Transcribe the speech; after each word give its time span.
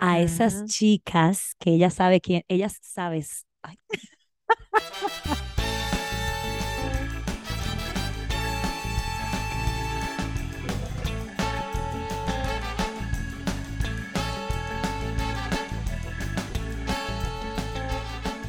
a 0.00 0.20
esas 0.20 0.66
chicas 0.66 1.54
que 1.58 1.70
ella 1.70 1.90
sabe 1.90 2.20
quién, 2.20 2.44
ellas 2.48 2.78
sabes. 2.82 3.46
ay. 3.62 3.78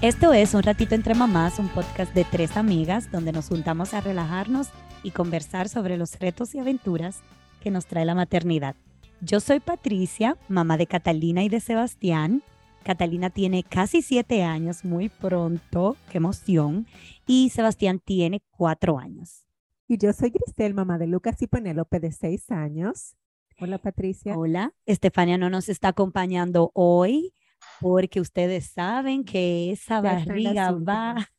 Esto 0.02 0.32
es 0.32 0.54
Un 0.54 0.64
Ratito 0.64 0.96
Entre 0.96 1.14
Mamás, 1.14 1.60
un 1.60 1.68
podcast 1.68 2.14
de 2.14 2.24
tres 2.24 2.56
amigas 2.56 3.12
donde 3.12 3.34
nos 3.34 3.50
juntamos 3.50 3.94
a 3.94 4.00
relajarnos 4.00 4.70
y 5.04 5.12
conversar 5.12 5.68
sobre 5.68 5.98
los 5.98 6.18
retos 6.20 6.56
y 6.56 6.60
aventuras 6.60 7.20
que 7.60 7.70
nos 7.70 7.86
trae 7.86 8.06
la 8.06 8.16
maternidad. 8.16 8.76
Yo 9.22 9.42
soy 9.42 9.60
Patricia, 9.60 10.38
mamá 10.48 10.78
de 10.78 10.88
Catalina 10.88 11.44
y 11.44 11.50
de 11.50 11.60
Sebastián. 11.60 12.42
Catalina 12.84 13.30
tiene 13.30 13.64
casi 13.64 14.02
siete 14.02 14.44
años, 14.44 14.86
muy 14.86 15.10
pronto, 15.10 15.98
qué 16.10 16.20
emoción. 16.20 16.88
Y 17.28 17.50
Sebastián 17.50 18.00
tiene 18.00 18.42
cuatro 18.52 18.98
años. 18.98 19.46
Y 19.90 19.98
yo 19.98 20.14
soy 20.14 20.30
Grisel, 20.30 20.74
mamá 20.74 20.98
de 20.98 21.08
Lucas 21.08 21.42
y 21.42 21.48
Penélope 21.48 22.00
de 22.00 22.14
seis 22.14 22.50
años. 22.50 23.18
Hola 23.60 23.78
Patricia. 23.78 24.38
Hola, 24.38 24.74
Estefania 24.86 25.38
no 25.38 25.50
nos 25.50 25.68
está 25.68 25.90
acompañando 25.90 26.72
hoy 26.74 27.34
porque 27.82 28.22
ustedes 28.22 28.68
saben 28.68 29.26
que 29.26 29.72
esa 29.72 30.00
barriga 30.00 30.72
va. 30.72 31.30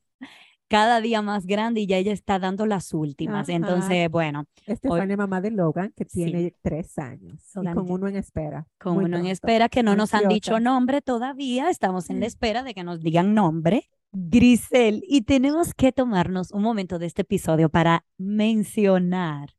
Cada 0.71 1.01
día 1.01 1.21
más 1.21 1.47
grande 1.47 1.81
y 1.81 1.87
ya 1.89 1.97
ella 1.97 2.13
está 2.13 2.39
dando 2.39 2.65
las 2.65 2.95
últimas. 2.95 3.49
Ajá. 3.49 3.57
Entonces, 3.57 4.09
bueno, 4.09 4.45
Estefania, 4.67 5.17
mamá 5.17 5.41
de 5.41 5.51
Logan, 5.51 5.93
que 5.97 6.05
Sí. 6.05 6.25
tiene 6.25 6.55
tres 6.63 6.97
años. 6.97 7.43
Y 7.61 7.75
con 7.75 7.91
uno 7.91 8.07
en 8.07 8.15
espera. 8.15 8.69
con 8.79 8.97
uno 8.97 9.07
en 9.07 9.13
pronto. 9.13 9.29
espera 9.29 9.69
que 9.69 9.83
no 9.83 9.97
nos 9.97 10.15
han 10.15 10.29
dicho 10.29 10.61
nombre 10.61 11.03
todavía, 11.03 11.71
estamos 11.71 12.09
en 12.09 12.21
la 12.21 12.27
espera 12.27 12.63
de 12.63 12.73
que 12.73 12.85
nos 12.85 13.01
digan 13.01 13.35
nombre. 13.35 13.91
Grisel, 14.13 15.03
y 15.09 15.23
tenemos 15.23 15.75
que 15.75 15.91
tomarnos 15.93 16.53
un 16.53 16.63
momento 16.63 16.99
de 17.01 17.07
este 17.07 17.23
episodio 17.23 17.69
para 17.69 18.05
mencionar, 18.17 19.51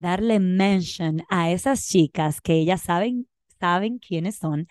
darle 0.00 0.38
mention 0.38 1.22
a 1.30 1.50
esas 1.50 1.86
chicas 1.88 2.40
que 2.42 2.54
ellas 2.54 2.82
saben, 2.82 3.26
saben 3.58 3.98
quiénes 3.98 4.36
son, 4.36 4.66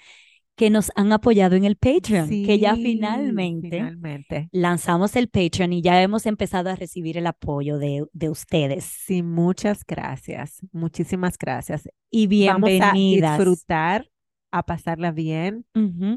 que 0.61 0.69
nos 0.69 0.91
han 0.95 1.11
apoyado 1.11 1.55
en 1.55 1.65
el 1.65 1.75
Patreon, 1.75 2.29
que 2.29 2.59
ya 2.59 2.75
finalmente 2.75 3.69
Finalmente. 3.71 4.47
lanzamos 4.51 5.15
el 5.15 5.27
Patreon 5.27 5.73
y 5.73 5.81
ya 5.81 5.99
hemos 6.03 6.27
empezado 6.27 6.69
a 6.69 6.75
recibir 6.75 7.17
el 7.17 7.25
apoyo 7.25 7.79
de, 7.79 8.05
de 8.13 8.29
ustedes. 8.29 8.83
Sí, 8.83 9.23
muchas 9.23 9.83
gracias. 9.83 10.59
Muchísimas 10.71 11.39
gracias. 11.39 11.89
Y 12.11 12.27
Vamos 12.45 12.67
a 12.67 12.91
bienvenidas. 12.93 13.39
disfrutar, 13.39 14.07
a 14.51 14.61
pasarla 14.61 15.09
bien. 15.11 15.65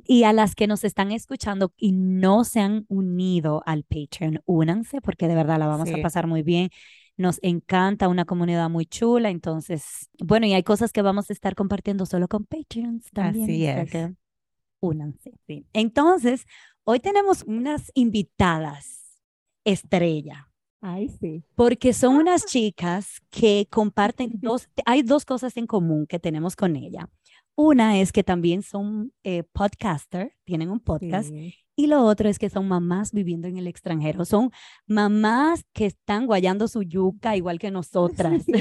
Y 0.07 0.25
a 0.25 0.35
las 0.35 0.55
que 0.55 0.67
nos 0.67 0.85
están 0.85 1.11
escuchando 1.11 1.73
y 1.79 1.93
no 1.93 2.45
se 2.45 2.61
han 2.61 2.85
unido 2.89 3.63
al 3.65 3.85
Patreon, 3.85 4.43
únanse 4.45 5.01
porque 5.01 5.27
de 5.27 5.37
verdad 5.37 5.59
la 5.59 5.69
vamos 5.69 5.91
a 5.91 5.97
pasar 6.03 6.27
muy 6.27 6.43
bien. 6.43 6.69
Nos 7.17 7.39
encanta 7.43 8.09
una 8.09 8.27
comunidad 8.27 8.69
muy 8.69 8.85
chula. 8.85 9.31
Entonces, 9.31 10.11
bueno, 10.19 10.45
y 10.47 10.53
hay 10.53 10.65
cosas 10.65 10.93
que 10.93 11.01
vamos 11.01 11.31
a 11.31 11.33
estar 11.33 11.55
compartiendo 11.55 12.05
solo 12.05 12.29
con 12.29 12.45
Patreons 12.45 13.07
también. 13.11 13.45
Así 13.45 13.65
es. 13.67 13.91
que 13.91 14.13
únanse. 14.85 15.33
sí. 15.47 15.67
Entonces, 15.73 16.47
hoy 16.85 17.01
tenemos 17.01 17.43
unas 17.45 17.91
invitadas 17.95 19.23
estrella. 19.65 20.51
Ay, 20.81 21.09
sí. 21.09 21.43
Porque 21.55 21.93
son 21.95 22.17
unas 22.17 22.45
chicas 22.45 23.23
que 23.31 23.67
comparten 23.71 24.31
dos, 24.43 24.69
hay 24.85 25.03
dos 25.03 25.25
cosas 25.25 25.57
en 25.57 25.67
común 25.67 26.07
que 26.07 26.19
tenemos 26.19 26.57
con 26.57 26.77
ella. 26.77 27.09
Una 27.57 28.01
es 28.01 28.13
que 28.13 28.25
también 28.25 28.63
son 28.63 29.13
eh, 29.23 29.45
podcaster, 29.53 30.33
tienen 30.45 30.71
un 30.71 30.81
podcast, 30.81 31.29
Sí. 31.31 31.55
y 31.77 31.87
lo 31.87 32.03
otro 32.05 32.29
es 32.29 32.39
que 32.41 32.51
son 32.51 32.67
mamás 32.67 33.13
viviendo 33.13 33.47
en 33.49 33.57
el 33.59 33.69
extranjero. 33.69 34.25
Son 34.25 34.51
mamás 34.89 35.65
que 35.73 35.87
están 35.87 36.27
guayando 36.27 36.67
su 36.69 36.83
yuca 36.83 37.37
igual 37.37 37.59
que 37.61 37.71
nosotras, 38.33 38.43
Sí. 38.45 38.53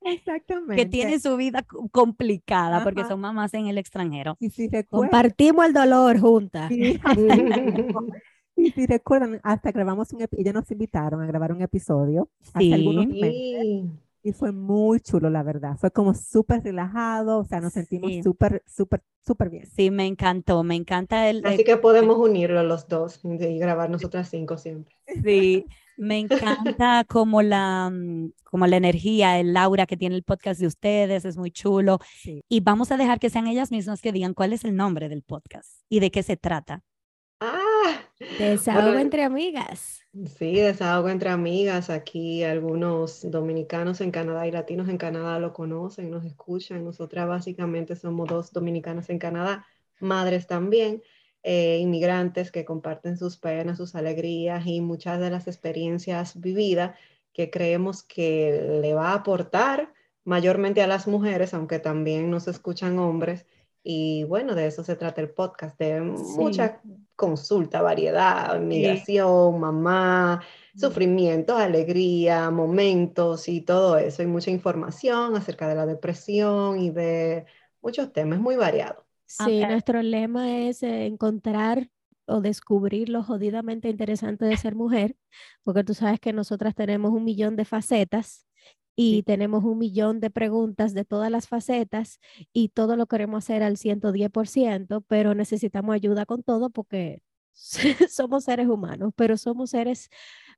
Exactamente. 0.00 0.76
que 0.76 0.86
tienen 0.86 1.20
su 1.20 1.36
vida 1.36 1.62
co- 1.62 1.88
complicada 1.90 2.82
porque 2.84 3.04
son 3.04 3.20
mamás 3.20 3.52
en 3.54 3.66
el 3.66 3.78
extranjero. 3.78 4.36
Y 4.40 4.50
si 4.50 4.68
recuerdan, 4.68 5.10
Compartimos 5.10 5.66
el 5.66 5.72
dolor 5.72 6.18
juntas. 6.20 6.68
sí, 6.68 6.98
y 8.56 8.70
si 8.70 8.86
recuerdan, 8.86 9.40
hasta 9.42 9.72
grabamos 9.72 10.12
un, 10.12 10.20
epi- 10.20 10.38
ellas 10.40 10.54
nos 10.54 10.70
invitaron 10.70 11.20
a 11.22 11.26
grabar 11.26 11.52
un 11.52 11.62
episodio 11.62 12.28
hace 12.54 12.74
algunos 12.74 13.06
meses 13.08 13.32
Sí. 13.62 13.90
y 14.22 14.32
fue 14.32 14.52
muy 14.52 15.00
chulo, 15.00 15.30
la 15.30 15.42
verdad. 15.42 15.76
Fue 15.78 15.90
como 15.90 16.14
súper 16.14 16.62
relajado, 16.62 17.38
o 17.38 17.44
sea, 17.44 17.60
nos 17.60 17.72
sentimos 17.72 18.10
Sí. 18.10 18.22
súper, 18.22 18.62
súper, 18.66 19.02
súper 19.24 19.50
bien. 19.50 19.66
Sí, 19.66 19.90
me 19.90 20.06
encantó, 20.06 20.62
me 20.64 20.74
encanta 20.74 21.28
el, 21.28 21.44
Así 21.46 21.64
que 21.64 21.76
podemos 21.76 22.18
unirlo 22.18 22.62
los 22.62 22.88
dos 22.88 23.20
y 23.24 23.58
grabar 23.58 23.90
nosotras 23.90 24.28
cinco 24.28 24.58
siempre. 24.58 24.94
Sí, 25.22 25.66
me 25.98 26.18
encanta 26.18 27.04
como 27.08 27.42
la, 27.42 27.90
mm, 27.90 28.32
como 28.44 28.66
la 28.66 28.76
energía, 28.78 29.38
el 29.38 29.56
aura 29.56 29.86
que 29.86 29.96
tiene 29.98 30.16
el 30.16 30.22
podcast 30.22 30.60
de 30.60 30.66
ustedes, 30.66 31.24
es 31.26 31.36
muy 31.36 31.50
chulo. 31.50 31.98
Sí. 32.22 32.42
Y 32.48 32.60
vamos 32.60 32.90
a 32.92 32.96
dejar 32.96 33.18
que 33.20 33.30
sean 33.30 33.46
ellas 33.46 33.70
mismas 33.70 34.00
que 34.00 34.12
digan 34.12 34.34
cuál 34.34 34.52
es 34.54 34.64
el 34.64 34.74
nombre 34.76 35.08
del 35.08 35.22
podcast 35.22 35.82
y 35.90 36.00
de 36.00 36.10
qué 36.10 36.22
se 36.22 36.36
trata. 36.36 36.82
Ah, 37.40 38.00
Desahogo 38.38 38.94
Bueno, 38.94 38.98
entre 38.98 39.22
amigas. 39.24 40.00
sí, 40.38 40.54
desahogo 40.56 41.08
entre 41.08 41.30
amigas. 41.30 41.90
Aquí 41.90 42.42
algunos 42.44 43.28
dominicanos 43.30 44.00
en 44.00 44.10
Canadá 44.10 44.46
y 44.46 44.50
latinos 44.50 44.88
en 44.88 44.98
Canadá 44.98 45.38
lo 45.38 45.52
conocen, 45.52 46.10
nos 46.10 46.24
escuchan. 46.24 46.84
Nosotras 46.84 47.28
básicamente 47.28 47.94
somos 47.96 48.28
dos 48.28 48.52
dominicanas 48.52 49.10
en 49.10 49.18
Canadá, 49.18 49.66
madres 50.00 50.46
también, 50.48 51.02
eh, 51.42 51.78
inmigrantes 51.80 52.50
que 52.50 52.64
comparten 52.64 53.16
sus 53.16 53.36
penas, 53.36 53.78
sus 53.78 53.94
alegrías 53.94 54.66
y 54.66 54.80
muchas 54.80 55.20
de 55.20 55.30
las 55.30 55.46
experiencias 55.46 56.40
vividas 56.40 56.96
que 57.32 57.50
creemos 57.50 58.02
que 58.02 58.80
le 58.82 58.94
va 58.94 59.10
a 59.10 59.14
aportar 59.14 59.92
mayormente 60.24 60.82
a 60.82 60.86
las 60.86 61.06
mujeres, 61.06 61.54
aunque 61.54 61.78
también 61.78 62.30
nos 62.30 62.48
escuchan 62.48 62.98
hombres. 62.98 63.46
Y 63.82 64.24
bueno, 64.24 64.54
de 64.54 64.66
eso 64.66 64.84
se 64.84 64.96
trata 64.96 65.20
el 65.20 65.30
podcast, 65.30 65.78
de 65.78 66.00
mucha 66.00 66.82
consulta, 67.16 67.80
variedad, 67.80 68.60
migración, 68.60 69.58
mamá, 69.58 70.42
sufrimientos, 70.76 71.58
alegría, 71.58 72.50
momentos 72.50 73.48
y 73.48 73.62
todo 73.62 73.96
eso. 73.96 74.22
Hay 74.22 74.28
mucha 74.28 74.50
información 74.50 75.34
acerca 75.36 75.66
de 75.66 75.74
la 75.74 75.86
depresión 75.86 76.78
y 76.78 76.90
de 76.90 77.46
muchos 77.80 78.12
temas, 78.12 78.38
muy 78.38 78.56
variado. 78.56 79.07
Sí, 79.30 79.60
nuestro 79.66 80.02
lema 80.02 80.58
es 80.58 80.82
eh, 80.82 81.06
encontrar 81.06 81.90
o 82.26 82.40
descubrir 82.40 83.08
lo 83.10 83.22
jodidamente 83.22 83.88
interesante 83.90 84.44
de 84.46 84.56
ser 84.56 84.74
mujer, 84.74 85.16
porque 85.62 85.84
tú 85.84 85.94
sabes 85.94 86.18
que 86.20 86.32
nosotras 86.32 86.74
tenemos 86.74 87.12
un 87.12 87.24
millón 87.24 87.56
de 87.56 87.64
facetas 87.66 88.46
y 88.96 89.16
Sí. 89.16 89.22
tenemos 89.22 89.64
un 89.64 89.78
millón 89.78 90.20
de 90.20 90.30
preguntas 90.30 90.94
de 90.94 91.04
todas 91.04 91.30
las 91.30 91.46
facetas 91.48 92.20
y 92.52 92.70
todo 92.70 92.96
lo 92.96 93.06
queremos 93.06 93.44
hacer 93.44 93.62
al 93.62 93.76
110%, 93.76 95.02
pero 95.02 95.34
necesitamos 95.34 95.94
ayuda 95.94 96.26
con 96.26 96.42
todo 96.42 96.70
porque 96.70 97.22
somos 98.10 98.44
seres 98.44 98.68
humanos, 98.68 99.12
pero 99.16 99.36
somos 99.36 99.70
seres 99.70 100.08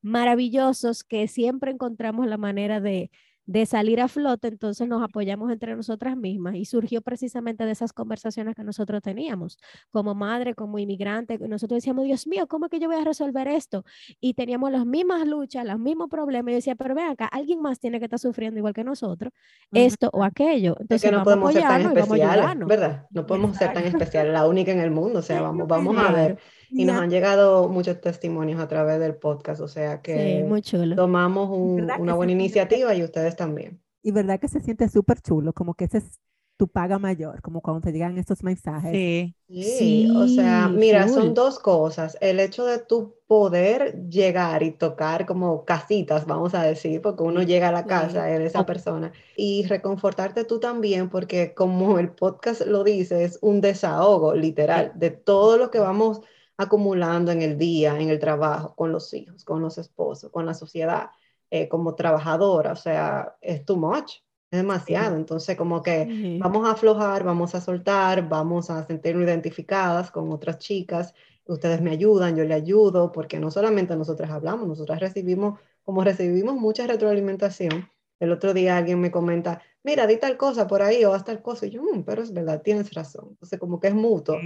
maravillosos 0.02 1.04
que 1.04 1.28
siempre 1.28 1.70
encontramos 1.72 2.26
la 2.26 2.38
manera 2.38 2.80
de, 2.80 3.10
de 3.46 3.66
salir 3.66 4.00
a 4.00 4.08
flote, 4.08 4.48
entonces 4.48 4.86
nos 4.86 5.02
apoyamos 5.02 5.50
entre 5.50 5.74
nosotras 5.74 6.16
mismas 6.16 6.54
y 6.54 6.64
surgió 6.64 7.02
precisamente 7.02 7.64
de 7.64 7.72
esas 7.72 7.92
conversaciones 7.92 8.54
que 8.54 8.62
nosotros 8.62 9.02
teníamos 9.02 9.58
como 9.90 10.14
madre, 10.14 10.54
como 10.54 10.78
inmigrante. 10.78 11.38
Nosotros 11.38 11.78
decíamos, 11.78 12.04
Dios 12.04 12.26
mío, 12.26 12.46
¿cómo 12.46 12.66
es 12.66 12.70
que 12.70 12.78
yo 12.78 12.88
voy 12.88 12.96
a 13.00 13.04
resolver 13.04 13.48
esto? 13.48 13.84
Y 14.20 14.34
teníamos 14.34 14.70
las 14.70 14.86
mismas 14.86 15.26
luchas, 15.26 15.64
los 15.64 15.78
mismos 15.78 16.08
problemas. 16.08 16.50
Y 16.50 16.52
yo 16.52 16.56
decía, 16.56 16.74
pero 16.74 16.94
ven 16.94 17.06
acá, 17.06 17.26
alguien 17.26 17.60
más 17.60 17.80
tiene 17.80 17.98
que 17.98 18.04
estar 18.04 18.18
sufriendo 18.18 18.58
igual 18.58 18.74
que 18.74 18.84
nosotros, 18.84 19.32
esto 19.72 20.10
o 20.12 20.22
aquello. 20.22 20.74
Es 20.74 20.82
Entonces 20.82 21.10
que 21.10 21.16
no 21.16 21.24
podemos 21.24 21.52
ser 21.52 21.62
tan 21.62 21.96
especiales. 21.96 22.66
¿verdad? 22.66 23.06
No 23.10 23.26
podemos 23.26 23.56
ser 23.56 23.72
tan 23.72 23.84
especiales, 23.84 24.32
la 24.32 24.46
única 24.46 24.72
en 24.72 24.80
el 24.80 24.90
mundo, 24.90 25.20
o 25.20 25.22
sea, 25.22 25.40
vamos, 25.40 25.66
vamos 25.66 25.96
a 25.96 26.12
ver. 26.12 26.38
Y 26.76 26.84
nos 26.84 26.96
han 27.00 27.10
llegado 27.10 27.68
muchos 27.68 28.00
testimonios 28.00 28.60
a 28.60 28.68
través 28.68 28.98
del 29.00 29.16
podcast, 29.16 29.60
o 29.60 29.68
sea 29.68 30.00
Sí, 30.02 30.02
que 30.02 30.44
muy 30.44 30.62
chulo. 30.62 30.96
tomamos 30.96 31.50
un- 31.50 31.76
¿Verdad 31.76 31.96
que 31.96 32.02
una 32.02 32.14
buena 32.14 32.32
siente? 32.32 32.44
iniciativa 32.44 32.94
y 32.94 33.02
ustedes 33.04 33.36
también. 33.36 33.82
Y 34.02 34.12
verdad 34.12 34.40
que 34.40 34.48
se 34.48 34.60
siente 34.60 34.88
súper 34.88 35.20
chulo, 35.20 35.52
como 35.52 35.74
que 35.74 35.84
ese 35.84 35.98
es 35.98 36.18
tu 36.56 36.68
paga 36.68 36.98
mayor, 36.98 37.40
como 37.42 37.60
cuando 37.62 37.80
te 37.82 37.92
llegan 37.92 38.18
estos 38.18 38.42
mensajes. 38.42 38.92
Sí, 38.92 39.34
Sí, 39.48 40.08
o 40.14 40.28
sea, 40.28 40.68
Sí, 40.68 40.74
mira, 40.76 41.08
full. 41.08 41.12
son 41.14 41.34
dos 41.34 41.58
cosas. 41.58 42.16
El 42.20 42.38
hecho 42.38 42.64
de 42.66 42.78
tu 42.78 43.16
poder 43.26 44.08
llegar 44.08 44.62
y 44.62 44.70
tocar 44.70 45.26
como 45.26 45.64
casitas, 45.64 46.24
vamos 46.26 46.54
a 46.54 46.62
decir, 46.62 47.02
porque 47.02 47.24
uno 47.24 47.40
Sí, 47.40 47.46
llega 47.46 47.68
a 47.68 47.72
la 47.72 47.82
sí. 47.82 47.88
casa 47.88 48.24
de 48.24 48.44
esa 48.46 48.64
persona 48.64 49.12
y 49.36 49.64
reconfortarte 49.66 50.44
tú 50.44 50.60
también, 50.60 51.10
porque 51.10 51.52
como 51.54 51.98
el 51.98 52.12
podcast 52.12 52.60
lo 52.62 52.84
dice, 52.84 53.24
es 53.24 53.38
un 53.42 53.60
desahogo 53.60 54.34
literal 54.34 54.92
de 54.94 55.10
todo 55.10 55.56
lo 55.58 55.70
que 55.72 55.80
vamos 55.80 56.20
acumulando 56.60 57.32
en 57.32 57.42
el 57.42 57.56
día, 57.58 57.98
en 57.98 58.08
el 58.10 58.18
trabajo, 58.18 58.74
con 58.74 58.92
los 58.92 59.12
hijos, 59.14 59.44
con 59.44 59.62
los 59.62 59.78
esposos, 59.78 60.30
con 60.30 60.46
la 60.46 60.54
sociedad, 60.54 61.10
eh, 61.50 61.68
como 61.68 61.94
trabajadora, 61.94 62.72
o 62.72 62.76
sea, 62.76 63.36
es 63.40 63.64
too 63.64 63.76
much. 63.76 64.12
Es 64.50 64.58
demasiado. 64.58 65.14
Entonces, 65.14 65.56
como 65.56 65.80
que 65.80 66.38
vamos 66.40 66.66
a 66.66 66.72
aflojar, 66.72 67.22
vamos 67.22 67.54
a 67.54 67.60
soltar, 67.60 68.28
vamos 68.28 68.68
a 68.68 68.84
sentirnos 68.84 69.24
identificadas 69.24 70.10
con 70.10 70.32
otras 70.32 70.58
chicas. 70.58 71.14
Ustedes 71.46 71.80
me 71.80 71.92
ayudan, 71.92 72.36
yo 72.36 72.44
le 72.44 72.54
ayudo, 72.54 73.12
porque 73.12 73.38
no 73.38 73.52
solamente 73.52 73.94
nosotras 73.96 74.30
hablamos, 74.30 74.66
nosotras 74.66 74.98
recibimos, 74.98 75.60
como 75.84 76.02
recibimos 76.02 76.56
mucha 76.56 76.86
retroalimentación. 76.86 77.88
El 78.18 78.32
otro 78.32 78.52
día 78.52 78.76
alguien 78.76 79.00
me 79.00 79.12
comenta, 79.12 79.62
mira, 79.82 80.06
di 80.06 80.16
tal 80.18 80.36
cosa 80.36 80.66
por 80.66 80.82
ahí 80.82 81.04
o 81.04 81.12
haz 81.12 81.24
tal 81.24 81.42
cosa. 81.42 81.66
Y 81.66 81.70
yo, 81.70 81.82
mm, 81.82 82.02
pero 82.04 82.22
es 82.22 82.32
verdad, 82.32 82.62
tienes 82.62 82.92
razón. 82.92 83.28
Entonces, 83.30 83.58
como 83.58 83.80
que 83.80 83.88
es 83.88 83.94
mutuo. 83.94 84.36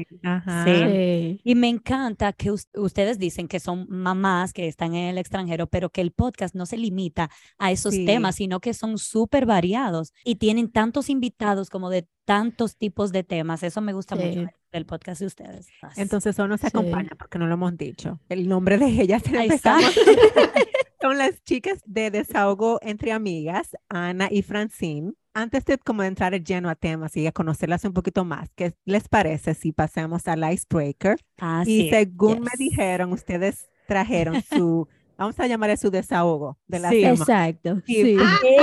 Sí. 0.64 1.40
Y 1.42 1.54
me 1.54 1.68
encanta 1.68 2.32
que 2.32 2.50
ustedes 2.50 3.18
dicen 3.18 3.48
que 3.48 3.60
son 3.60 3.86
mamás 3.88 4.52
que 4.52 4.68
están 4.68 4.94
en 4.94 5.08
el 5.08 5.18
extranjero, 5.18 5.66
pero 5.66 5.90
que 5.90 6.00
el 6.00 6.12
podcast 6.12 6.54
no 6.54 6.66
se 6.66 6.76
limita 6.76 7.30
a 7.58 7.72
esos 7.72 7.94
temas, 8.04 8.36
sino 8.36 8.60
que 8.60 8.74
son 8.74 8.98
súper 8.98 9.46
variados 9.46 10.12
y 10.24 10.36
tienen 10.36 10.70
tantos 10.70 11.10
invitados 11.10 11.70
como 11.70 11.90
de 11.90 12.06
tantos 12.24 12.76
tipos 12.76 13.12
de 13.12 13.22
temas. 13.22 13.62
Eso 13.62 13.80
me 13.80 13.92
gusta 13.92 14.16
mucho 14.16 14.46
del 14.72 14.86
podcast 14.86 15.20
de 15.20 15.26
ustedes. 15.26 15.68
Entonces, 15.96 16.38
hoy 16.38 16.48
nos 16.48 16.64
acompaña 16.64 17.10
porque 17.18 17.38
no 17.38 17.46
lo 17.46 17.54
hemos 17.54 17.76
dicho. 17.76 18.18
El 18.28 18.48
nombre 18.48 18.78
de 18.78 18.86
ellas 18.86 19.22
son 21.04 21.18
las 21.18 21.44
chicas 21.44 21.82
de 21.84 22.10
Desahogo 22.10 22.78
entre 22.80 23.12
Amigas, 23.12 23.76
Ana 23.90 24.28
y 24.30 24.40
Francine. 24.40 25.12
Antes 25.34 25.66
de 25.66 25.76
como 25.76 26.02
entrar 26.02 26.32
lleno 26.42 26.70
a 26.70 26.76
temas 26.76 27.14
y 27.18 27.26
a 27.26 27.32
conocerlas 27.32 27.84
un 27.84 27.92
poquito 27.92 28.24
más, 28.24 28.48
¿qué 28.54 28.72
les 28.86 29.06
parece 29.10 29.52
si 29.52 29.72
pasamos 29.72 30.26
al 30.28 30.50
icebreaker? 30.50 31.18
y 31.66 31.90
según 31.90 32.40
me 32.40 32.52
dijeron, 32.58 33.12
ustedes 33.12 33.68
trajeron 33.86 34.42
su, 34.44 34.88
vamos 35.18 35.38
a 35.38 35.46
llamar 35.46 35.76
su 35.76 35.90
desahogo 35.90 36.56
de 36.68 36.78
la 36.78 36.88
sí, 36.88 37.04
Exacto. 37.04 37.82
Sí. 37.84 38.16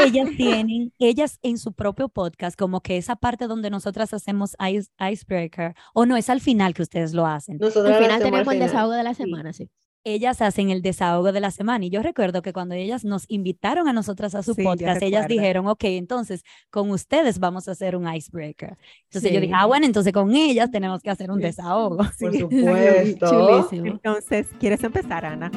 Ellas 0.03 0.29
tienen, 0.35 0.91
ellas 0.97 1.37
en 1.43 1.59
su 1.59 1.73
propio 1.73 2.09
podcast, 2.09 2.57
como 2.57 2.81
que 2.81 2.97
esa 2.97 3.17
parte 3.17 3.45
donde 3.45 3.69
nosotras 3.69 4.15
hacemos 4.15 4.57
icebreaker, 4.99 5.75
o 5.93 6.07
no, 6.07 6.17
es 6.17 6.27
al 6.27 6.41
final 6.41 6.73
que 6.73 6.81
ustedes 6.81 7.13
lo 7.13 7.27
hacen. 7.27 7.59
Nosotros 7.59 7.93
al 7.93 8.03
final 8.03 8.19
tenemos 8.19 8.51
el 8.51 8.59
desahogo 8.61 8.93
de 8.93 9.03
la 9.03 9.13
semana, 9.13 9.53
sí 9.53 9.69
ellas 10.03 10.41
hacen 10.41 10.69
el 10.69 10.81
desahogo 10.81 11.31
de 11.31 11.39
la 11.39 11.51
semana. 11.51 11.85
Y 11.85 11.89
yo 11.89 12.01
recuerdo 12.01 12.41
que 12.41 12.53
cuando 12.53 12.75
ellas 12.75 13.05
nos 13.05 13.25
invitaron 13.27 13.87
a 13.87 13.93
nosotras 13.93 14.35
a 14.35 14.43
su 14.43 14.55
podcast, 14.55 15.01
ellas 15.01 15.27
dijeron, 15.27 15.67
ok, 15.67 15.83
entonces 15.83 16.43
con 16.69 16.91
ustedes 16.91 17.39
vamos 17.39 17.67
a 17.67 17.71
hacer 17.71 17.95
un 17.95 18.11
icebreaker. 18.11 18.77
Entonces 19.05 19.31
yo 19.31 19.39
dije, 19.39 19.53
ah, 19.55 19.65
bueno, 19.65 19.85
entonces 19.85 20.13
con 20.13 20.35
ellas 20.35 20.71
tenemos 20.71 21.01
que 21.01 21.09
hacer 21.09 21.31
un 21.31 21.39
desahogo. 21.39 21.97
Por 21.97 22.13
supuesto. 22.39 23.71
Entonces, 23.71 24.47
¿quieres 24.59 24.83
empezar, 24.83 25.25
Ana? 25.25 25.51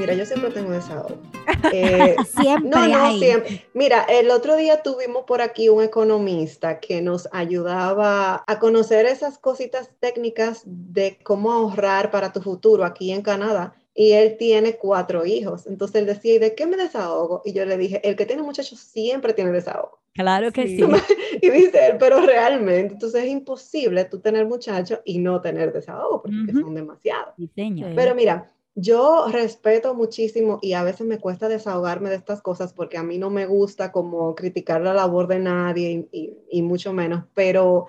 Mira, 0.00 0.14
yo 0.14 0.24
siempre 0.24 0.50
tengo 0.50 0.70
desahogo. 0.70 1.18
Eh, 1.74 2.16
siempre. 2.24 2.70
No, 2.70 2.88
no, 2.88 3.18
siempre. 3.18 3.66
Mira, 3.74 4.06
el 4.08 4.30
otro 4.30 4.56
día 4.56 4.82
tuvimos 4.82 5.24
por 5.24 5.42
aquí 5.42 5.68
un 5.68 5.82
economista 5.82 6.80
que 6.80 7.02
nos 7.02 7.28
ayudaba 7.32 8.42
a 8.46 8.58
conocer 8.58 9.04
esas 9.04 9.36
cositas 9.36 9.90
técnicas 10.00 10.62
de 10.64 11.18
cómo 11.22 11.52
ahorrar 11.52 12.10
para 12.10 12.32
tu 12.32 12.40
futuro 12.40 12.82
aquí 12.82 13.12
en 13.12 13.20
Canadá. 13.20 13.74
Y 13.94 14.12
él 14.12 14.36
tiene 14.38 14.76
cuatro 14.76 15.26
hijos. 15.26 15.66
Entonces 15.66 16.00
él 16.00 16.06
decía, 16.06 16.36
¿y 16.36 16.38
de 16.38 16.54
qué 16.54 16.64
me 16.66 16.78
desahogo? 16.78 17.42
Y 17.44 17.52
yo 17.52 17.66
le 17.66 17.76
dije, 17.76 18.00
el 18.08 18.16
que 18.16 18.24
tiene 18.24 18.42
muchachos 18.42 18.78
siempre 18.78 19.34
tiene 19.34 19.52
desahogo. 19.52 20.00
Claro 20.14 20.50
que 20.52 20.66
sí. 20.66 20.80
Y 21.42 21.50
dice 21.50 21.88
él, 21.88 21.96
pero 21.98 22.20
realmente, 22.20 22.94
entonces 22.94 23.24
es 23.24 23.30
imposible 23.30 24.04
tú 24.06 24.20
tener 24.20 24.46
muchachos 24.46 25.00
y 25.04 25.18
no 25.18 25.40
tener 25.40 25.72
desahogo, 25.72 26.22
porque 26.22 26.52
son 26.52 26.74
demasiados. 26.74 27.34
Pero 27.54 28.14
mira, 28.14 28.50
yo 28.74 29.26
respeto 29.28 29.94
muchísimo 29.94 30.58
y 30.62 30.74
a 30.74 30.82
veces 30.82 31.06
me 31.06 31.18
cuesta 31.18 31.48
desahogarme 31.48 32.08
de 32.10 32.16
estas 32.16 32.40
cosas 32.40 32.72
porque 32.72 32.98
a 32.98 33.02
mí 33.02 33.18
no 33.18 33.30
me 33.30 33.46
gusta 33.46 33.92
como 33.92 34.34
criticar 34.34 34.80
la 34.80 34.94
labor 34.94 35.26
de 35.26 35.38
nadie 35.40 36.08
y, 36.12 36.62
mucho 36.62 36.92
menos, 36.92 37.24
pero 37.34 37.88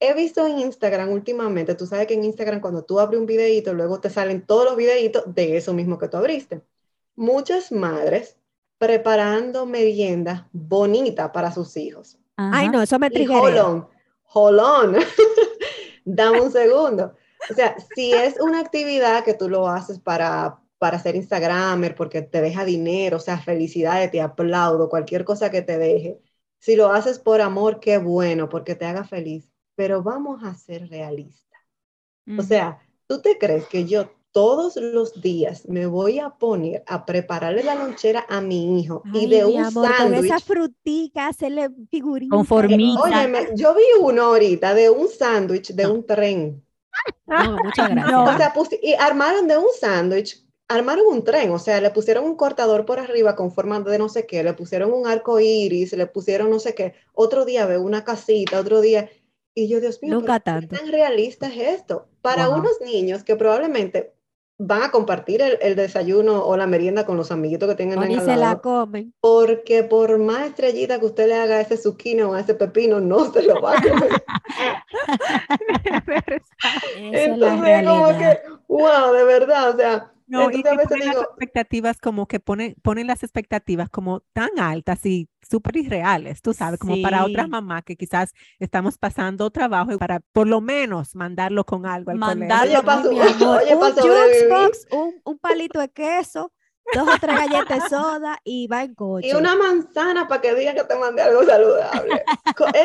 he 0.00 0.14
visto 0.14 0.46
en 0.46 0.58
Instagram 0.58 1.10
últimamente, 1.10 1.74
tú 1.74 1.86
sabes 1.86 2.06
que 2.06 2.14
en 2.14 2.24
Instagram 2.24 2.60
cuando 2.60 2.84
tú 2.84 2.98
abres 2.98 3.20
un 3.20 3.26
videito, 3.26 3.74
luego 3.74 4.00
te 4.00 4.10
salen 4.10 4.44
todos 4.46 4.64
los 4.64 4.76
videitos 4.76 5.34
de 5.34 5.56
eso 5.56 5.74
mismo 5.74 5.98
que 5.98 6.08
tú 6.08 6.16
abriste. 6.16 6.62
Muchas 7.14 7.72
madres 7.72 8.36
preparando 8.78 9.64
merienda 9.64 10.48
bonita 10.52 11.32
para 11.32 11.52
sus 11.52 11.76
hijos. 11.76 12.18
Ay, 12.36 12.68
no, 12.68 12.82
eso 12.82 12.98
me 12.98 13.10
triggeré. 13.10 13.38
Jolón, 13.38 13.88
jolón. 14.24 14.96
Dame 16.04 16.40
un 16.40 16.52
segundo. 16.52 17.14
O 17.50 17.54
sea, 17.54 17.76
si 17.94 18.12
es 18.12 18.40
una 18.40 18.60
actividad 18.60 19.24
que 19.24 19.34
tú 19.34 19.48
lo 19.48 19.68
haces 19.68 19.98
para, 19.98 20.60
para 20.78 20.98
ser 20.98 21.16
Instagramer, 21.16 21.94
porque 21.94 22.22
te 22.22 22.40
deja 22.40 22.64
dinero, 22.64 23.16
o 23.16 23.20
sea, 23.20 23.38
felicidades, 23.38 24.10
te 24.10 24.20
aplaudo, 24.20 24.88
cualquier 24.88 25.24
cosa 25.24 25.50
que 25.50 25.62
te 25.62 25.78
deje. 25.78 26.20
Si 26.58 26.76
lo 26.76 26.90
haces 26.90 27.18
por 27.18 27.40
amor, 27.40 27.80
qué 27.80 27.98
bueno, 27.98 28.48
porque 28.48 28.74
te 28.74 28.86
haga 28.86 29.04
feliz. 29.04 29.52
Pero 29.74 30.02
vamos 30.02 30.42
a 30.42 30.54
ser 30.54 30.88
realistas. 30.88 31.60
O 32.38 32.42
sea, 32.42 32.80
¿tú 33.06 33.22
te 33.22 33.38
crees 33.38 33.66
que 33.66 33.84
yo 33.84 34.10
todos 34.36 34.76
los 34.76 35.22
días 35.22 35.66
me 35.66 35.86
voy 35.86 36.18
a 36.18 36.28
poner 36.28 36.84
a 36.86 37.06
prepararle 37.06 37.64
la 37.64 37.74
lonchera 37.74 38.26
a 38.28 38.42
mi 38.42 38.78
hijo 38.78 39.02
y 39.14 39.30
de 39.30 39.46
un 39.46 39.72
sándwich. 39.72 39.96
Con 39.96 40.26
esa 40.26 40.40
frutica, 40.40 41.28
hacerle 41.28 41.70
figuritas. 41.90 42.36
Con 42.36 42.44
formita. 42.44 43.00
Oye, 43.00 43.48
yo 43.54 43.74
vi 43.74 43.84
uno 43.98 44.24
ahorita 44.24 44.74
de 44.74 44.90
un 44.90 45.08
sándwich 45.08 45.72
de 45.72 45.86
un 45.86 46.04
tren. 46.04 46.62
No, 47.26 47.56
muchas 47.64 47.88
gracias. 47.90 48.54
O 48.54 48.64
sea, 48.64 48.80
y 48.82 48.94
armaron 48.94 49.48
de 49.48 49.56
un 49.56 49.66
sándwich, 49.78 50.44
armaron 50.68 51.06
un 51.06 51.24
tren, 51.24 51.50
o 51.50 51.58
sea, 51.58 51.80
le 51.80 51.90
pusieron 51.90 52.24
un 52.24 52.36
cortador 52.36 52.84
por 52.86 52.98
arriba 52.98 53.36
con 53.36 53.52
forma 53.52 53.80
de 53.80 53.98
no 53.98 54.08
sé 54.08 54.26
qué, 54.26 54.42
le 54.42 54.54
pusieron 54.54 54.92
un 54.92 55.06
arco 55.06 55.38
iris, 55.40 55.92
le 55.92 56.06
pusieron 56.06 56.50
no 56.50 56.58
sé 56.58 56.74
qué. 56.74 56.94
Otro 57.12 57.44
día 57.44 57.66
veo 57.66 57.82
una 57.82 58.04
casita, 58.04 58.60
otro 58.60 58.80
día. 58.80 59.10
Y 59.54 59.68
yo, 59.68 59.80
Dios 59.80 60.02
mío, 60.02 60.14
Nunca 60.14 60.38
¿qué 60.40 60.66
tan 60.66 60.88
realista 60.88 61.46
es 61.46 61.56
esto? 61.56 62.08
Para 62.20 62.50
unos 62.50 62.80
niños 62.82 63.24
que 63.24 63.36
probablemente 63.36 64.15
van 64.58 64.82
a 64.82 64.90
compartir 64.90 65.42
el, 65.42 65.76
desayuno 65.76 66.44
o 66.44 66.56
la 66.56 66.66
merienda 66.66 67.04
con 67.04 67.16
los 67.16 67.30
amiguitos 67.30 67.68
que 67.68 67.74
tengan 67.74 68.10
en 68.10 68.20
se 68.20 68.36
la 68.36 68.58
comen. 68.58 69.12
Porque 69.20 69.84
por 69.84 70.18
más 70.18 70.46
estrellita 70.46 70.98
que 70.98 71.06
usted 71.06 71.28
le 71.28 71.34
haga 71.34 71.56
a 71.56 71.60
ese 71.60 71.76
zucchini 71.76 72.22
o 72.22 72.34
a 72.34 72.40
ese 72.40 72.54
pepino, 72.54 73.00
no 73.00 73.30
se 73.32 73.42
lo 73.42 73.60
va 73.60 73.76
a 73.76 73.82
comer. 73.82 74.10
Entonces, 76.96 77.86
como 77.86 78.18
que, 78.18 78.38
wow, 78.68 79.12
de 79.12 79.24
verdad, 79.24 79.70
o 79.70 79.76
sea, 79.76 80.12
no, 80.26 80.50
y 80.50 80.62
las 80.62 80.90
expectativas 80.92 81.98
como 81.98 82.26
que 82.26 82.40
ponen, 82.40 82.74
ponen 82.82 83.06
las 83.06 83.22
expectativas 83.22 83.88
como 83.88 84.20
tan 84.32 84.50
altas 84.58 85.04
y 85.06 85.28
súper 85.48 85.76
irreales, 85.76 86.42
tú 86.42 86.52
sabes, 86.52 86.80
como 86.80 87.00
para 87.00 87.24
otras 87.24 87.48
mamás 87.48 87.84
que 87.84 87.96
quizás 87.96 88.32
estamos 88.58 88.98
pasando 88.98 89.50
trabajo 89.50 89.92
y 89.92 89.96
para 89.96 90.20
por 90.32 90.48
lo 90.48 90.60
menos 90.60 91.14
mandarlo 91.14 91.64
con 91.64 91.86
algo 91.86 92.10
al 92.10 92.18
Mandarlo 92.18 92.82
con 92.82 93.10
mi 93.10 93.20
amor. 93.20 93.62
un 94.90 94.98
un, 94.98 95.14
un 95.24 95.38
palito 95.38 95.78
de 95.78 95.88
queso, 95.90 96.52
dos 96.92 97.08
o 97.08 97.18
tres 97.20 97.36
galletas 97.36 97.84
de 97.84 97.88
soda 97.88 98.38
y 98.44 98.66
va 98.66 98.82
en 98.82 98.94
coche. 98.94 99.28
Y 99.28 99.32
una 99.34 99.54
manzana 99.56 100.28
para 100.28 100.40
que 100.40 100.54
diga 100.54 100.74
que 100.74 100.84
te 100.84 100.96
mandé 100.96 101.22
algo 101.22 101.44
saludable. 101.44 102.24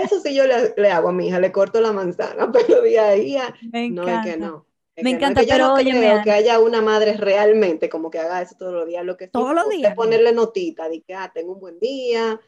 Eso 0.03 0.19
sí 0.19 0.35
yo 0.35 0.45
le, 0.45 0.73
le, 0.77 0.91
hago 0.91 1.09
a 1.09 1.13
mi 1.13 1.27
hija, 1.27 1.39
le 1.39 1.51
corto 1.51 1.81
la 1.81 1.91
manzana, 1.91 2.51
pero 2.53 2.81
día 2.81 3.09
a 3.09 3.11
día, 3.11 3.55
no 3.71 4.07
es 4.07 4.25
que 4.25 4.37
no. 4.37 4.65
Me 4.97 5.11
encanta, 5.11 5.41
pero 5.47 5.67
no 5.67 5.73
oye, 5.75 6.21
que 6.23 6.31
haya 6.31 6.59
una 6.59 6.81
madre 6.81 7.13
realmente 7.13 7.89
como 7.89 8.11
que 8.11 8.19
haga 8.19 8.41
eso 8.41 8.55
todos 8.57 8.73
los 8.73 8.87
días, 8.87 9.05
lo 9.05 9.15
que 9.15 9.27
todos 9.27 9.55
los 9.55 9.69
días. 9.69 9.95
ponerle 9.95 10.33
notita, 10.33 10.89
de 10.89 11.01
que 11.01 11.13
ah, 11.13 11.31
tengo 11.33 11.53
un 11.53 11.59
buen 11.59 11.79
día, 11.79 12.39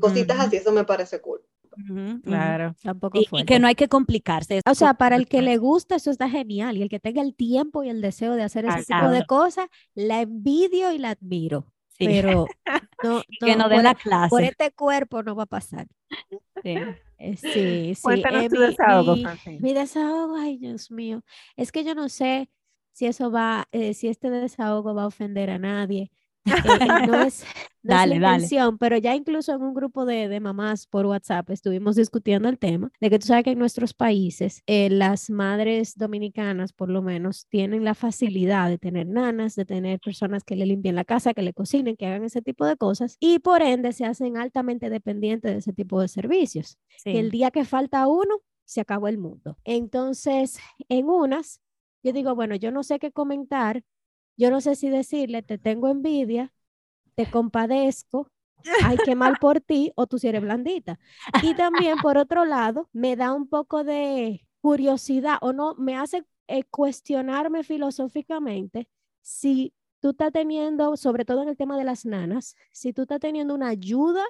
cositas 0.00 0.38
así, 0.38 0.56
eso 0.56 0.72
me 0.72 0.84
parece 0.84 1.20
cool. 1.20 1.40
claro, 2.24 2.74
tampoco 2.82 3.18
y, 3.18 3.26
y, 3.30 3.44
que 3.44 3.58
no 3.58 3.66
hay 3.66 3.74
que 3.74 3.88
complicarse. 3.88 4.60
O 4.70 4.74
sea, 4.74 4.94
para 4.94 5.16
el 5.16 5.28
que 5.28 5.40
le 5.40 5.56
gusta, 5.56 5.96
eso 5.96 6.10
está 6.10 6.28
genial. 6.28 6.76
Y 6.76 6.82
el 6.82 6.88
que 6.88 7.00
tenga 7.00 7.22
el 7.22 7.34
tiempo 7.34 7.82
y 7.82 7.88
el 7.88 8.00
deseo 8.00 8.34
de 8.34 8.42
hacer 8.42 8.66
ese 8.66 8.84
tipo 8.84 9.10
de 9.10 9.24
cosas, 9.24 9.68
la 9.94 10.20
envidio 10.20 10.92
y 10.92 10.98
la 10.98 11.10
admiro. 11.10 11.72
Pero 11.98 12.46
no, 13.02 13.22
que 13.40 13.56
no 13.56 13.68
dé 13.68 13.82
la 13.82 13.94
clase. 13.94 14.30
Por 14.30 14.42
este 14.42 14.70
cuerpo 14.72 15.22
no 15.22 15.34
va 15.34 15.44
a 15.44 15.46
pasar. 15.46 15.86
Sí. 16.62 16.76
Eh, 17.18 17.36
sí, 17.36 17.94
sí. 17.94 18.02
Cuéntanos 18.02 18.44
eh, 18.44 18.48
tu 18.48 18.60
desahogo, 18.60 19.16
mi, 19.16 19.24
mi, 19.60 19.74
desahogo, 19.74 20.36
ay 20.36 20.56
Dios 20.56 20.90
mío, 20.92 21.24
es 21.56 21.72
que 21.72 21.82
yo 21.82 21.96
no 21.96 22.08
sé 22.08 22.48
si 22.92 23.06
eso 23.06 23.32
va, 23.32 23.66
eh, 23.72 23.92
si 23.92 24.06
este 24.06 24.30
desahogo 24.30 24.94
va 24.94 25.02
a 25.02 25.08
ofender 25.08 25.50
a 25.50 25.58
nadie, 25.58 26.12
eh, 26.44 27.06
no 27.06 27.22
es, 27.22 27.44
dale, 27.82 28.20
pero 28.78 28.96
ya 28.96 29.14
incluso 29.14 29.54
en 29.54 29.62
un 29.62 29.74
grupo 29.74 30.04
de, 30.04 30.28
de, 30.28 30.40
mamás 30.40 30.86
por 30.86 31.06
WhatsApp 31.06 31.50
estuvimos 31.50 31.96
discutiendo 31.96 32.48
el 32.48 32.58
tema 32.58 32.90
de 33.00 33.10
que 33.10 33.18
tú 33.18 33.26
sabes 33.26 33.44
que 33.44 33.50
en 33.50 33.58
nuestros 33.58 33.94
países 33.94 34.62
eh, 34.66 34.90
las 34.90 35.30
madres 35.30 35.96
dominicanas 35.96 36.72
por 36.72 36.90
lo 36.90 37.02
menos 37.02 37.46
tienen 37.48 37.84
la 37.84 37.94
facilidad 37.94 38.68
de 38.68 38.78
tener 38.78 39.06
nanas, 39.06 39.54
de 39.54 39.64
tener 39.64 40.00
personas 40.00 40.44
que 40.44 40.56
le 40.56 40.66
limpien 40.66 40.94
la 40.94 41.04
casa, 41.04 41.34
que 41.34 41.42
le 41.42 41.52
cocinen, 41.52 41.96
que 41.96 42.06
hagan 42.06 42.24
ese 42.24 42.42
tipo 42.42 42.66
de 42.66 42.76
cosas 42.76 43.16
y 43.20 43.38
por 43.38 43.62
ende 43.62 43.92
se 43.92 44.04
hacen 44.04 44.36
altamente 44.36 44.90
dependientes 44.90 45.52
de 45.52 45.58
ese 45.58 45.72
tipo 45.72 46.00
de 46.00 46.08
servicios. 46.08 46.78
el 47.04 47.30
día 47.30 47.50
que 47.50 47.64
falta 47.64 48.06
uno, 48.06 48.40
se 48.68 48.82
acabó 48.82 49.08
el 49.08 49.16
mundo. 49.16 49.56
Entonces, 49.64 50.58
en 50.90 51.08
unas, 51.08 51.60
yo 52.02 52.12
digo, 52.12 52.34
bueno, 52.34 52.54
yo 52.54 52.70
no 52.70 52.82
sé 52.82 52.98
qué 52.98 53.10
comentar 53.10 53.82
yo 54.38 54.50
no 54.50 54.60
sé 54.62 54.76
si 54.76 54.88
decirle, 54.88 55.42
te 55.42 55.58
tengo 55.58 55.88
envidia, 55.88 56.52
te 57.14 57.26
compadezco, 57.30 58.30
ay, 58.84 58.96
qué 59.04 59.14
mal 59.14 59.36
por 59.40 59.60
ti, 59.60 59.92
o 59.96 60.06
tú 60.06 60.18
si 60.18 60.28
eres 60.28 60.42
blandita. 60.42 60.98
Y 61.42 61.54
también, 61.54 61.98
por 61.98 62.16
otro 62.18 62.44
lado, 62.46 62.88
me 62.92 63.16
da 63.16 63.34
un 63.34 63.48
poco 63.48 63.84
de 63.84 64.46
curiosidad 64.60 65.38
o 65.40 65.52
no, 65.52 65.74
me 65.76 65.96
hace 65.96 66.24
eh, 66.48 66.64
cuestionarme 66.64 67.62
filosóficamente 67.64 68.88
si 69.22 69.74
tú 70.00 70.10
estás 70.10 70.32
teniendo, 70.32 70.96
sobre 70.96 71.24
todo 71.24 71.42
en 71.42 71.48
el 71.48 71.56
tema 71.56 71.76
de 71.76 71.84
las 71.84 72.06
nanas, 72.06 72.56
si 72.72 72.92
tú 72.92 73.02
estás 73.02 73.20
teniendo 73.20 73.54
una 73.54 73.68
ayuda 73.68 74.24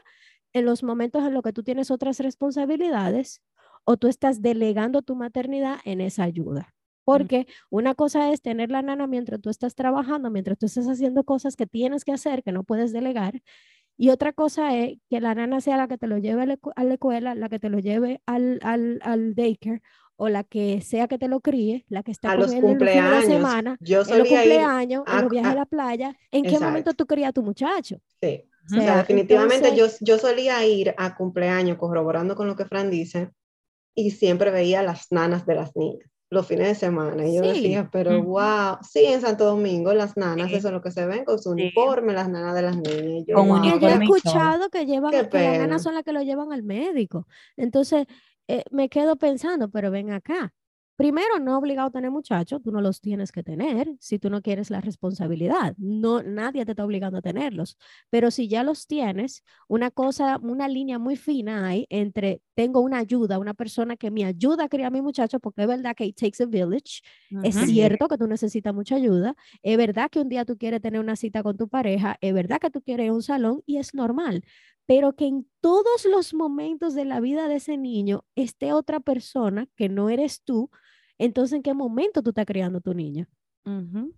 en 0.53 0.65
los 0.65 0.83
momentos 0.83 1.23
en 1.25 1.35
los 1.35 1.43
que 1.43 1.53
tú 1.53 1.63
tienes 1.63 1.91
otras 1.91 2.19
responsabilidades 2.21 3.43
o 3.85 3.97
tú 3.97 4.09
estás 4.09 4.43
delegando 4.43 5.03
tu 5.03 5.15
maternidad 5.15 5.79
en 5.85 6.01
esa 6.01 6.25
ayuda. 6.25 6.75
Porque 7.13 7.47
una 7.71 7.95
cosa 7.95 8.31
es 8.33 8.43
tener 8.43 8.71
la 8.71 8.83
nana 8.83 9.07
mientras 9.07 9.41
tú 9.41 9.49
estás 9.51 9.75
trabajando, 9.75 10.31
mientras 10.31 10.59
tú 10.59 10.67
estás 10.67 10.87
haciendo 10.87 11.25
cosas 11.25 11.57
que 11.57 11.67
tienes 11.67 12.05
que 12.05 12.13
hacer, 12.13 12.43
que 12.43 12.53
no 12.53 12.65
puedes 12.65 12.93
delegar. 12.93 13.41
Y 13.97 14.11
otra 14.11 14.33
cosa 14.33 14.77
es 14.77 14.99
que 15.09 15.21
la 15.21 15.35
nana 15.35 15.61
sea 15.61 15.77
la 15.77 15.89
que 15.89 15.99
te 15.99 16.07
lo 16.07 16.19
lleve 16.19 16.43
a 16.43 16.47
la, 16.85 16.93
escuela, 16.95 17.35
la 17.35 17.49
que 17.49 17.59
te 17.59 17.69
lo 17.71 17.79
lleve 17.79 18.21
al, 18.27 18.61
al, 18.63 19.01
al 19.03 19.35
daycare 19.35 19.81
o 20.17 20.29
la 20.29 20.45
que 20.45 20.81
sea 20.83 21.09
que 21.09 21.17
te 21.19 21.29
lo 21.29 21.41
críe, 21.41 21.85
la 21.89 22.03
que 22.03 22.11
está 22.13 22.33
a 22.33 22.35
con 22.35 22.43
los 22.43 22.51
él 22.53 22.57
en 22.59 22.63
de 22.63 22.69
cumpleaños. 22.69 23.25
semana, 23.25 23.77
Yo 23.81 24.03
en 24.03 24.09
los 24.09 24.09
solía 24.09 24.45
ir 24.45 24.51
cumpleaños, 24.53 25.05
en 25.07 25.13
a- 25.15 25.21
los 25.23 25.31
viajes 25.31 25.49
a- 25.49 25.53
a 25.53 25.55
la 25.57 25.67
playa. 25.67 26.17
¿En 26.31 26.43
qué 26.45 26.59
momento 26.61 26.93
tú 26.93 27.07
crías 27.07 27.31
a 27.31 27.33
tu 27.33 27.43
muchacho? 27.43 27.97
Sí. 28.21 28.45
O 28.73 28.77
O 28.77 28.81
sea, 28.83 28.97
definitivamente 28.99 29.69
entonces- 29.69 29.99
yo, 30.01 30.05
yo 30.15 30.19
solía 30.19 30.65
ir 30.67 30.95
a 30.99 31.17
cumpleaños 31.17 31.79
corroborando 31.79 32.35
con 32.37 32.47
lo 32.49 32.55
que 32.55 32.67
Fran 32.67 32.91
dice 32.91 33.31
y 33.95 34.11
siempre 34.11 34.51
veía 34.51 34.83
las 34.83 35.11
nanas 35.11 35.47
de 35.47 35.55
las 35.55 35.75
niñas 35.75 36.09
los 36.31 36.47
fines 36.47 36.69
de 36.69 36.75
semana. 36.75 37.27
Y 37.27 37.37
yo 37.37 37.43
Sí. 37.43 37.49
decía, 37.49 37.89
pero 37.93 38.23
wow, 38.23 38.79
sí, 38.83 39.05
en 39.07 39.21
Santo 39.21 39.45
Domingo 39.47 39.95
las 39.95 40.17
nanas, 40.17 40.49
Sí. 40.49 40.57
eso 40.57 40.69
es 40.69 40.75
lo 40.75 40.83
que 40.83 40.91
se 40.91 41.07
ven 41.07 41.25
con 41.25 41.39
su 41.39 41.51
Sí. 41.55 41.63
uniforme, 41.63 42.13
las 42.13 42.29
nanas 42.29 42.55
de 42.55 42.63
las 42.63 42.77
niñas. 42.77 43.03
Y 43.03 43.25
yo, 43.27 43.35
Con 43.37 43.49
"Wow". 43.49 43.63
Que 43.63 43.79
yo 43.81 43.89
he 43.89 43.93
escuchado 43.95 44.69
que 44.71 44.87
llevan, 44.87 45.11
que 45.13 45.39
las 45.39 45.59
nanas 45.59 45.83
son 45.83 45.95
las 45.95 46.05
que 46.05 46.13
lo 46.13 46.23
llevan 46.23 46.53
al 46.53 46.63
médico. 46.63 47.27
Entonces, 47.57 48.07
eh, 48.49 48.65
me 48.71 48.89
quedo 48.89 49.17
pensando, 49.17 49.71
pero 49.71 49.91
ven 49.91 50.11
acá. 50.13 50.53
Primero, 50.99 51.39
no 51.39 51.57
obligado 51.57 51.87
a 51.87 51.91
tener 51.93 52.11
muchachos, 52.11 52.61
tú 52.61 52.73
no 52.73 52.81
los 52.81 53.01
tienes 53.01 53.31
que 53.31 53.45
tener 53.45 53.95
si 54.01 54.19
tú 54.19 54.31
no 54.31 54.43
quieres 54.43 54.69
la 54.69 54.81
responsabilidad. 54.81 55.77
No, 55.79 56.25
nadie 56.25 56.65
te 56.65 56.73
está 56.73 56.85
obligando 56.85 57.19
a 57.19 57.23
tenerlos. 57.23 57.79
Pero 58.11 58.33
si 58.33 58.49
ya 58.49 58.65
los 58.65 58.89
tienes, 58.89 59.45
una 59.69 59.93
cosa, 59.93 60.39
una 60.43 60.67
línea 60.67 60.99
muy 60.99 61.15
fina 61.15 61.69
hay 61.69 61.87
entre 61.89 62.43
tengo 62.55 62.81
una 62.81 62.99
ayuda, 62.99 63.39
una 63.39 63.55
persona 63.55 63.97
que 63.97 64.11
me 64.11 64.25
ayuda 64.25 64.65
a 64.65 64.69
criar 64.69 64.89
a 64.89 64.91
mi 64.91 65.01
muchacho, 65.01 65.39
porque 65.39 65.63
es 65.63 65.69
verdad 65.69 65.95
que 65.95 66.05
it 66.05 66.17
takes 66.19 66.43
a 66.43 66.47
village, 66.47 67.03
es 67.43 67.55
cierto 67.55 68.09
que 68.09 68.19
tú 68.19 68.27
necesitas 68.27 68.75
mucha 68.75 68.97
ayuda. 68.97 69.37
Es 69.63 69.77
verdad 69.77 70.11
que 70.11 70.19
un 70.19 70.29
día 70.29 70.45
tú 70.45 70.59
quieres 70.59 70.81
tener 70.83 71.01
una 71.01 71.15
cita 71.15 71.45
con 71.45 71.57
tu 71.57 71.69
pareja. 71.69 72.19
Es 72.21 72.35
verdad 72.35 72.59
que 72.59 72.71
tú 72.71 72.83
quieres 72.83 73.05
ir 73.07 73.11
a 73.11 73.15
un 73.15 73.23
salón 73.23 73.63
y 73.67 73.77
es 73.77 73.95
normal. 73.95 74.43
Pero 74.89 75.15
que 75.15 75.27
en 75.27 75.47
todos 75.61 76.07
los 76.07 76.33
momentos 76.33 76.95
de 76.95 77.05
la 77.05 77.21
vida 77.21 77.47
de 77.47 77.57
ese 77.57 77.77
niño 77.77 78.25
esté 78.35 78.73
otra 78.73 79.01
persona 79.01 79.69
que 79.77 79.91
no 79.91 80.09
eres 80.09 80.43
tú, 80.43 80.71
entonces 81.19 81.57
¿en 81.57 81.63
qué 81.63 81.75
momento 81.75 82.23
tú 82.23 82.31
estás 82.31 82.47
criando 82.47 82.79
a 82.79 82.81
tu 82.81 82.95
niño? 82.95 83.29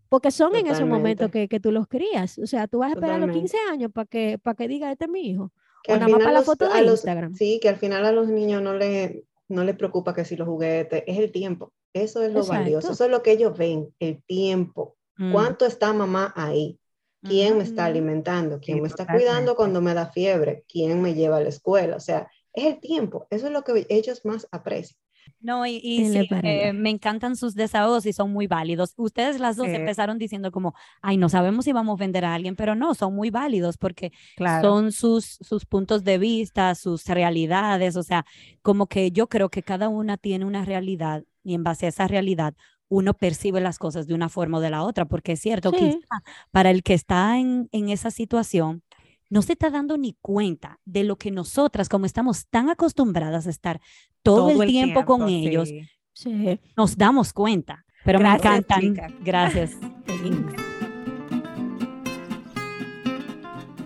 Porque 0.08 0.30
son 0.30 0.54
en 0.54 0.68
esos 0.68 0.86
momentos 0.86 1.28
que, 1.28 1.48
que 1.48 1.58
tú 1.58 1.72
los 1.72 1.88
crías. 1.88 2.38
O 2.38 2.46
sea, 2.46 2.68
tú 2.68 2.78
vas 2.78 2.90
a 2.90 2.94
esperar 2.94 3.18
los 3.18 3.26
Totalmente. 3.30 3.50
15 3.50 3.72
años 3.72 3.90
para 3.92 4.06
que, 4.06 4.38
para 4.38 4.54
que 4.54 4.68
diga, 4.68 4.92
este 4.92 5.06
es 5.06 5.10
mi 5.10 5.28
hijo. 5.28 5.52
Que 5.82 5.94
o 5.94 5.96
nada 5.96 6.08
más 6.08 6.20
para 6.20 6.32
la 6.32 6.42
foto 6.42 6.68
de 6.72 6.82
los- 6.82 6.92
Instagram. 6.92 7.34
Sí, 7.34 7.58
que 7.60 7.68
al 7.68 7.76
final 7.76 8.06
a 8.06 8.12
los 8.12 8.28
niños 8.28 8.62
no 8.62 8.74
le, 8.74 9.24
no 9.48 9.64
les 9.64 9.74
preocupa 9.74 10.14
que 10.14 10.24
si 10.24 10.36
los 10.36 10.46
juguetes, 10.46 11.02
es 11.04 11.18
el 11.18 11.32
tiempo. 11.32 11.72
Eso 11.92 12.22
es 12.22 12.32
lo 12.32 12.44
valioso, 12.44 12.92
eso 12.92 13.04
es 13.04 13.10
lo 13.10 13.22
que 13.22 13.32
ellos 13.32 13.58
ven, 13.58 13.92
el 13.98 14.22
tiempo. 14.22 14.96
Mm. 15.16 15.32
¿Cuánto 15.32 15.66
está 15.66 15.92
mamá 15.92 16.32
ahí? 16.36 16.78
¿Quién 17.22 17.58
me 17.58 17.64
está 17.64 17.84
Ujú. 17.84 17.86
alimentando? 17.86 18.60
¿Quién 18.60 18.80
Sí, 18.80 18.82
me 18.82 18.88
está 18.88 19.06
totalmente. 19.06 19.08
cuidando 19.08 19.56
cuando 19.56 19.80
me 19.80 19.94
da 19.94 20.10
fiebre? 20.12 20.64
¿Quién 20.68 21.02
me 21.02 21.14
lleva 21.14 21.38
a 21.38 21.40
la 21.40 21.48
escuela? 21.50 21.96
O 21.96 22.00
sea, 22.00 22.30
es 22.52 22.64
el 22.66 22.80
tiempo. 22.80 23.26
Eso 23.30 23.46
es 23.46 23.52
lo 23.52 23.62
que 23.64 23.86
ellos 23.88 24.24
más 24.24 24.48
aprecian. 24.52 24.98
No, 25.40 25.64
y, 25.66 25.80
y 25.82 26.04
sí, 26.04 26.38
eh, 26.42 26.72
me 26.74 26.90
encantan 26.90 27.34
sus 27.34 27.54
desahogos 27.54 28.04
y 28.04 28.12
son 28.12 28.30
muy 28.30 28.46
válidos. 28.46 28.92
Ustedes 28.98 29.40
las 29.40 29.56
dos 29.56 29.72
Sí. 29.72 29.74
empezaron 29.74 30.18
diciendo 30.18 30.50
como, 30.50 30.74
ay, 31.00 31.16
no 31.16 31.30
sabemos 31.30 31.64
si 31.64 31.72
vamos 31.72 31.98
a 31.98 32.00
vender 32.00 32.26
a 32.26 32.34
alguien, 32.34 32.56
pero 32.56 32.74
no, 32.74 32.94
son 32.94 33.14
muy 33.14 33.30
válidos 33.30 33.78
porque 33.78 34.12
Claro. 34.34 34.70
son 34.70 34.92
sus, 34.92 35.38
sus 35.40 35.64
puntos 35.64 36.04
de 36.04 36.18
vista, 36.18 36.74
sus 36.74 37.06
realidades, 37.06 37.96
o 37.96 38.02
sea, 38.02 38.26
como 38.60 38.86
que 38.86 39.12
yo 39.12 39.28
creo 39.28 39.48
que 39.48 39.62
cada 39.62 39.88
una 39.88 40.18
tiene 40.18 40.44
una 40.44 40.64
realidad 40.66 41.24
y 41.42 41.54
en 41.54 41.64
base 41.64 41.86
a 41.86 41.88
esa 41.88 42.06
realidad 42.06 42.54
uno 42.90 43.14
percibe 43.14 43.60
las 43.62 43.78
cosas 43.78 44.06
de 44.06 44.14
una 44.14 44.28
forma 44.28 44.58
o 44.58 44.60
de 44.60 44.68
la 44.68 44.82
otra, 44.82 45.06
porque 45.06 45.32
es 45.32 45.40
cierto, 45.40 45.70
Sí. 45.70 45.78
quizá 45.78 46.22
para 46.50 46.70
el 46.70 46.82
que 46.82 46.92
está 46.92 47.38
en, 47.38 47.68
en 47.72 47.88
esa 47.88 48.10
situación, 48.10 48.82
no 49.30 49.42
se 49.42 49.52
está 49.52 49.70
dando 49.70 49.96
ni 49.96 50.16
cuenta 50.20 50.80
de 50.84 51.04
lo 51.04 51.16
que 51.16 51.30
nosotras, 51.30 51.88
como 51.88 52.04
estamos 52.04 52.48
tan 52.48 52.68
acostumbradas 52.68 53.46
a 53.46 53.50
estar 53.50 53.80
todo, 54.22 54.62
el, 54.62 54.68
tiempo, 54.68 55.04
con 55.06 55.26
sí. 55.28 55.46
ellos, 55.46 55.70
Sí. 56.12 56.60
nos 56.76 56.96
damos 56.98 57.32
cuenta. 57.32 57.86
Pero 58.04 58.18
Gracias, 58.18 58.42
me 58.52 58.58
encantan. 58.58 58.80
chica. 58.80 59.08
Gracias. 59.24 59.70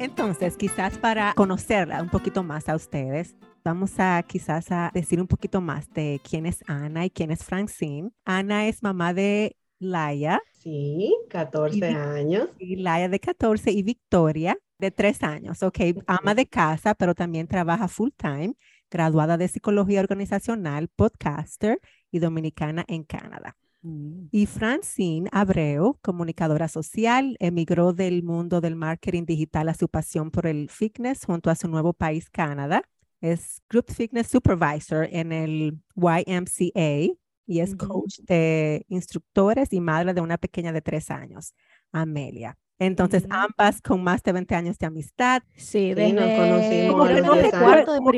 Entonces, 0.00 0.56
quizás 0.56 0.98
para 0.98 1.34
conocerla 1.34 2.02
un 2.02 2.08
poquito 2.10 2.42
más 2.42 2.68
a 2.68 2.74
ustedes, 2.76 3.36
vamos 3.64 3.98
a 3.98 4.22
quizás 4.26 4.70
a 4.70 4.90
decir 4.94 5.20
un 5.20 5.26
poquito 5.26 5.60
más 5.60 5.90
de 5.92 6.20
quién 6.28 6.46
es 6.46 6.62
Ana 6.66 7.06
y 7.06 7.10
quién 7.10 7.30
es 7.30 7.44
Francine. 7.44 8.10
Ana 8.24 8.68
es 8.68 8.82
mamá 8.82 9.14
de 9.14 9.56
Laia, 9.78 10.40
Sí, 10.52 11.14
14 11.28 11.78
Y- 11.78 11.82
años. 11.94 12.48
y 12.58 12.76
Laia 12.76 13.08
de 13.08 13.20
14 13.20 13.70
y 13.70 13.82
Victoria 13.82 14.56
de 14.78 14.90
3 14.90 15.22
años. 15.22 15.62
Ok, 15.62 15.78
ama 16.06 16.34
de 16.34 16.46
casa, 16.46 16.94
pero 16.94 17.14
también 17.14 17.46
trabaja 17.46 17.86
full 17.88 18.10
time, 18.16 18.54
graduada 18.90 19.36
de 19.36 19.48
psicología 19.48 20.00
organizacional, 20.00 20.88
podcaster 20.88 21.80
y 22.10 22.18
dominicana 22.18 22.84
en 22.88 23.04
Canadá. 23.04 23.56
Mm. 23.82 24.28
Y 24.30 24.46
Francine 24.46 25.28
Abreu, 25.32 25.98
comunicadora 26.00 26.68
social, 26.68 27.36
emigró 27.40 27.92
del 27.92 28.22
mundo 28.22 28.62
del 28.62 28.76
marketing 28.76 29.24
digital 29.26 29.68
a 29.68 29.74
su 29.74 29.88
pasión 29.88 30.30
por 30.30 30.46
el 30.46 30.70
fitness 30.70 31.26
junto 31.26 31.50
a 31.50 31.54
su 31.56 31.68
nuevo 31.68 31.92
país, 31.92 32.30
Canadá. 32.30 32.82
Es 33.24 33.62
Group 33.70 33.86
Fitness 33.90 34.26
Supervisor 34.26 35.08
en 35.10 35.32
el 35.32 35.78
YMCA 35.96 37.14
y 37.46 37.60
es 37.60 37.72
Ujú. 37.72 37.88
coach 37.88 38.18
de 38.20 38.84
instructores 38.88 39.72
y 39.72 39.80
madre 39.80 40.12
de 40.12 40.20
una 40.20 40.36
pequeña 40.36 40.72
de 40.72 40.82
tres 40.82 41.10
años, 41.10 41.54
Amelia. 41.90 42.58
Entonces, 42.78 43.24
Ujú. 43.24 43.32
ambas 43.34 43.80
con 43.80 44.02
más 44.04 44.22
de 44.22 44.32
20 44.32 44.54
años 44.54 44.76
de 44.78 44.84
amistad. 44.86 45.42
Sí, 45.56 45.94
Sí, 45.96 46.12
nos 46.12 46.24
conocimos 46.34 46.96
no 46.98 47.32
10 47.32 47.44
recuerdo, 47.50 47.92
de 47.94 48.00
no 48.00 48.12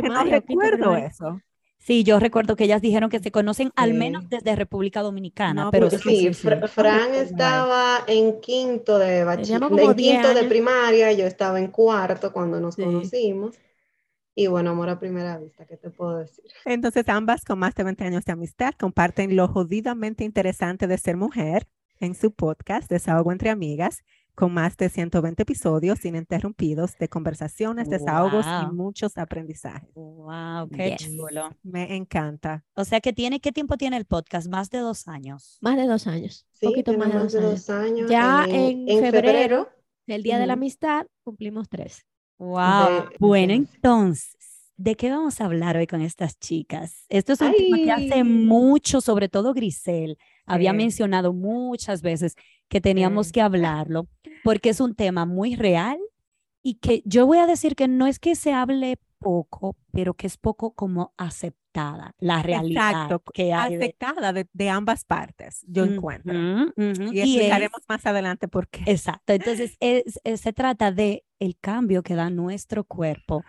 de 0.93 1.07
eso. 1.07 1.41
Sí, 1.79 2.03
yo 2.03 2.19
recuerdo 2.19 2.57
que 2.57 2.65
ellas 2.65 2.83
dijeron 2.83 3.09
que 3.09 3.21
se 3.21 3.31
conocen 3.31 3.71
al 3.77 3.93
Sí. 3.93 3.97
menos 3.97 4.29
desde 4.29 4.57
República 4.57 5.03
Dominicana, 5.03 5.67
No, 5.67 5.71
pero 5.71 5.89
pues 5.89 6.03
sí, 6.03 6.09
Sí, 6.09 6.17
sí, 6.17 6.35
sí. 6.35 6.49
Fra- 6.49 6.67
Fran 6.67 6.99
recuerdo 7.11 7.23
estaba 7.23 7.99
en 8.09 8.41
quinto 8.41 8.99
de 8.99 9.07
Teníamos 9.25 9.37
bachiller, 9.37 9.61
como 9.61 9.91
en 9.93 9.97
10 9.97 10.13
quinto 10.23 10.35
de 10.35 10.45
primaria, 10.49 11.13
yo 11.13 11.27
estaba 11.27 11.61
en 11.61 11.69
cuarto 11.69 12.33
cuando 12.33 12.59
nos 12.59 12.75
Sí. 12.75 12.83
conocimos. 12.83 13.57
Y 14.39 14.49
bueno, 14.49 14.71
amor 14.73 14.91
a 14.91 15.01
primera 15.01 15.39
vista, 15.39 15.65
¿qué 15.65 15.79
te 15.79 15.89
puedo 15.89 16.19
decir? 16.19 16.45
Entonces, 16.67 17.09
ambas 17.09 17.43
con 17.43 17.59
más 17.59 17.75
de 17.75 17.85
20 17.85 18.05
años 18.05 18.25
de 18.27 18.33
amistad 18.33 18.75
comparten 18.79 19.35
lo 19.35 19.49
jodidamente 19.49 20.25
interesante 20.25 20.87
de 20.87 20.99
ser 20.99 21.17
mujer 21.17 21.67
en 22.01 22.15
su 22.15 22.33
podcast 22.35 22.91
Desahogo 22.91 23.33
entre 23.33 23.49
Amigas, 23.49 24.03
con 24.35 24.53
más 24.53 24.77
de 24.77 24.91
120 24.91 25.43
episodios 25.45 26.05
ininterrumpidos 26.05 26.99
de 26.99 27.09
conversaciones, 27.09 27.89
desahogos 27.89 28.45
y 28.45 28.65
Wow. 28.67 28.75
muchos 28.75 29.17
aprendizajes. 29.17 29.89
Wow, 29.95 30.69
qué 30.69 30.91
Yes. 30.99 31.17
chulo. 31.17 31.49
Me 31.63 31.97
encanta. 31.97 32.63
O 32.75 32.85
sea 32.85 33.01
que 33.01 33.15
tiene, 33.15 33.41
¿qué 33.41 33.53
tiempo 33.53 33.79
tiene 33.79 33.97
el 33.97 34.05
podcast? 34.05 34.49
Más 34.51 34.69
de 34.69 34.81
dos 34.81 35.09
años. 35.09 35.57
Más 35.63 35.79
de 35.79 35.87
dos 35.87 36.07
años. 36.07 36.47
Sí, 36.53 36.67
poquito 36.67 36.93
más 36.99 37.09
de 37.09 37.15
más 37.15 37.23
dos 37.23 37.33
de 37.33 37.39
años. 37.39 37.51
dos 37.67 37.71
años. 37.71 38.11
Ya 38.11 38.45
en 38.51 39.01
febrero, 39.01 39.71
El 40.07 40.23
día 40.23 40.39
de 40.39 40.47
la 40.47 40.53
amistad 40.53 41.07
cumplimos 41.25 41.71
tres. 41.71 42.05
Wow. 42.39 43.09
De- 43.11 43.17
Bueno, 43.19 43.49
de- 43.49 43.55
entonces, 43.55 44.37
¿de 44.77 44.95
qué 44.95 45.11
vamos 45.11 45.41
a 45.41 45.45
hablar 45.47 45.77
hoy 45.77 45.87
con 45.87 46.01
estas 46.03 46.39
chicas? 46.39 47.05
Esto 47.09 47.33
es 47.33 47.41
un 47.41 47.53
tema 47.55 47.77
que 47.79 47.93
hace 47.93 48.25
mucho, 48.25 49.01
sobre 49.01 49.29
todo 49.29 49.55
Grisel, 49.55 50.19
había 50.45 50.73
Sí. 50.73 50.77
mencionado 50.77 51.33
muchas 51.33 52.03
veces 52.03 52.35
que 52.69 52.81
teníamos 52.81 53.29
Sí. 53.29 53.33
que 53.33 53.41
hablarlo, 53.43 54.09
porque 54.45 54.71
es 54.71 54.81
un 54.81 54.95
tema 54.95 55.25
muy 55.25 55.57
real 55.57 55.99
y 56.63 56.75
que 56.75 57.03
yo 57.05 57.27
voy 57.27 57.39
a 57.39 57.47
decir 57.47 57.75
que 57.77 57.89
no 57.89 58.07
es 58.07 58.19
que 58.19 58.35
se 58.35 58.53
hable 58.53 58.99
poco, 59.19 59.77
pero 59.93 60.15
que 60.15 60.27
es 60.27 60.37
poco 60.37 60.73
como 60.75 61.15
aceptada 61.17 62.15
la 62.19 62.43
realidad 62.43 62.91
Exacto. 62.91 63.23
que 63.33 63.53
hay. 63.53 63.77
Aceptada 63.77 64.33
de, 64.33 64.47
de 64.53 64.69
ambas 64.71 65.05
partes, 65.05 65.65
yo 65.69 65.85
encuentro. 65.85 66.33
Ujú, 66.35 66.73
ujú, 66.77 67.13
Y 67.13 67.21
es- 67.21 67.27
explicaremos 67.29 67.81
más 67.89 68.05
adelante 68.07 68.47
por 68.49 68.69
qué. 68.69 68.83
Exacto. 68.87 69.33
Entonces, 69.33 69.77
es- 69.81 70.21
es- 70.25 70.41
se 70.41 70.53
trata 70.53 70.91
de 70.93 71.25
el 71.39 71.59
cambio 71.59 72.03
que 72.03 72.15
da 72.15 72.31
nuestro 72.31 72.85
cuerpo 72.85 73.45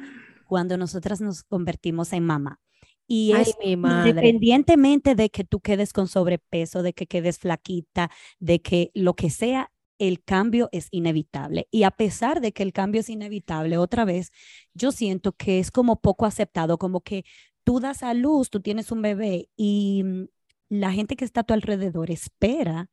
cuando 0.46 0.77
nosotras 0.77 1.22
nos 1.22 1.44
convertimos 1.44 2.13
en 2.13 2.24
mamá. 2.25 2.60
Y 3.08 3.32
Ay, 3.34 3.44
es 3.44 3.56
mi 3.63 3.77
madre. 3.77 4.10
independientemente 4.10 5.15
de 5.15 5.29
que 5.29 5.44
tú 5.44 5.62
quedes 5.62 5.94
con 5.94 6.08
sobrepeso, 6.08 6.84
de 6.84 6.94
que 6.94 7.08
quedes 7.08 7.39
flaquita, 7.39 8.12
de 8.39 8.62
que 8.62 8.91
lo 8.94 9.15
que 9.15 9.29
sea, 9.29 9.72
el 10.00 10.24
cambio 10.24 10.70
es 10.72 10.89
inevitable. 10.91 11.67
Y 11.72 11.84
a 11.84 11.91
pesar 11.91 12.41
de 12.41 12.51
que 12.51 12.63
el 12.63 12.74
cambio 12.74 13.01
es 13.01 13.10
inevitable, 13.10 13.77
otra 13.77 14.06
vez, 14.06 14.32
yo 14.74 14.91
siento 14.91 15.32
que 15.34 15.60
es 15.60 15.72
como 15.72 16.01
poco 16.01 16.25
aceptado, 16.25 16.77
como 16.77 17.01
que 17.01 17.24
tú 17.63 17.79
das 17.79 18.03
a 18.03 18.13
luz, 18.13 18.50
tú 18.50 18.62
tienes 18.62 18.91
un 18.91 19.01
bebé 19.01 19.50
y 19.56 20.03
mm, 20.03 20.27
la 20.70 20.91
gente 20.91 21.15
que 21.15 21.25
está 21.25 21.41
a 21.41 21.44
tu 21.44 21.53
alrededor 21.53 22.12
espera 22.12 22.89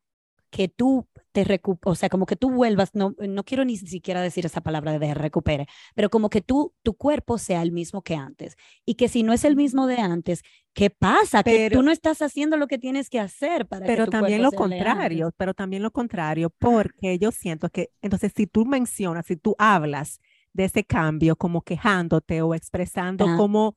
que 0.51 0.69
tú 0.69 1.09
te 1.35 1.61
o 1.85 1.95
sea, 1.97 2.09
como 2.09 2.27
que 2.27 2.37
tú 2.37 2.49
vuelvas, 2.51 2.95
no, 2.95 3.17
no 3.19 3.43
quiero 3.43 3.65
ni 3.65 3.77
siquiera 3.77 4.23
decir 4.23 4.47
esa 4.47 4.61
palabra 4.61 5.01
de 5.01 5.15
recupere, 5.15 5.67
pero 5.97 6.09
como 6.09 6.31
que 6.31 6.41
tú, 6.41 6.73
tu 6.85 6.95
cuerpo 6.95 7.39
sea 7.39 7.61
el 7.63 7.73
mismo 7.73 8.03
que 8.03 8.15
antes. 8.15 8.55
Y 8.87 8.95
que 8.95 9.09
si 9.09 9.25
no 9.25 9.33
es 9.33 9.45
el 9.45 9.57
mismo 9.57 9.89
de 9.89 9.97
antes, 9.97 10.43
¿qué 10.75 10.91
pasa? 10.91 11.43
que 11.43 11.71
tú 11.71 11.83
no 11.83 11.91
estás 11.91 12.23
haciendo 12.23 12.57
lo 12.57 12.69
que 12.69 12.79
tienes 12.79 13.11
que 13.11 13.19
hacer 13.19 13.67
para 13.67 13.85
pero 13.85 14.05
que 14.05 14.13
tu 14.13 14.13
también 14.13 14.43
lo 14.43 14.53
contrario, 14.53 15.33
pero 15.37 15.55
también 15.55 15.83
lo 15.83 15.91
contrario, 15.91 16.51
porque 16.51 17.19
yo 17.19 17.33
siento 17.33 17.69
que, 17.69 17.91
entonces, 18.01 18.33
si 18.35 18.47
tú 18.47 18.65
mencionas, 18.65 19.27
si 19.27 19.37
tú 19.37 19.57
hablas 19.59 20.21
de 20.53 20.67
ese 20.67 20.85
cambio 20.85 21.35
como 21.35 21.63
quejándote 21.63 22.43
o 22.43 22.55
expresando 22.55 23.25
Ajá. 23.25 23.37
como 23.37 23.77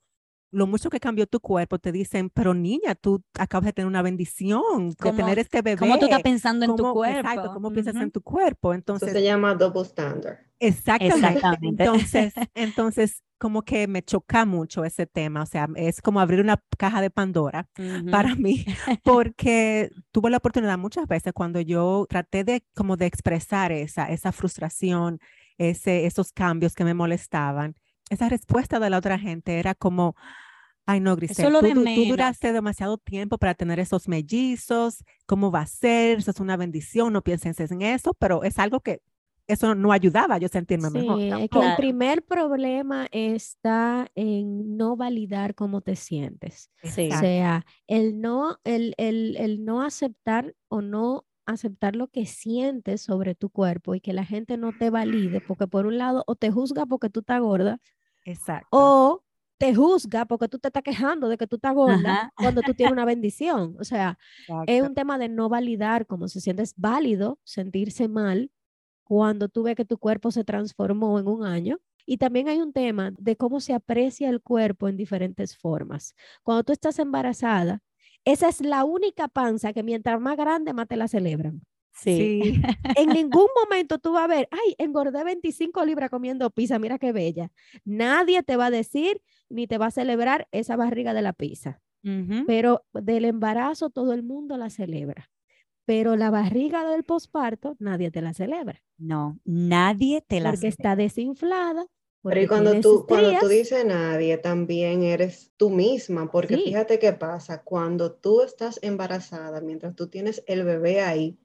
lo 0.51 0.65
mucho 0.67 0.89
que 0.89 0.99
cambió 0.99 1.27
tu 1.27 1.39
cuerpo, 1.39 1.77
te 1.79 1.91
dicen, 1.91 2.29
pero 2.29 2.53
niña, 2.53 2.95
tú 2.95 3.21
acabas 3.37 3.65
de 3.65 3.73
tener 3.73 3.87
una 3.87 4.01
bendición, 4.01 4.89
de 4.89 4.95
¿Cómo- 4.95 5.15
tener 5.15 5.39
este 5.39 5.61
bebé. 5.61 5.77
¿Cómo 5.77 5.99
tú 5.99 6.05
estás 6.05 6.21
pensando 6.21 6.65
en 6.65 6.75
tu 6.75 6.83
¿Cómo- 6.83 6.93
cuerpo? 6.93 7.19
Exacto, 7.29 7.53
cómo 7.53 7.71
piensas 7.71 7.95
Ujú. 7.95 8.03
en 8.03 8.11
tu 8.11 8.21
cuerpo. 8.21 8.71
Eso 8.71 8.77
Entonces, 8.77 9.11
se 9.11 9.23
llama 9.23 9.55
double 9.55 9.81
standard. 9.81 10.37
Exactamente. 10.59 11.17
Exactamente. 11.37 11.83
Entonces, 11.83 12.33
entonces, 12.55 13.23
como 13.37 13.61
que 13.61 13.87
me 13.87 14.01
choca 14.01 14.45
mucho 14.45 14.83
ese 14.83 15.05
tema, 15.05 15.43
o 15.43 15.45
sea, 15.45 15.67
es 15.75 16.01
como 16.01 16.19
abrir 16.19 16.39
una 16.39 16.63
caja 16.77 17.01
de 17.01 17.11
Pandora 17.11 17.67
Ujú. 17.77 18.09
para 18.09 18.33
mí, 18.35 18.65
porque 19.03 19.91
tuve 20.11 20.29
la 20.29 20.37
oportunidad 20.37 20.77
muchas 20.77 21.07
veces 21.07 21.33
cuando 21.33 21.61
yo 21.61 22.05
traté 22.09 22.43
de 22.43 22.63
como 22.75 22.97
de 22.97 23.05
expresar 23.05 23.71
esa, 23.71 24.05
esa 24.09 24.31
frustración, 24.31 25.19
ese, 25.57 26.05
esos 26.05 26.31
cambios 26.31 26.73
que 26.73 26.83
me 26.83 26.93
molestaban, 26.93 27.75
esa 28.09 28.29
respuesta 28.29 28.79
de 28.79 28.89
la 28.89 28.97
otra 28.97 29.19
gente 29.19 29.59
era 29.59 29.75
como, 29.75 30.15
ay 30.85 30.99
no, 30.99 31.15
Grisel, 31.15 31.51
lo 31.51 31.59
tú, 31.59 31.83
de 31.83 31.95
tú 31.95 32.05
duraste 32.05 32.53
demasiado 32.53 32.97
tiempo 32.97 33.37
para 33.37 33.53
tener 33.53 33.79
esos 33.79 34.07
mellizos, 34.07 35.03
¿cómo 35.25 35.51
va 35.51 35.61
a 35.61 35.67
ser? 35.67 36.19
Eso 36.19 36.31
es 36.31 36.39
una 36.39 36.57
bendición, 36.57 37.13
no 37.13 37.21
pienses 37.21 37.59
en 37.71 37.81
eso, 37.81 38.13
pero 38.13 38.43
es 38.43 38.57
algo 38.59 38.79
que 38.79 39.01
eso 39.47 39.75
no 39.75 39.93
ayudaba 39.93 40.35
a 40.35 40.37
yo 40.39 40.49
sentirme 40.49 40.89
mejor. 40.89 41.19
Sí, 41.19 41.29
es 41.29 41.49
que 41.49 41.59
el 41.59 41.75
primer 41.77 42.23
problema 42.23 43.07
está 43.11 44.11
en 44.13 44.75
no 44.75 44.97
validar 44.97 45.55
cómo 45.55 45.81
te 45.81 45.95
sientes. 45.95 46.69
Sí. 46.83 47.09
O 47.13 47.17
sea, 47.17 47.65
el 47.87 48.19
no, 48.19 48.59
el, 48.65 48.93
el, 48.97 49.37
el 49.37 49.63
no 49.63 49.83
aceptar 49.83 50.53
o 50.67 50.81
no 50.81 51.25
aceptar 51.45 51.95
lo 51.95 52.09
que 52.09 52.25
sientes 52.25 53.01
sobre 53.01 53.33
tu 53.33 53.49
cuerpo 53.49 53.95
y 53.95 54.01
que 54.01 54.11
la 54.11 54.25
gente 54.25 54.57
no 54.57 54.73
te 54.77 54.89
valide, 54.89 55.39
porque 55.39 55.65
por 55.65 55.85
un 55.85 55.97
lado 55.97 56.25
o 56.27 56.35
te 56.35 56.51
juzga 56.51 56.85
porque 56.85 57.09
tú 57.09 57.21
estás 57.21 57.39
gorda 57.39 57.79
Exacto. 58.27 58.67
o 58.71 59.23
te 59.57 59.73
juzga 59.73 60.25
porque 60.25 60.47
tú 60.47 60.59
te 60.59 60.67
estás 60.67 60.83
quejando 60.83 61.29
de 61.29 61.37
que 61.37 61.47
tú 61.47 61.55
estás 61.55 61.73
gorda 61.73 62.11
Ajá. 62.11 62.33
cuando 62.35 62.61
tú 62.61 62.73
tienes 62.73 62.93
una 62.93 63.05
bendición. 63.15 63.75
O 63.79 63.83
sea, 63.83 64.19
es 64.67 64.83
un 64.83 64.93
tema 64.93 65.17
de 65.17 65.29
no 65.29 65.49
validar 65.49 66.05
cómo 66.05 66.27
se 66.27 66.41
siente. 66.41 66.61
Es 66.61 66.75
válido 66.77 67.39
sentirse 67.43 68.07
mal 68.07 68.51
cuando 69.03 69.49
tú 69.49 69.63
ves 69.63 69.75
que 69.75 69.85
tu 69.85 69.97
cuerpo 69.97 70.31
se 70.31 70.43
transformó 70.43 71.17
en 71.19 71.27
un 71.27 71.43
año. 71.43 71.79
Y 72.05 72.17
también 72.17 72.47
hay 72.47 72.59
un 72.59 72.71
tema 72.71 73.11
de 73.17 73.35
cómo 73.35 73.59
se 73.59 73.73
aprecia 73.73 74.29
el 74.29 74.41
cuerpo 74.41 74.87
en 74.87 74.95
diferentes 74.95 75.57
formas. 75.57 76.13
Cuando 76.43 76.63
tú 76.63 76.71
estás 76.71 76.99
embarazada, 76.99 77.81
esa 78.25 78.49
es 78.49 78.61
la 78.61 78.83
única 78.83 79.27
panza 79.27 79.73
que 79.73 79.83
mientras 79.83 80.19
más 80.21 80.37
grande, 80.37 80.73
más 80.73 80.87
te 80.87 80.97
la 80.97 81.07
celebran. 81.07 81.63
Sí. 81.99 82.41
Sí, 82.43 82.61
En 82.97 83.09
ningún 83.09 83.47
momento 83.63 83.97
tú 83.99 84.13
vas 84.13 84.25
a 84.25 84.27
ver, 84.27 84.47
ay, 84.51 84.75
engordé 84.77 85.23
25 85.23 85.83
libras 85.85 86.09
comiendo 86.09 86.49
pizza, 86.51 86.79
mira 86.79 86.99
qué 86.99 87.11
bella. 87.11 87.51
Nadie 87.85 88.43
te 88.43 88.55
va 88.55 88.67
a 88.67 88.71
decir 88.71 89.21
ni 89.49 89.67
te 89.67 89.77
va 89.77 89.87
a 89.87 89.91
celebrar 89.91 90.47
esa 90.51 90.75
barriga 90.75 91.13
de 91.13 91.21
la 91.21 91.33
pizza. 91.33 91.81
Pero 92.45 92.85
del 92.93 93.25
embarazo 93.25 93.89
todo 93.89 94.13
el 94.13 94.23
mundo 94.23 94.55
la 94.57 94.69
celebra. 94.69 95.29
Pero 95.85 96.15
la 96.15 96.29
barriga 96.29 96.89
del 96.89 97.03
posparto 97.03 97.75
nadie 97.79 98.11
te 98.11 98.21
la 98.21 98.33
celebra. 98.33 98.81
No, 98.97 99.39
nadie 99.43 100.21
te 100.21 100.39
la 100.39 100.51
Porque 100.51 100.67
hace. 100.67 100.67
está 100.67 100.95
desinflada. 100.95 101.85
Pero 102.23 102.41
y 102.41 102.47
cuando 102.47 102.79
tú, 102.79 103.05
cuando 103.07 103.31
tú 103.39 103.47
dices 103.47 103.85
nadie, 103.85 104.37
también 104.37 105.03
eres 105.03 105.51
tú 105.57 105.69
misma, 105.69 106.29
porque 106.31 106.55
Sí. 106.55 106.63
fíjate 106.65 106.99
qué 106.99 107.13
pasa, 107.13 107.63
cuando 107.63 108.13
tú 108.13 108.41
estás 108.41 108.79
embarazada, 108.81 109.59
mientras 109.61 109.95
tú 109.95 110.07
tienes 110.07 110.43
el 110.47 110.63
bebé 110.63 111.01
ahí, 111.01 111.37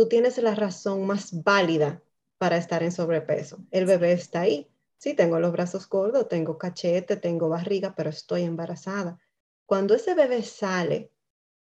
tú 0.00 0.08
tienes 0.08 0.38
la 0.38 0.54
razón 0.54 1.06
más 1.06 1.42
válida 1.42 2.02
para 2.38 2.56
estar 2.56 2.82
en 2.82 2.92
sobrepeso. 2.92 3.58
El 3.70 3.86
bebé 3.86 4.12
está 4.12 4.42
ahí. 4.42 4.68
Sí, 4.98 5.14
tengo 5.14 5.38
los 5.40 5.52
brazos 5.52 5.88
gordos, 5.88 6.28
tengo 6.28 6.58
cachete, 6.58 7.16
tengo 7.16 7.48
barriga, 7.50 7.94
pero 7.96 8.10
estoy 8.10 8.42
embarazada. 8.44 9.18
Cuando 9.66 9.94
ese 9.94 10.14
bebé 10.14 10.42
sale, 10.42 11.12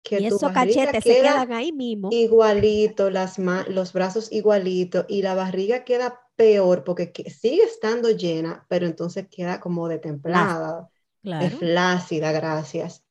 que 0.03 0.17
y 0.17 0.25
tu 0.27 0.39
esos 0.39 0.51
cachetes 0.51 1.05
se 1.05 1.17
queda 1.17 1.47
quedan 1.47 1.51
ahí 1.53 1.71
mismo. 1.73 2.21
igualito, 2.25 3.09
las 3.09 3.37
los 3.69 3.93
brazos 3.93 4.31
igualito 4.31 5.05
y 5.09 5.21
la 5.23 5.35
barriga 5.35 5.83
queda 5.85 6.21
peor 6.35 6.83
porque 6.83 7.11
que- 7.11 7.29
sigue 7.29 7.63
estando 7.63 8.09
llena, 8.11 8.65
pero 8.69 8.85
entonces 8.87 9.27
queda 9.29 9.59
como 9.59 9.87
de 9.89 9.99
templada, 9.99 10.89
es 11.37 11.53
Claro. 11.53 11.57
flácida, 11.57 12.31
gracias. 12.31 13.03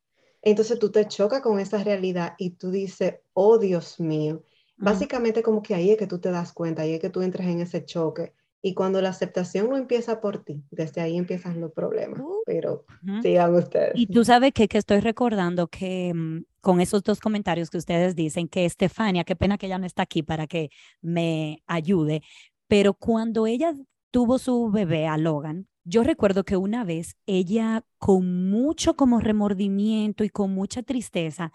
Entonces 0.42 0.78
tú 0.78 0.90
te 0.90 1.06
chocas 1.08 1.42
con 1.42 1.60
esa 1.60 1.82
realidad 1.84 2.34
y 2.38 2.50
tú 2.52 2.70
dices, 2.70 3.16
oh 3.34 3.58
Dios 3.58 4.00
mío. 4.00 4.44
Básicamente 4.80 5.42
como 5.42 5.62
que 5.62 5.74
ahí 5.74 5.90
es 5.90 5.98
que 5.98 6.06
tú 6.06 6.18
te 6.18 6.30
das 6.30 6.52
cuenta, 6.52 6.82
ahí 6.82 6.94
es 6.94 7.00
que 7.00 7.10
tú 7.10 7.22
entras 7.22 7.46
en 7.46 7.60
ese 7.60 7.84
choque. 7.84 8.32
Y 8.62 8.74
cuando 8.74 9.00
la 9.00 9.08
aceptación 9.10 9.70
no 9.70 9.76
empieza 9.76 10.20
por 10.20 10.44
ti, 10.44 10.62
desde 10.70 11.00
ahí 11.00 11.16
empiezan 11.16 11.60
los 11.60 11.72
problemas. 11.72 12.20
Uh. 12.20 12.42
Pero 12.44 12.84
Ujú. 13.02 13.22
sigan 13.22 13.54
ustedes. 13.54 13.92
Y 13.94 14.06
tú 14.06 14.24
sabes 14.24 14.52
que, 14.52 14.68
que 14.68 14.78
estoy 14.78 15.00
recordando 15.00 15.68
que 15.68 16.12
mm, 16.14 16.44
con 16.60 16.80
esos 16.80 17.02
dos 17.02 17.20
comentarios 17.20 17.70
que 17.70 17.78
ustedes 17.78 18.14
dicen, 18.14 18.48
que 18.48 18.64
Estefania, 18.64 19.24
qué 19.24 19.36
pena 19.36 19.56
que 19.56 19.66
ella 19.66 19.78
no 19.78 19.86
está 19.86 20.02
aquí 20.02 20.22
para 20.22 20.46
que 20.46 20.70
me 21.00 21.62
ayude, 21.66 22.22
pero 22.68 22.94
cuando 22.94 23.46
ella 23.46 23.74
tuvo 24.10 24.38
su 24.38 24.70
bebé 24.70 25.06
a 25.06 25.16
Logan, 25.16 25.66
yo 25.84 26.02
recuerdo 26.02 26.44
que 26.44 26.56
una 26.56 26.84
vez 26.84 27.16
ella 27.26 27.84
con 27.98 28.50
mucho 28.50 28.94
como 28.94 29.20
remordimiento 29.20 30.24
y 30.24 30.28
con 30.28 30.52
mucha 30.54 30.82
tristeza, 30.82 31.52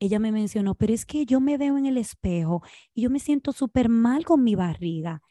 ella 0.00 0.18
me 0.18 0.32
mencionó, 0.32 0.74
pero 0.74 0.92
es 0.92 1.06
que 1.06 1.26
yo 1.26 1.40
me 1.40 1.58
veo 1.58 1.78
en 1.78 1.86
el 1.86 1.96
espejo 1.96 2.62
y 2.94 3.02
yo 3.02 3.10
me 3.10 3.18
siento 3.20 3.52
súper 3.52 3.88
mal 3.88 4.24
con 4.24 4.42
mi 4.44 4.54
barriga. 4.54 5.22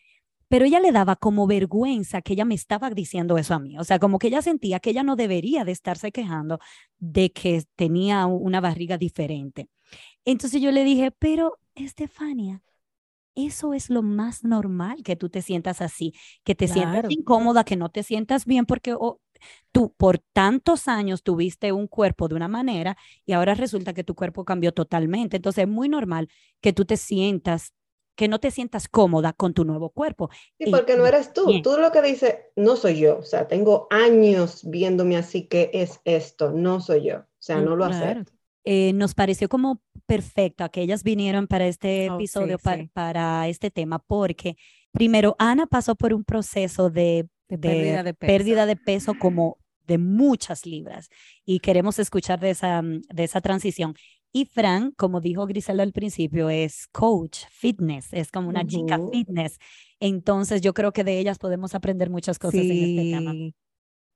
Pero 0.48 0.66
ella 0.66 0.80
le 0.80 0.92
daba 0.92 1.16
como 1.16 1.48
vergüenza 1.48 2.22
que 2.22 2.34
ella 2.34 2.46
me 2.46 2.56
estaba 2.56 2.90
diciendo 2.92 3.38
eso 3.38 3.56
a 3.56 3.60
mí. 3.60 3.78
O 3.80 3.84
sea, 3.84 4.00
como 4.00 4.20
que 4.20 4.28
ella 4.28 4.42
sentía 4.42 4.80
que 4.80 4.92
ella 4.92 5.04
no 5.04 5.16
debería 5.16 5.66
de 5.66 5.72
estarse 5.72 6.12
quejando 6.12 6.60
de 7.00 7.32
que 7.32 7.64
tenía 7.76 8.26
una 8.28 8.62
barriga 8.62 8.98
diferente. 8.98 9.70
Entonces 10.24 10.62
yo 10.62 10.72
le 10.72 10.84
dije, 10.84 11.12
pero 11.12 11.58
Estefania, 11.74 12.62
eso 13.36 13.74
es 13.74 13.90
lo 13.90 14.02
más 14.02 14.44
normal 14.44 15.04
que 15.04 15.16
tú 15.16 15.30
te 15.30 15.42
sientas 15.42 15.82
así, 15.82 16.14
que 16.44 16.56
te 16.56 16.68
sientas 16.68 17.06
incómoda, 17.10 17.64
que 17.64 17.76
no 17.76 17.90
te 17.90 18.04
sientas 18.04 18.46
bien 18.46 18.66
porque 18.66 18.94
oh, 18.94 19.20
tú 19.72 19.94
por 19.98 20.20
tantos 20.34 20.88
años 20.88 21.24
tuviste 21.24 21.72
un 21.72 21.88
cuerpo 21.88 22.28
de 22.28 22.36
una 22.36 22.48
manera 22.48 22.98
y 23.26 23.34
ahora 23.34 23.56
resulta 23.56 23.94
que 23.94 24.04
tu 24.04 24.16
cuerpo 24.16 24.46
cambió 24.46 24.72
totalmente. 24.74 25.38
Entonces 25.38 25.64
es 25.64 25.70
muy 25.70 25.90
normal 25.90 26.30
que 26.62 26.74
tú 26.74 26.86
te 26.86 26.98
sientas, 26.98 27.74
que 28.16 28.28
no 28.30 28.40
te 28.40 28.50
sientas 28.52 28.88
cómoda 28.88 29.34
con 29.34 29.54
tu 29.54 29.66
nuevo 29.66 29.90
cuerpo. 29.90 30.30
Sí, 30.58 30.66
Y- 30.68 30.72
porque 30.72 30.96
no 30.96 31.06
eres 31.06 31.34
tú. 31.34 31.48
bien. 31.48 31.62
Tú 31.64 31.78
lo 31.78 31.92
que 31.92 32.02
dices, 32.02 32.36
no 32.56 32.76
soy 32.78 33.00
yo. 33.00 33.18
O 33.20 33.24
sea, 33.24 33.48
tengo 33.48 33.88
años 33.92 34.62
viéndome 34.64 35.18
así 35.18 35.48
que 35.48 35.70
es 35.74 36.00
esto, 36.06 36.52
no 36.52 36.80
soy 36.80 37.04
yo. 37.10 37.18
O 37.20 37.26
sea, 37.40 37.58
Mm, 37.58 37.66
no 37.66 37.76
lo 37.76 37.86
claro. 37.88 38.06
acepto. 38.22 38.32
eh, 38.68 38.94
nos 38.94 39.14
pareció 39.14 39.48
como 39.48 39.80
perfecto 40.08 40.68
que 40.72 40.82
ellas 40.82 41.04
vinieron 41.04 41.46
para 41.46 41.68
este 41.68 42.10
Oh, 42.10 42.16
episodio, 42.16 42.58
sí, 42.58 42.64
pa- 42.64 42.78
sí. 42.78 42.90
para 42.94 43.48
este 43.48 43.70
tema, 43.70 44.00
porque 44.00 44.58
primero 44.92 45.36
Ana 45.38 45.68
pasó 45.68 45.94
por 45.96 46.14
un 46.16 46.24
proceso 46.24 46.90
de, 46.90 47.28
De 47.48 47.58
pérdida 47.58 48.04
de 48.04 48.14
peso. 48.14 48.32
pérdida 48.32 48.66
de 48.66 48.76
peso 48.76 49.14
como 49.20 49.58
de 49.86 49.98
muchas 49.98 50.66
libras 50.66 51.10
y 51.46 51.60
queremos 51.60 52.00
escuchar 52.00 52.40
de 52.40 52.50
esa, 52.50 52.82
mm, 52.82 53.02
de 53.14 53.24
esa 53.24 53.42
transición. 53.42 53.96
Y 54.32 54.46
Fran, 54.46 54.92
como 54.92 55.22
dijo 55.22 55.46
Griselda 55.46 55.84
al 55.84 55.94
principio, 55.94 56.50
es 56.50 56.88
coach, 56.88 57.46
fitness, 57.52 58.12
es 58.12 58.32
como 58.32 58.50
una 58.50 58.66
chica 58.66 59.00
fitness. 59.12 59.60
Entonces 60.00 60.62
yo 60.62 60.74
creo 60.74 60.92
que 60.92 61.04
de 61.06 61.20
ellas 61.20 61.38
podemos 61.38 61.74
aprender 61.74 62.10
muchas 62.10 62.38
cosas 62.38 62.62
en 62.62 62.72
este 62.72 63.12
tema. 63.12 63.34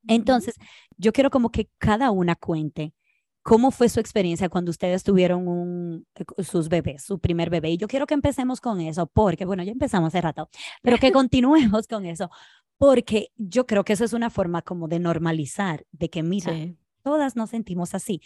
Entonces, 0.07 0.55
yo 0.97 1.11
quiero 1.11 1.29
como 1.29 1.51
que 1.51 1.69
cada 1.77 2.11
una 2.11 2.35
cuente 2.35 2.93
cómo 3.43 3.71
fue 3.71 3.89
su 3.89 3.99
experiencia 3.99 4.49
cuando 4.49 4.71
ustedes 4.71 5.03
tuvieron 5.03 5.47
un, 5.47 6.05
eh, 6.15 6.43
sus 6.43 6.69
bebés, 6.69 7.03
su 7.03 7.19
primer 7.19 7.49
bebé. 7.49 7.71
Y 7.71 7.77
yo 7.77 7.87
quiero 7.87 8.05
que 8.07 8.13
empecemos 8.13 8.61
con 8.61 8.79
eso, 8.81 9.07
porque, 9.07 9.45
bueno, 9.45 9.63
ya 9.63 9.71
empezamos 9.71 10.09
hace 10.09 10.21
rato, 10.21 10.49
pero 10.81 10.97
que 10.97 11.11
continuemos 11.13 11.87
con 11.87 12.05
eso, 12.05 12.29
porque 12.77 13.31
yo 13.37 13.65
creo 13.65 13.83
que 13.83 13.93
eso 13.93 14.05
es 14.05 14.13
una 14.13 14.29
forma 14.29 14.61
como 14.61 14.87
de 14.87 14.99
normalizar, 14.99 15.85
de 15.91 16.09
que, 16.09 16.23
mira, 16.23 16.53
Sí. 16.53 16.77
todas 17.03 17.35
nos 17.35 17.49
sentimos 17.51 17.93
así. 17.95 18.21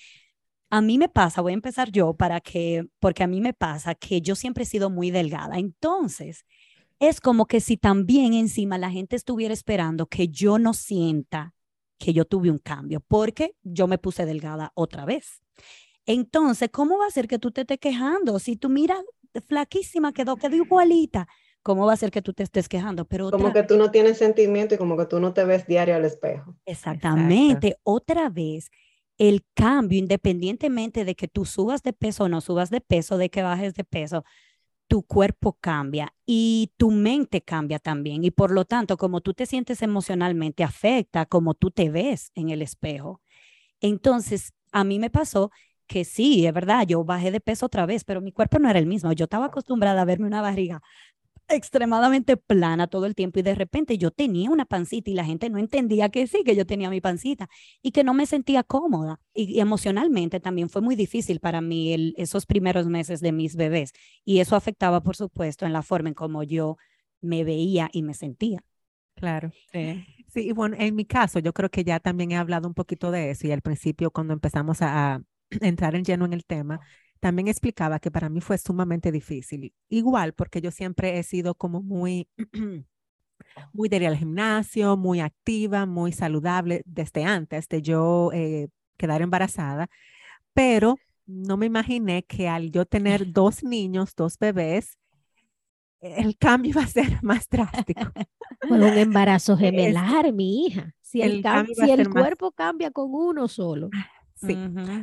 a 0.69 0.81
mí 0.81 0.97
me 0.97 1.07
pasa, 1.09 1.41
voy 1.41 1.51
a 1.51 1.55
empezar 1.55 1.91
yo 1.91 2.15
para 2.15 2.41
que, 2.41 2.85
porque 2.99 3.23
a 3.23 3.27
mí 3.27 3.41
me 3.41 3.53
pasa 3.53 3.93
que 3.95 4.21
yo 4.21 4.33
siempre 4.35 4.63
he 4.63 4.67
sido 4.67 4.89
muy 4.89 5.11
delgada. 5.11 5.59
Entonces, 5.59 6.45
es 6.99 7.21
como 7.21 7.45
que 7.45 7.59
si 7.61 7.77
también 7.77 8.33
encima 8.33 8.77
la 8.79 8.89
gente 8.89 9.15
estuviera 9.15 9.53
esperando 9.53 10.07
que 10.07 10.29
yo 10.29 10.57
no 10.57 10.73
sienta 10.73 11.52
que 12.03 12.11
yo 12.11 12.25
tuve 12.25 12.51
un 12.51 12.57
cambio, 12.57 12.99
porque 12.99 13.55
yo 13.63 13.87
me 13.87 13.97
puse 13.97 14.25
delgada 14.25 14.73
otra 14.75 15.05
vez. 15.05 15.41
Entonces, 16.05 16.67
¿cómo 16.69 16.97
va 16.97 17.05
a 17.05 17.11
ser 17.11 17.29
que 17.29 17.39
tú 17.39 17.51
te 17.51 17.61
estés 17.61 17.79
quejando? 17.79 18.39
Si 18.39 18.57
tú 18.57 18.67
miras 18.67 18.99
flaquísima, 19.47 20.11
quedó, 20.11 20.35
quedó 20.35 20.53
igualita. 20.53 21.29
¿Cómo 21.61 21.85
va 21.85 21.93
a 21.93 21.97
ser 21.97 22.11
que 22.11 22.21
tú 22.21 22.33
te 22.33 22.43
estés 22.43 22.67
quejando? 22.67 23.05
Pero 23.05 23.31
como 23.31 23.53
que 23.53 23.63
tú 23.63 23.77
no 23.77 23.89
tienes 23.89 24.17
sentimiento 24.17 24.75
y 24.75 24.77
como 24.77 24.97
que 24.97 25.05
tú 25.05 25.21
no 25.21 25.33
te 25.33 25.45
ves 25.45 25.65
diario 25.65 25.95
al 25.95 26.03
espejo. 26.03 26.57
Exactamente. 26.65 27.77
Otra 27.83 28.27
vez, 28.29 28.69
el 29.17 29.45
cambio, 29.53 29.97
independientemente 29.97 31.05
de 31.05 31.15
que 31.15 31.29
tú 31.29 31.45
subas 31.45 31.83
de 31.83 31.93
peso 31.93 32.25
o 32.25 32.29
no 32.29 32.41
subas 32.41 32.69
de 32.69 32.81
peso, 32.81 33.17
de 33.17 33.29
que 33.29 33.43
bajes 33.43 33.75
de 33.75 33.85
peso, 33.85 34.25
tu 34.87 35.03
cuerpo 35.03 35.57
cambia 35.59 36.13
y 36.25 36.71
tu 36.77 36.91
mente 36.91 37.41
cambia 37.41 37.79
también. 37.79 38.23
Y 38.23 38.31
por 38.31 38.51
lo 38.51 38.65
tanto, 38.65 38.97
como 38.97 39.21
tú 39.21 39.33
te 39.33 39.45
sientes 39.45 39.81
emocionalmente, 39.81 40.63
afecta 40.63 41.25
como 41.25 41.53
tú 41.55 41.71
te 41.71 41.89
ves 41.89 42.31
en 42.35 42.49
el 42.49 42.61
espejo. 42.61 43.21
Entonces, 43.81 44.53
a 44.71 44.83
mí 44.83 44.99
me 44.99 45.09
pasó 45.09 45.51
que 45.87 46.05
sí, 46.05 46.45
es 46.47 46.53
verdad, 46.53 46.85
yo 46.87 47.03
bajé 47.03 47.31
de 47.31 47.41
peso 47.41 47.65
otra 47.67 47.85
vez, 47.85 48.03
pero 48.05 48.21
mi 48.21 48.31
cuerpo 48.31 48.59
no 48.59 48.69
era 48.69 48.79
el 48.79 48.85
mismo. 48.87 49.11
Yo 49.13 49.25
estaba 49.25 49.47
acostumbrada 49.47 50.01
a 50.01 50.05
verme 50.05 50.27
una 50.27 50.41
barriga 50.41 50.81
extremadamente 51.55 52.37
plana 52.37 52.87
todo 52.87 53.05
el 53.05 53.15
tiempo 53.15 53.39
y 53.39 53.43
de 53.43 53.55
repente 53.55 53.97
yo 53.97 54.11
tenía 54.11 54.49
una 54.49 54.65
pancita 54.65 55.09
y 55.09 55.13
la 55.13 55.25
gente 55.25 55.49
no 55.49 55.57
entendía 55.57 56.09
que 56.09 56.27
sí, 56.27 56.43
que 56.43 56.55
yo 56.55 56.65
tenía 56.65 56.89
mi 56.89 57.01
pancita 57.01 57.49
y 57.81 57.91
que 57.91 58.03
no 58.03 58.13
me 58.13 58.25
sentía 58.25 58.63
cómoda. 58.63 59.19
Y, 59.33 59.59
emocionalmente 59.59 60.39
también 60.39 60.69
fue 60.69 60.81
muy 60.81 60.95
difícil 60.95 61.39
para 61.39 61.61
mí 61.61 62.13
esos 62.17 62.45
primeros 62.45 62.87
meses 62.87 63.21
de 63.21 63.31
mis 63.31 63.55
bebés 63.55 63.93
y 64.25 64.39
eso 64.39 64.55
afectaba, 64.55 65.01
por 65.01 65.15
supuesto, 65.15 65.65
en 65.65 65.73
la 65.73 65.81
forma 65.81 66.09
en 66.09 66.15
cómo 66.15 66.43
yo 66.43 66.77
me 67.21 67.43
veía 67.43 67.89
y 67.93 68.03
me 68.03 68.13
sentía. 68.13 68.63
Claro. 69.15 69.51
Sí. 69.71 70.05
sí, 70.27 70.47
y 70.47 70.51
bueno, 70.51 70.75
en 70.79 70.95
mi 70.95 71.05
caso, 71.05 71.39
yo 71.39 71.53
creo 71.53 71.69
que 71.69 71.83
ya 71.83 71.99
también 71.99 72.31
he 72.31 72.37
hablado 72.37 72.67
un 72.67 72.73
poquito 72.73 73.11
de 73.11 73.31
eso 73.31 73.47
y 73.47 73.51
al 73.51 73.61
principio 73.61 74.11
cuando 74.11 74.33
empezamos 74.33 74.81
a 74.81 75.21
entrar 75.61 75.95
en 75.95 76.03
lleno 76.03 76.25
en 76.25 76.33
el 76.33 76.45
tema, 76.45 76.79
también 77.23 77.47
explicaba 77.47 77.99
que 77.99 78.11
para 78.11 78.27
mí 78.27 78.41
fue 78.41 78.57
sumamente 78.57 79.09
difícil. 79.09 79.73
Igual, 79.87 80.33
porque 80.33 80.59
yo 80.59 80.71
siempre 80.71 81.17
he 81.17 81.23
sido 81.23 81.55
como 81.55 81.81
muy, 81.81 82.27
muy 83.71 83.87
de 83.87 83.95
ir 83.95 84.07
al 84.07 84.17
gimnasio, 84.17 84.97
muy 84.97 85.21
activa, 85.21 85.85
muy 85.85 86.11
saludable 86.11 86.81
desde 86.85 87.23
antes 87.23 87.69
de 87.69 87.81
yo 87.81 88.31
eh, 88.33 88.67
quedar 88.97 89.21
embarazada, 89.21 89.89
pero 90.53 90.97
no 91.25 91.55
me 91.55 91.65
imaginé 91.65 92.23
que 92.23 92.49
al 92.49 92.71
yo 92.71 92.85
tener 92.85 93.25
dos 93.31 93.63
niños, 93.63 94.15
dos 94.17 94.37
bebés, 94.37 94.97
el 96.01 96.37
cambio 96.37 96.71
iba 96.71 96.81
a 96.81 96.87
ser 96.87 97.23
más 97.23 97.47
drástico. 97.47 98.11
Fue 98.67 98.77
un 98.77 98.97
embarazo 98.97 99.55
gemelar, 99.57 100.33
mi 100.33 100.65
hija. 100.65 100.93
Si 100.99 101.21
el, 101.21 101.41
si 101.73 101.89
el 101.89 102.09
cuerpo 102.09 102.51
cambia 102.51 102.91
con 102.91 103.13
uno 103.13 103.47
solo. 103.47 103.89
Sí, 104.35 104.57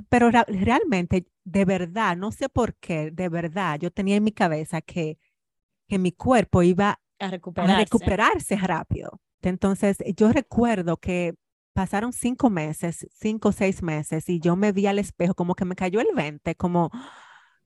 pero 0.08 0.30
realmente, 0.30 1.26
de 1.44 1.64
verdad, 1.64 2.16
no 2.16 2.32
sé 2.32 2.48
por 2.48 2.74
qué, 2.76 3.10
de 3.10 3.28
verdad, 3.28 3.78
yo 3.80 3.90
tenía 3.90 4.16
en 4.16 4.24
mi 4.24 4.32
cabeza 4.32 4.80
que, 4.82 5.18
que 5.88 5.98
mi 5.98 6.12
cuerpo 6.12 6.62
iba 6.62 7.00
a 7.18 7.28
recuperarse. 7.30 7.74
a 7.74 7.78
recuperarse 7.84 8.56
rápido. 8.56 9.20
Entonces, 9.42 9.98
yo 10.16 10.32
recuerdo 10.32 10.98
que 10.98 11.34
pasaron 11.72 12.12
cinco 12.12 12.50
meses, 12.50 13.06
cinco 13.12 13.50
o 13.50 13.52
seis 13.52 13.82
meses, 13.82 14.28
y 14.28 14.40
yo 14.40 14.56
me 14.56 14.72
vi 14.72 14.86
al 14.86 14.98
espejo, 14.98 15.34
como 15.34 15.54
que 15.54 15.64
me 15.64 15.76
cayó 15.76 16.00
el 16.00 16.08
20, 16.14 16.54
como, 16.56 16.90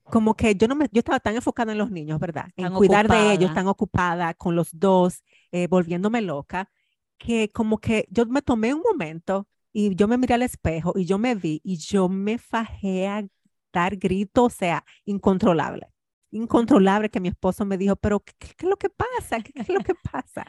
como 0.09 0.35
que 0.35 0.55
yo 0.55 0.67
no 0.67 0.75
me, 0.75 0.87
yo 0.91 0.99
estaba 0.99 1.19
tan 1.19 1.35
enfocada 1.35 1.71
en 1.71 1.77
los 1.79 1.91
niños, 1.91 2.19
¿verdad? 2.19 2.47
En 2.55 2.69
cuidar 2.69 3.09
de 3.09 3.33
ellos, 3.33 3.51
tan 3.51 3.67
ocupada 3.67 4.33
con 4.33 4.55
los 4.55 4.69
dos, 4.77 5.23
eh, 5.51 5.67
volviéndome 5.67 6.21
loca, 6.21 6.69
que 7.17 7.51
como 7.51 7.79
que 7.79 8.07
yo 8.11 8.25
me 8.27 8.41
tomé 8.41 8.73
un 8.73 8.81
momento 8.81 9.47
y 9.77 9.93
yo 9.93 10.07
me 10.07 10.17
miré 10.17 10.35
al 10.35 10.41
espejo 10.41 10.93
y 10.95 11.03
yo 11.03 11.17
me 11.17 11.35
vi 11.35 11.59
y 11.61 11.75
yo 11.75 12.07
me 12.07 12.37
fajé 12.37 13.07
a 13.07 13.27
dar 13.73 13.97
gritos, 13.97 14.45
o 14.45 14.49
sea, 14.49 14.85
incontrolable. 15.03 15.87
Incontrolable 16.31 17.09
que 17.09 17.19
mi 17.19 17.27
esposo 17.27 17.65
me 17.65 17.77
dijo, 17.77 17.97
pero 17.97 18.21
¿qué, 18.21 18.33
es 18.57 18.63
lo 18.63 18.77
que 18.77 18.89
pasa? 18.89 19.41
¿Qué, 19.43 19.51
es 19.53 19.67
lo 19.67 19.81
que 19.81 19.93
pasa? 19.95 20.45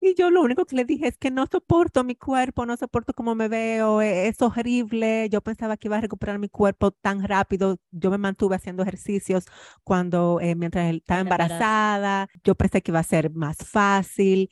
Y 0.00 0.14
yo 0.14 0.30
lo 0.30 0.40
único 0.40 0.64
que 0.64 0.74
le 0.74 0.86
dije 0.86 1.06
es 1.06 1.18
que 1.18 1.30
no 1.30 1.46
soporto 1.52 2.02
mi 2.02 2.14
cuerpo, 2.14 2.64
no 2.64 2.78
soporto 2.78 3.12
cómo 3.12 3.34
me 3.34 3.48
veo, 3.48 4.00
e, 4.00 4.28
es, 4.28 4.40
horrible. 4.40 5.28
Yo 5.28 5.42
pensaba 5.42 5.76
que 5.76 5.88
iba 5.88 5.98
a 5.98 6.00
recuperar 6.00 6.38
mi 6.38 6.48
cuerpo 6.48 6.92
tan 6.92 7.28
rápido. 7.28 7.76
Yo 7.90 8.10
me 8.10 8.16
mantuve 8.16 8.56
haciendo 8.56 8.84
ejercicios 8.84 9.44
cuando, 9.84 10.40
eh, 10.40 10.54
mientras 10.54 10.94
estaba 10.94 11.20
embarazada. 11.20 12.28
Yo 12.42 12.54
pensé 12.54 12.80
que 12.80 12.90
iba 12.90 13.00
a 13.00 13.02
ser 13.02 13.30
más 13.30 13.58
fácil 13.58 14.48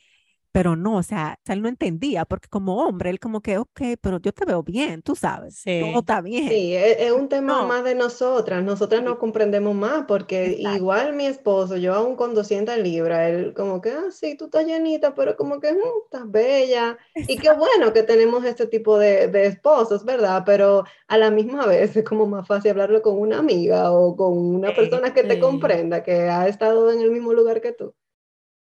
pero 0.55 0.77
no, 0.77 0.95
o 0.95 1.03
sea, 1.03 1.37
él 1.49 1.61
no 1.61 1.67
entendía, 1.67 2.23
porque 2.23 2.47
como 2.47 2.77
hombre, 2.77 3.09
él 3.09 3.19
como 3.19 3.41
que, 3.41 3.57
ok, 3.57 3.81
pero 3.99 4.21
yo 4.21 4.31
te 4.31 4.45
veo 4.45 4.63
bien, 4.63 5.01
tú 5.01 5.13
sabes, 5.13 5.55
sí. 5.55 5.81
todo 5.81 5.99
está 5.99 6.21
bien. 6.21 6.47
Sí, 6.47 6.73
e, 6.73 7.07
es, 7.07 7.11
un 7.11 7.27
tema 7.27 7.65
más 7.65 7.83
de 7.83 7.93
nosotras, 7.93 8.63
nosotras 8.63 9.03
no 9.03 9.19
comprendemos 9.19 9.75
más, 9.75 10.05
porque 10.07 10.55
igual 10.57 11.11
mi 11.11 11.25
esposo, 11.25 11.75
yo 11.75 11.93
aún 11.93 12.15
con 12.15 12.33
200 12.33 12.77
libras, 12.77 13.31
él 13.31 13.53
como 13.53 13.81
que, 13.81 13.89
ah, 13.89 14.05
sí, 14.11 14.37
tú 14.37 14.45
estás 14.45 14.65
llenita, 14.65 15.13
pero 15.13 15.35
como 15.35 15.59
que, 15.59 15.73
mm, 15.73 16.05
estás 16.05 16.31
bella, 16.31 16.97
y 17.15 17.35
qué 17.37 17.51
bueno 17.51 17.91
que 17.91 18.03
tenemos 18.03 18.45
este 18.45 18.65
tipo 18.65 18.97
de, 18.97 19.27
de, 19.27 19.47
esposos, 19.47 20.05
¿verdad? 20.05 20.43
Pero 20.45 20.85
a 21.09 21.17
la 21.17 21.31
misma 21.31 21.65
vez 21.65 21.97
es 21.97 22.05
como 22.05 22.27
más 22.27 22.47
fácil 22.47 22.71
hablarlo 22.71 23.01
con 23.01 23.19
una 23.19 23.39
amiga 23.39 23.91
o 23.91 24.15
con 24.15 24.37
una 24.37 24.73
persona 24.73 25.13
que 25.13 25.25
te 25.25 25.37
comprenda, 25.37 26.01
que 26.01 26.29
ha 26.29 26.47
estado 26.47 26.93
en 26.93 27.01
el 27.01 27.11
mismo 27.11 27.33
lugar 27.33 27.59
que 27.59 27.73
tú. 27.73 27.93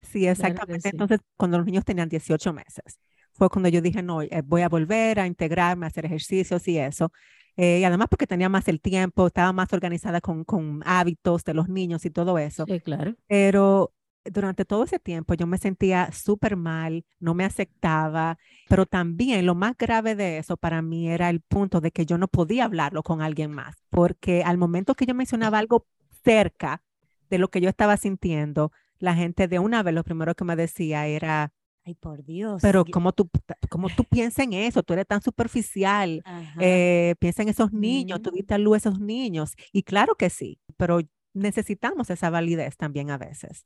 Sí, 0.02 0.28
exactamente. 0.28 0.90
Entonces, 0.90 1.20
cuando 1.38 1.58
los 1.58 1.66
niños 1.66 1.86
tenían 1.86 2.10
18 2.10 2.54
meses, 2.54 3.00
fue 3.34 3.50
cuando 3.50 3.70
yo 3.70 3.82
dije, 3.82 4.02
no, 4.02 4.22
eh, 4.22 4.42
voy 4.46 4.62
a 4.62 4.70
volver 4.70 5.20
a 5.20 5.28
integrarme, 5.28 5.86
a 5.86 5.90
hacer 5.90 6.06
ejercicios 6.06 6.68
y 6.68 6.78
eso. 6.78 7.12
Eh, 7.58 7.80
y 7.80 7.84
además 7.84 8.08
porque 8.10 8.28
tenía 8.28 8.50
más 8.50 8.68
el 8.68 8.80
tiempo, 8.80 9.28
estaba 9.28 9.52
más 9.54 9.72
organizada 9.74 10.22
con, 10.22 10.46
con 10.46 10.82
hábitos 10.86 11.44
de 11.44 11.54
los 11.54 11.68
niños 11.68 12.06
y 12.06 12.10
todo 12.10 12.38
eso. 12.38 12.66
Sí, 12.66 12.80
claro. 12.80 13.16
Pero 13.28 13.94
durante 14.26 14.66
todo 14.66 14.84
ese 14.84 15.00
tiempo 15.00 15.34
yo 15.34 15.48
me 15.48 15.58
sentía 15.58 16.12
súper 16.12 16.56
mal, 16.56 17.06
no 17.20 17.34
me 17.34 17.46
aceptaba, 17.46 18.38
pero 18.68 18.86
también 18.86 19.46
lo 19.46 19.56
más 19.56 19.78
grave 19.78 20.16
de 20.16 20.38
eso 20.38 20.58
para 20.58 20.82
mí 20.82 21.10
era 21.10 21.30
el 21.30 21.42
punto 21.42 21.82
de 21.82 21.92
que 21.92 22.06
yo 22.06 22.18
no 22.18 22.28
podía 22.28 22.66
hablarlo 22.66 23.04
con 23.04 23.22
alguien 23.22 23.52
más, 23.52 23.76
porque 23.90 24.44
al 24.44 24.58
momento 24.58 24.96
que 24.96 25.06
yo 25.06 25.14
mencionaba 25.14 25.60
algo 25.60 25.86
cerca 26.24 26.82
de 27.30 27.38
lo 27.38 27.50
que 27.50 27.62
yo 27.62 27.70
estaba 27.70 27.98
sintiendo, 27.98 28.72
la 29.00 29.16
gente 29.16 29.48
de 29.48 29.60
una 29.60 29.84
vez 29.84 29.94
lo 29.94 30.04
primero 30.04 30.36
que 30.36 30.44
me 30.44 30.56
decía 30.56 31.08
era, 31.08 31.52
ay 31.86 31.96
por 31.96 32.24
Dios. 32.24 32.62
Pero 32.62 32.86
¿cómo 32.86 33.12
tú, 33.14 33.30
cómo 33.70 33.90
tú 33.90 34.04
piensas 34.04 34.46
en 34.46 34.54
eso? 34.54 34.84
Tú 34.84 34.94
eres 34.94 35.08
tan 35.08 35.22
superficial, 35.22 36.24
eh, 36.60 37.16
piensa 37.20 37.42
en 37.42 37.50
esos 37.50 37.72
niños, 37.74 38.22
tú 38.22 38.32
diste 38.32 38.54
a 38.54 38.58
luz 38.58 38.76
a 38.76 38.78
esos 38.78 39.00
niños. 39.00 39.56
Y 39.72 39.84
claro 39.84 40.16
que 40.16 40.30
sí, 40.30 40.60
pero 40.78 41.00
necesitamos 41.34 42.10
esa 42.10 42.30
validez 42.30 42.78
también 42.78 43.12
a 43.12 43.18
veces. 43.18 43.66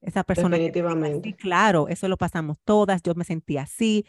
Esa 0.00 0.24
persona. 0.24 0.56
Definitivamente. 0.56 1.34
claro, 1.34 1.88
eso 1.88 2.08
lo 2.08 2.16
pasamos 2.16 2.58
todas, 2.64 3.02
yo 3.02 3.14
me 3.14 3.24
sentí 3.24 3.56
así, 3.56 4.04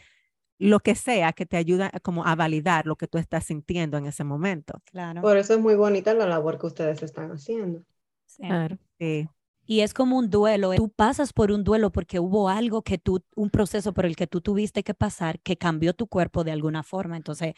lo 0.58 0.80
que 0.80 0.94
sea 0.94 1.32
que 1.32 1.46
te 1.46 1.56
ayuda 1.56 1.90
como 2.02 2.26
a 2.26 2.34
validar 2.34 2.86
lo 2.86 2.96
que 2.96 3.06
tú 3.06 3.16
estás 3.16 3.44
sintiendo 3.44 3.96
en 3.96 4.06
ese 4.06 4.24
momento. 4.24 4.82
Claro. 4.84 5.22
Por 5.22 5.38
eso 5.38 5.54
es 5.54 5.60
muy 5.60 5.74
bonita 5.74 6.12
la 6.12 6.26
labor 6.26 6.58
que 6.58 6.66
ustedes 6.66 7.02
están 7.02 7.30
haciendo. 7.30 7.82
Claro. 8.36 8.76
Sí. 8.98 9.26
Y 9.70 9.82
es 9.82 9.94
como 9.94 10.18
un 10.18 10.30
duelo. 10.30 10.74
Tú 10.74 10.88
pasas 10.88 11.32
por 11.32 11.52
un 11.52 11.62
duelo 11.62 11.92
porque 11.92 12.18
hubo 12.18 12.48
algo 12.48 12.82
que 12.82 12.98
tú, 12.98 13.22
un 13.36 13.50
proceso 13.50 13.94
por 13.94 14.04
el 14.04 14.16
que 14.16 14.26
tú 14.26 14.40
tuviste 14.40 14.82
que 14.82 14.94
pasar 14.94 15.38
que 15.38 15.56
cambió 15.56 15.94
tu 15.94 16.08
cuerpo 16.08 16.42
de 16.42 16.50
alguna 16.50 16.82
forma. 16.82 17.16
Entonces, 17.16 17.54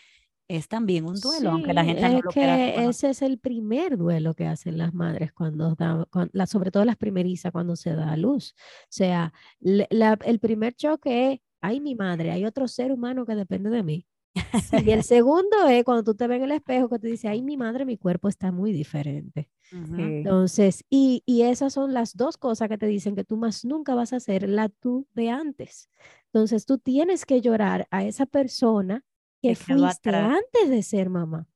es 0.46 0.68
también 0.68 1.06
un 1.06 1.18
duelo, 1.18 1.52
aunque 1.52 1.72
la 1.72 1.86
gente 1.86 2.06
no 2.06 2.20
lo 2.20 2.30
que 2.30 2.84
Ese 2.84 3.08
es 3.08 3.22
el 3.22 3.38
primer 3.38 3.96
duelo 3.96 4.34
que 4.34 4.46
hacen 4.46 4.76
las 4.76 4.92
madres 4.92 5.32
cuando 5.32 5.74
dan, 5.74 6.04
sobre 6.46 6.70
todo 6.70 6.84
las 6.84 6.98
primerizas 6.98 7.50
cuando 7.50 7.76
se 7.76 7.94
da 7.94 8.12
a 8.12 8.18
luz. 8.18 8.54
O 8.58 8.86
sea, 8.90 9.32
el 9.62 10.38
primer 10.38 10.74
choque 10.74 11.32
es, 11.32 11.40
ay, 11.62 11.80
mi 11.80 11.94
madre, 11.94 12.30
hay 12.30 12.44
otro 12.44 12.68
ser 12.68 12.92
humano 12.92 13.24
que 13.24 13.36
depende 13.36 13.70
de 13.70 13.82
mí. 13.82 14.06
Y 14.34 14.90
el 14.90 15.02
segundo 15.04 15.66
es 15.68 15.84
cuando 15.84 16.02
tú 16.02 16.14
te 16.14 16.26
ves 16.26 16.38
en 16.38 16.44
el 16.44 16.52
espejo 16.52 16.88
que 16.88 16.98
te 16.98 17.08
dice, 17.08 17.28
ay, 17.28 17.42
mi 17.42 17.56
madre, 17.56 17.84
mi 17.84 17.96
cuerpo 17.96 18.28
está 18.28 18.50
muy 18.52 18.72
diferente. 18.72 19.48
Entonces, 19.70 20.84
y, 20.90 21.22
y, 21.24 21.42
esas 21.42 21.72
son 21.72 21.94
las 21.94 22.14
dos 22.14 22.36
cosas 22.36 22.68
que 22.68 22.76
te 22.76 22.86
dicen 22.86 23.14
que 23.14 23.24
tú 23.24 23.38
más 23.38 23.64
nunca 23.64 23.94
vas 23.94 24.12
a 24.12 24.20
ser 24.20 24.46
la 24.46 24.68
tú 24.68 25.06
de 25.14 25.30
antes. 25.30 25.88
Entonces, 26.26 26.66
tú 26.66 26.76
tienes 26.76 27.24
que 27.24 27.40
llorar 27.40 27.88
a 27.90 28.04
esa 28.04 28.26
persona 28.26 29.02
que, 29.40 29.54
fuiste 29.56 30.10
antes 30.10 30.68
de 30.68 30.82
ser 30.82 31.08
mamá. 31.08 31.46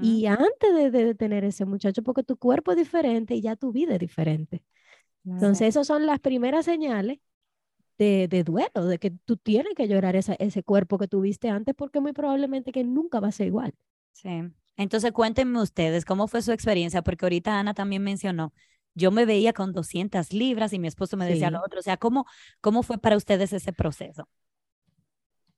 Y 0.00 0.26
antes 0.26 0.74
de, 0.74 0.90
de, 0.92 1.14
tener 1.16 1.44
ese 1.44 1.64
muchacho, 1.64 2.02
porque 2.02 2.22
tu 2.22 2.36
cuerpo 2.36 2.70
es 2.70 2.76
diferente 2.76 3.34
y 3.34 3.40
ya 3.40 3.56
tu 3.56 3.72
vida 3.72 3.94
es 3.94 3.98
diferente. 3.98 4.62
Entonces, 5.24 5.68
esas 5.68 5.88
son 5.88 6.06
las 6.06 6.20
primeras 6.20 6.66
señales 6.66 7.18
de, 7.98 8.28
de, 8.28 8.44
duelo, 8.44 8.84
de 8.86 8.98
que 8.98 9.10
tú 9.10 9.36
tienes 9.36 9.74
que 9.74 9.88
llorar 9.88 10.16
esa, 10.16 10.34
ese 10.34 10.62
cuerpo 10.62 10.98
que 10.98 11.08
tuviste 11.08 11.48
antes, 11.48 11.74
porque 11.74 12.00
muy 12.00 12.12
probablemente 12.12 12.72
que 12.72 12.84
nunca 12.84 13.20
va 13.20 13.28
a 13.28 13.32
ser 13.32 13.46
igual. 13.48 13.74
Sí. 14.12 14.42
Entonces 14.76 15.12
cuéntenme 15.12 15.60
ustedes 15.60 16.04
cómo 16.04 16.28
fue 16.28 16.42
su 16.42 16.52
experiencia, 16.52 17.02
porque 17.02 17.24
ahorita 17.24 17.58
Ana 17.58 17.74
también 17.74 18.02
mencionó, 18.02 18.52
yo 18.94 19.10
me 19.10 19.26
veía 19.26 19.52
con 19.52 19.72
200 19.72 20.32
libras 20.32 20.72
y 20.72 20.78
mi 20.78 20.88
esposo 20.88 21.16
me 21.16 21.26
decía 21.26 21.50
lo 21.50 21.62
otro. 21.62 21.80
O 21.80 21.82
sea, 21.82 21.96
¿cómo, 21.98 22.26
¿cómo 22.60 22.82
fue 22.82 22.98
para 22.98 23.16
ustedes 23.16 23.52
ese 23.52 23.72
proceso? 23.72 24.28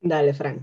Dale, 0.01 0.35
Frank. 0.35 0.63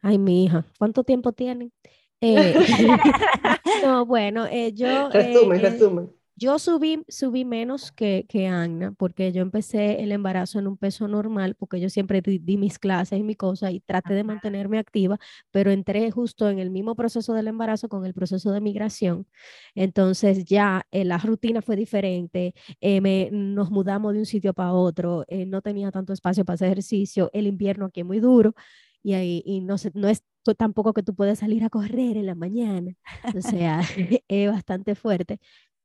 Ay, 0.00 0.18
mi 0.18 0.44
hija, 0.44 0.64
¿cuánto 0.78 1.04
tiempo 1.04 1.32
tienen? 1.32 1.72
Eh, 2.20 2.54
no, 3.84 4.06
bueno, 4.06 4.46
eh, 4.46 4.72
yo... 4.72 5.10
Resumen, 5.10 5.58
eh, 5.58 5.62
resumen. 5.62 6.12
Yo 6.34 6.58
subí, 6.58 7.04
subí 7.08 7.44
menos 7.44 7.92
que, 7.92 8.24
que 8.28 8.46
Anna 8.46 8.92
porque 8.92 9.32
yo 9.32 9.42
empecé 9.42 10.02
el 10.02 10.12
embarazo 10.12 10.58
en 10.58 10.66
un 10.66 10.78
peso 10.78 11.06
normal 11.06 11.54
porque 11.56 11.78
yo 11.78 11.90
siempre 11.90 12.22
di, 12.22 12.56
mis 12.56 12.78
clases 12.78 13.18
y 13.18 13.22
mi 13.22 13.34
cosa 13.36 13.70
y 13.70 13.80
traté 13.80 14.14
de 14.14 14.24
mantenerme 14.24 14.78
activa, 14.78 15.18
pero 15.50 15.70
entré 15.70 16.10
justo 16.10 16.48
en 16.48 16.58
el 16.58 16.70
mismo 16.70 16.96
proceso 16.96 17.34
del 17.34 17.48
embarazo 17.48 17.88
con 17.88 18.06
el 18.06 18.14
proceso 18.14 18.50
de 18.50 18.60
migración. 18.60 19.26
Entonces 19.74 20.44
ya 20.46 20.86
eh, 20.90 21.04
la 21.04 21.18
rutina 21.18 21.60
fue 21.60 21.76
diferente, 21.76 22.54
eh, 22.80 23.00
me, 23.00 23.28
nos 23.30 23.70
mudamos 23.70 24.14
de 24.14 24.20
un 24.20 24.26
sitio 24.26 24.54
para 24.54 24.72
otro, 24.72 25.24
eh, 25.28 25.44
no 25.46 25.60
tenía 25.60 25.90
tanto 25.90 26.12
espacio 26.14 26.44
para 26.44 26.54
hacer 26.54 26.68
ejercicio, 26.68 27.30
el 27.34 27.46
invierno 27.46 27.86
aquí 27.86 28.00
es 28.00 28.06
muy 28.06 28.20
duro 28.20 28.54
y, 29.02 29.14
ahí, 29.14 29.42
y 29.44 29.60
no, 29.60 29.76
no 29.94 30.08
es 30.08 30.22
tampoco 30.56 30.92
que 30.92 31.02
tú 31.02 31.14
puedes 31.14 31.38
salir 31.38 31.62
a 31.64 31.70
correr 31.70 32.16
en 32.16 32.26
la 32.26 32.34
mañana, 32.34 32.94
o 33.36 33.40
sea, 33.42 33.80
es 34.28 34.50
bastante 34.50 34.94
fuerte 34.94 35.38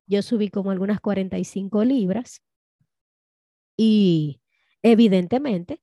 yo 0.08 0.22
subí 0.22 0.48
como 0.48 0.70
algunas 0.70 1.00
45 1.00 1.84
libras 1.84 2.42
y 3.76 4.40
evidentemente 4.82 5.80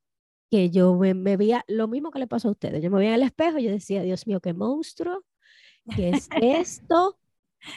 que 0.52 0.70
yo 0.70 0.96
me, 0.96 1.38
veía 1.38 1.64
lo 1.68 1.88
mismo 1.88 2.12
que 2.12 2.20
le 2.20 2.28
pasó 2.28 2.50
a 2.50 2.52
ustedes. 2.52 2.84
Yo 2.84 2.92
me 2.92 3.00
veía 3.00 3.12
en 3.12 3.16
el 3.16 3.24
espejo 3.24 3.58
y 3.58 3.64
yo 3.64 3.72
decía, 3.72 4.04
Dios 4.04 4.28
mío, 4.28 4.40
qué 4.42 4.54
monstruo, 4.54 5.24
¿qué 5.96 6.10
es 6.10 6.30
esto? 6.42 7.18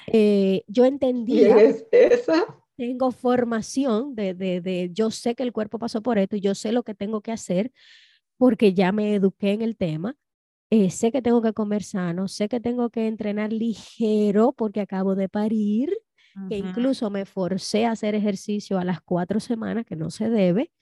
Eh, 0.08 0.64
yo 0.66 0.84
entendía. 0.84 1.54
¿Quién 1.54 1.66
es 1.70 1.86
esa? 1.92 2.44
Tengo 2.76 3.10
formación 3.10 4.14
de, 4.14 4.34
de, 4.34 4.60
de, 4.60 4.90
yo 4.92 5.10
sé 5.10 5.34
que 5.34 5.42
el 5.42 5.52
cuerpo 5.54 5.78
pasó 5.78 6.02
por 6.02 6.18
esto 6.18 6.36
y 6.36 6.42
yo 6.42 6.54
sé 6.54 6.72
lo 6.72 6.82
que 6.82 6.94
tengo 6.94 7.22
que 7.22 7.32
hacer 7.32 7.72
porque 8.36 8.74
ya 8.74 8.92
me 8.92 9.14
eduqué 9.14 9.52
en 9.52 9.62
el 9.62 9.78
tema. 9.78 10.14
Eh, 10.68 10.90
sé 10.90 11.10
que 11.10 11.22
tengo 11.22 11.40
que 11.40 11.54
comer 11.54 11.84
sano, 11.84 12.28
sé 12.28 12.50
que 12.50 12.60
tengo 12.60 12.90
que 12.90 13.06
entrenar 13.06 13.50
ligero 13.50 14.52
porque 14.52 14.82
acabo 14.82 15.14
de 15.14 15.30
parir 15.30 15.96
que 16.48 16.58
incluso 16.58 17.10
me 17.10 17.24
forcé 17.24 17.86
a 17.86 17.92
hacer 17.92 18.14
ejercicio 18.14 18.78
a 18.78 18.84
las 18.84 19.00
cuatro 19.00 19.40
semanas, 19.40 19.86
que 19.86 19.96
no 19.96 20.10
se 20.10 20.28
debe, 20.28 20.72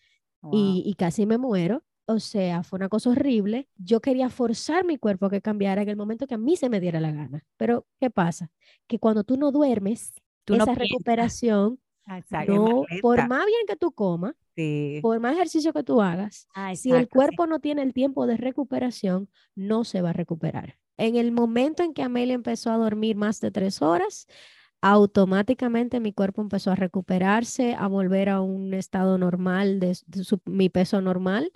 y, 0.53 0.83
y, 0.87 0.95
casi 0.95 1.27
me 1.27 1.39
muero. 1.39 1.83
O 2.09 2.21
sea, 2.21 2.63
fue 2.63 2.77
una 2.77 2.89
cosa 2.89 3.11
horrible. 3.11 3.69
Yo 3.77 4.01
quería 4.01 4.29
forzar 4.29 4.85
mi 4.85 4.97
cuerpo 4.97 5.27
a 5.27 5.31
que 5.31 5.43
cambiara 5.43 5.83
en 5.83 5.89
el 5.89 5.97
momento 5.97 6.29
que 6.29 6.35
a 6.35 6.39
mí 6.39 6.57
se 6.57 6.69
me 6.69 6.79
diera 6.79 7.01
la 7.01 7.11
gana. 7.11 7.45
Pero, 7.57 7.85
¿qué 7.99 8.11
pasa? 8.11 8.53
Que 8.87 9.01
cuando 9.01 9.25
tú 9.25 9.37
no 9.37 9.51
duermes, 9.51 10.15
tú 10.45 10.55
esa 10.55 10.75
recuperación, 10.75 11.81
no, 12.47 12.85
por 13.03 13.29
más 13.29 13.45
bien 13.47 13.67
que 13.67 13.75
tú 13.75 13.91
comas, 13.91 14.35
por 15.03 15.21
más 15.21 15.35
ejercicio 15.35 15.73
que 15.73 15.83
tú 15.83 16.01
hagas, 16.01 16.49
ah, 16.55 16.75
si 16.77 16.93
el 16.93 17.09
cuerpo 17.09 17.47
no 17.47 17.59
tiene 17.61 17.83
el 17.83 17.93
tiempo 17.93 18.27
de 18.27 18.37
recuperación, 18.37 19.29
no 19.55 19.85
se 19.85 20.01
va 20.01 20.11
a 20.11 20.13
recuperar. 20.13 20.79
En 20.97 21.17
el 21.17 21.33
momento 21.33 21.83
en 21.83 21.93
que 21.93 22.03
Amelia 22.03 22.35
empezó 22.35 22.71
a 22.71 22.79
dormir 22.79 23.17
más 23.17 23.41
de 23.41 23.51
tres 23.51 23.83
horas, 23.83 24.27
automáticamente 24.81 26.01
mi 26.01 26.13
cuerpo 26.13 26.43
empezó 26.43 26.71
a 26.71 26.77
recuperarse, 26.77 27.75
a 27.75 27.87
volver 27.89 28.29
a 28.29 28.41
un 28.41 28.75
estado 28.75 29.19
normal 29.19 29.81
de, 29.81 29.97
mi 30.45 30.69
peso 30.69 31.01
normal 31.01 31.51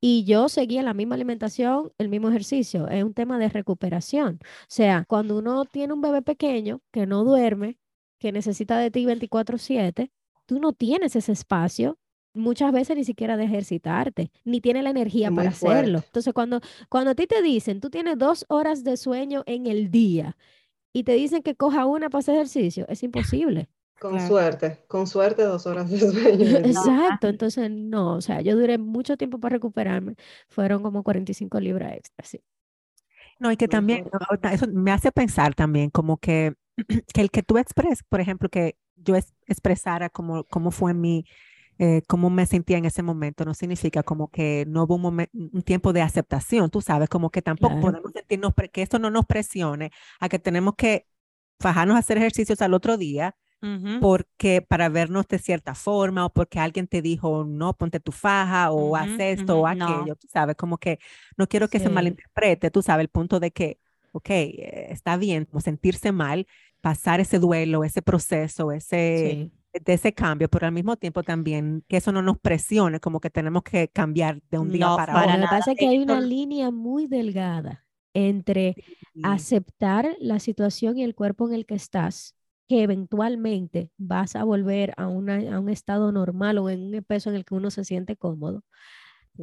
y 0.00 0.24
yo 0.24 0.48
seguía 0.48 0.82
la 0.82 0.94
misma 0.94 1.16
alimentación, 1.16 1.92
el 1.98 2.08
mismo 2.08 2.28
ejercicio. 2.28 2.88
Es 2.88 3.04
un 3.04 3.14
tema 3.14 3.38
de 3.38 3.48
recuperación. 3.48 4.38
O 4.42 4.66
sea, 4.68 5.04
cuando 5.08 5.38
uno 5.38 5.64
tiene 5.64 5.92
un 5.92 6.00
bebé 6.00 6.22
pequeño 6.22 6.80
que 6.92 7.06
no 7.06 7.24
duerme, 7.24 7.78
que 8.18 8.32
necesita 8.32 8.78
de 8.78 8.90
ti 8.90 9.04
24/7, 9.04 10.10
tú 10.46 10.60
no 10.60 10.72
tienes 10.72 11.16
ese 11.16 11.32
espacio 11.32 11.98
muchas 12.34 12.72
veces 12.72 12.96
ni 12.96 13.04
siquiera 13.04 13.36
de 13.36 13.44
ejercitarte, 13.44 14.30
ni 14.44 14.60
tiene 14.60 14.82
la 14.82 14.90
energía 14.90 15.30
para 15.30 15.50
hacerlo. 15.50 15.98
Entonces, 15.98 16.32
cuando, 16.32 16.60
cuando 16.88 17.10
a 17.10 17.14
ti 17.14 17.26
te 17.26 17.42
dicen, 17.42 17.80
tú 17.80 17.90
tienes 17.90 18.16
dos 18.18 18.46
horas 18.48 18.84
de 18.84 18.96
sueño 18.96 19.42
en 19.46 19.66
el 19.66 19.90
día 19.90 20.36
y 20.92 21.04
te 21.04 21.12
dicen 21.12 21.42
que 21.42 21.54
coja 21.54 21.86
una 21.86 22.10
para 22.10 22.20
hacer 22.20 22.34
ejercicio, 22.34 22.86
es 22.88 23.02
imposible. 23.02 23.68
Con 23.98 24.20
suerte, 24.26 24.80
con 24.88 25.06
suerte 25.06 25.42
dos 25.42 25.64
horas 25.66 25.88
de 25.88 25.98
sueño. 25.98 26.44
Exacto, 26.66 27.28
entonces 27.28 27.70
no, 27.70 28.14
o 28.16 28.20
sea, 28.20 28.40
yo 28.40 28.56
duré 28.56 28.76
mucho 28.76 29.16
tiempo 29.16 29.38
para 29.38 29.54
recuperarme, 29.54 30.16
fueron 30.48 30.82
como 30.82 31.04
45 31.04 31.60
libras 31.60 31.92
extra, 31.92 32.24
sí. 32.24 32.40
No, 33.38 33.50
y 33.50 33.56
que 33.56 33.68
también, 33.68 34.08
eso 34.52 34.66
me 34.68 34.90
hace 34.92 35.12
pensar 35.12 35.54
también 35.54 35.90
como 35.90 36.16
que, 36.16 36.54
que 37.14 37.20
el 37.20 37.30
que 37.30 37.42
tú 37.42 37.58
expreses, 37.58 38.02
por 38.08 38.20
ejemplo, 38.20 38.48
que 38.48 38.76
yo 38.96 39.16
expresara 39.46 40.10
como, 40.10 40.44
cómo 40.44 40.70
fue 40.70 40.94
mi, 40.94 41.24
eh, 41.84 42.02
cómo 42.06 42.30
me 42.30 42.46
sentía 42.46 42.78
en 42.78 42.84
ese 42.84 43.02
momento, 43.02 43.44
no 43.44 43.54
significa 43.54 44.04
como 44.04 44.30
que 44.30 44.64
no 44.68 44.84
hubo 44.84 44.94
un, 44.94 45.26
un 45.32 45.62
tiempo 45.62 45.92
de 45.92 46.00
aceptación, 46.00 46.70
tú 46.70 46.80
sabes, 46.80 47.08
como 47.08 47.30
que 47.30 47.42
tampoco 47.42 47.80
podemos 47.80 48.12
sentirnos, 48.12 48.52
que 48.72 48.82
esto 48.82 49.00
no 49.00 49.10
nos 49.10 49.26
presione 49.26 49.90
a 50.20 50.28
que 50.28 50.38
tenemos 50.38 50.76
que 50.76 51.08
fajarnos 51.58 51.96
a 51.96 51.98
hacer 51.98 52.18
ejercicios 52.18 52.62
al 52.62 52.74
otro 52.74 52.96
día, 52.96 53.34
porque 54.00 54.62
para 54.62 54.88
vernos 54.90 55.26
de 55.26 55.40
cierta 55.40 55.74
forma 55.74 56.26
o 56.26 56.32
porque 56.32 56.60
alguien 56.60 56.86
te 56.86 57.02
dijo, 57.02 57.44
no, 57.44 57.76
ponte 57.76 57.98
tu 57.98 58.12
faja 58.12 58.70
o 58.70 58.94
haz 58.94 59.18
esto 59.18 59.58
o 59.58 59.66
aquello, 59.66 60.14
tú 60.14 60.28
sabes, 60.32 60.54
como 60.54 60.78
que 60.78 61.00
no 61.36 61.48
quiero 61.48 61.66
que 61.66 61.80
se 61.80 61.88
malinterprete, 61.88 62.70
tú 62.70 62.82
sabes, 62.82 63.02
el 63.02 63.08
punto 63.08 63.40
de 63.40 63.50
que, 63.50 63.80
ok, 64.12 64.30
eh, 64.30 64.86
está 64.90 65.16
bien, 65.16 65.46
como 65.46 65.60
sentirse 65.60 66.12
mal, 66.12 66.46
pasar 66.80 67.18
ese 67.18 67.40
duelo, 67.40 67.82
ese 67.82 68.02
proceso, 68.02 68.70
ese 68.70 69.50
de 69.72 69.92
ese 69.92 70.12
cambio, 70.12 70.48
pero 70.48 70.66
al 70.66 70.72
mismo 70.72 70.96
tiempo 70.96 71.22
también 71.22 71.84
que 71.88 71.96
eso 71.96 72.12
no 72.12 72.22
nos 72.22 72.38
presione, 72.38 73.00
como 73.00 73.20
que 73.20 73.30
tenemos 73.30 73.62
que 73.62 73.88
cambiar 73.88 74.42
de 74.50 74.58
un 74.58 74.70
día 74.70 74.94
para, 74.96 75.18
otro. 75.18 75.36
Lo 75.36 75.42
que 75.42 75.48
pasa 75.48 75.72
es 75.72 75.78
que 75.78 75.88
hay 75.88 75.98
una 75.98 76.20
línea 76.20 76.70
muy 76.70 77.06
delgada 77.06 77.84
entre 78.14 78.76
aceptar 79.22 80.16
la 80.20 80.38
situación 80.38 80.98
y 80.98 81.04
el 81.04 81.14
cuerpo 81.14 81.48
en 81.48 81.54
el 81.54 81.66
que 81.66 81.74
estás, 81.74 82.36
que 82.68 82.82
eventualmente 82.82 83.90
vas 83.96 84.36
a 84.36 84.44
volver 84.44 84.92
a, 84.96 85.08
una, 85.08 85.56
a 85.56 85.60
un 85.60 85.70
estado 85.70 86.12
normal 86.12 86.58
o 86.58 86.68
en 86.68 86.94
un 86.94 87.04
peso 87.04 87.30
en 87.30 87.36
el 87.36 87.44
que 87.44 87.54
uno 87.54 87.70
se 87.70 87.84
siente 87.84 88.16
cómodo, 88.16 88.64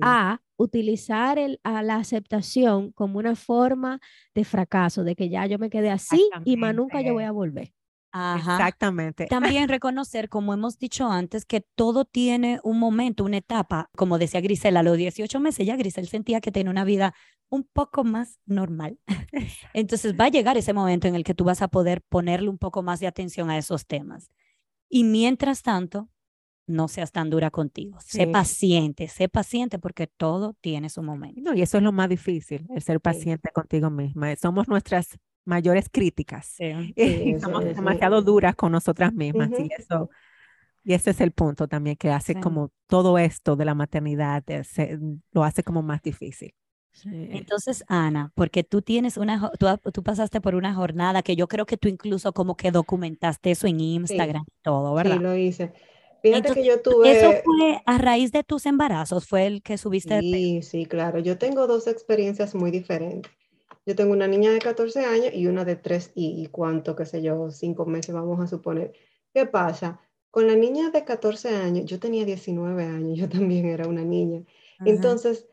a 0.01 0.39
utilizar 0.55 1.39
el, 1.39 1.59
a 1.63 1.81
la 1.81 1.95
aceptación 1.95 2.91
como 2.91 3.17
una 3.17 3.35
forma 3.35 3.99
de 4.35 4.43
fracaso, 4.43 5.03
de 5.03 5.15
que 5.15 5.29
ya 5.29 5.47
yo 5.47 5.57
me 5.57 5.71
quedé 5.71 5.89
así 5.89 6.29
y 6.45 6.57
más 6.57 6.75
nunca 6.75 7.01
yo 7.01 7.13
voy 7.13 7.23
a 7.23 7.31
volver. 7.31 7.73
Exactamente. 8.13 9.27
También 9.27 9.69
reconocer, 9.69 10.29
como 10.29 10.53
hemos 10.53 10.77
dicho 10.77 11.09
antes, 11.09 11.45
que 11.45 11.61
todo 11.75 12.05
tiene 12.05 12.59
un 12.63 12.79
momento, 12.79 13.23
una 13.23 13.37
etapa. 13.37 13.89
Como 13.95 14.17
decía 14.17 14.41
Grisela, 14.41 14.81
a 14.81 14.83
los 14.83 14.97
18 14.97 15.39
meses 15.39 15.65
ya 15.65 15.75
Grisel 15.75 16.07
sentía 16.07 16.41
que 16.41 16.51
tenía 16.51 16.71
una 16.71 16.83
vida 16.83 17.13
un 17.49 17.63
poco 17.63 18.03
más 18.03 18.39
normal. 18.45 18.99
Entonces 19.73 20.15
va 20.19 20.25
a 20.25 20.29
llegar 20.29 20.57
ese 20.57 20.73
momento 20.73 21.07
en 21.07 21.15
el 21.15 21.23
que 21.23 21.33
tú 21.33 21.43
vas 21.43 21.61
a 21.61 21.67
poder 21.67 22.01
ponerle 22.01 22.49
un 22.49 22.57
poco 22.57 22.83
más 22.83 22.99
de 22.99 23.07
atención 23.07 23.49
a 23.49 23.57
esos 23.57 23.85
temas. 23.85 24.29
Y 24.89 25.03
mientras 25.03 25.61
tanto, 25.61 26.09
no 26.69 26.87
seas 26.87 27.11
tan 27.11 27.29
dura 27.29 27.51
contigo. 27.51 27.97
Sé 28.01 28.27
paciente, 28.27 29.07
sé 29.07 29.27
paciente 29.27 29.79
porque 29.79 30.07
todo 30.07 30.55
tiene 30.61 30.89
su 30.89 31.01
momento. 31.03 31.53
y 31.53 31.61
eso 31.61 31.77
es 31.77 31.83
lo 31.83 31.91
más 31.91 32.09
difícil, 32.09 32.65
el 32.73 32.81
ser 32.81 33.01
paciente 33.01 33.49
contigo 33.51 33.89
misma. 33.89 34.35
Somos 34.35 34.67
nuestras 34.67 35.19
mayores 35.45 35.89
críticas. 35.91 36.45
Sí, 36.45 36.95
somos 37.41 37.65
demasiado 37.65 38.21
duras 38.21 38.55
con 38.55 38.71
nosotras 38.71 39.13
mismas 39.13 39.49
y 39.57 39.69
eso 39.77 40.09
y 40.83 40.93
ese 40.93 41.11
es 41.11 41.21
el 41.21 41.31
punto 41.31 41.67
también 41.67 41.95
que 41.95 42.09
hace 42.09 42.39
como 42.39 42.71
todo 42.87 43.17
esto 43.17 43.55
de 43.55 43.65
la 43.65 43.75
maternidad 43.75 44.43
lo 45.31 45.43
hace 45.43 45.63
como 45.63 45.81
más 45.81 46.01
difícil. 46.01 46.53
Entonces, 47.05 47.85
Ana, 47.87 48.31
porque 48.35 48.63
tú 48.63 48.81
tienes 48.81 49.17
una, 49.17 49.51
tú, 49.93 50.03
pasaste 50.03 50.41
por 50.41 50.55
una 50.55 50.73
jornada 50.73 51.21
que 51.21 51.35
yo 51.35 51.47
creo 51.47 51.65
que 51.65 51.77
tú 51.77 51.87
incluso 51.87 52.33
como 52.33 52.57
que 52.57 52.71
documentaste 52.71 53.51
eso 53.51 53.67
en 53.67 53.79
Instagram 53.79 54.43
y 54.47 54.61
todo, 54.63 54.93
¿verdad? 54.95 55.17
Sí, 55.17 55.23
lo 55.23 55.35
hice. 55.35 55.73
Fíjate 56.21 56.53
que 56.53 56.65
yo 56.65 56.81
tuve... 56.81 57.11
¿Eso 57.11 57.41
fue 57.43 57.81
a 57.85 57.97
raíz 57.97 58.31
de 58.31 58.43
tus 58.43 58.65
embarazos? 58.65 59.27
¿Fue 59.27 59.47
el 59.47 59.61
que 59.61 59.77
subiste? 59.77 60.19
Sí, 60.19 60.61
sí, 60.61 60.85
claro. 60.85 61.19
Yo 61.19 61.37
tengo 61.37 61.67
dos 61.67 61.87
experiencias 61.87 62.55
muy 62.55 62.71
diferentes. 62.71 63.31
Yo 63.85 63.95
tengo 63.95 64.11
una 64.13 64.27
niña 64.27 64.51
de 64.51 64.59
14 64.59 65.05
años 65.05 65.31
y 65.33 65.47
una 65.47 65.65
de 65.65 65.75
3 65.75 66.11
y, 66.15 66.47
cuánto, 66.47 66.95
qué 66.95 67.05
sé 67.05 67.21
yo, 67.21 67.49
5 67.49 67.85
meses, 67.85 68.13
vamos 68.13 68.39
a 68.39 68.47
suponer. 68.47 68.93
¿Qué 69.33 69.45
pasa? 69.45 69.99
Con 70.29 70.47
la 70.47 70.55
niña 70.55 70.91
de 70.91 71.03
14 71.03 71.49
años, 71.49 71.85
yo 71.85 71.99
tenía 71.99 72.25
19 72.25 72.83
años, 72.83 73.17
yo 73.19 73.29
también 73.29 73.65
era 73.65 73.87
una 73.87 74.03
niña. 74.03 74.43
Entonces, 74.85 75.47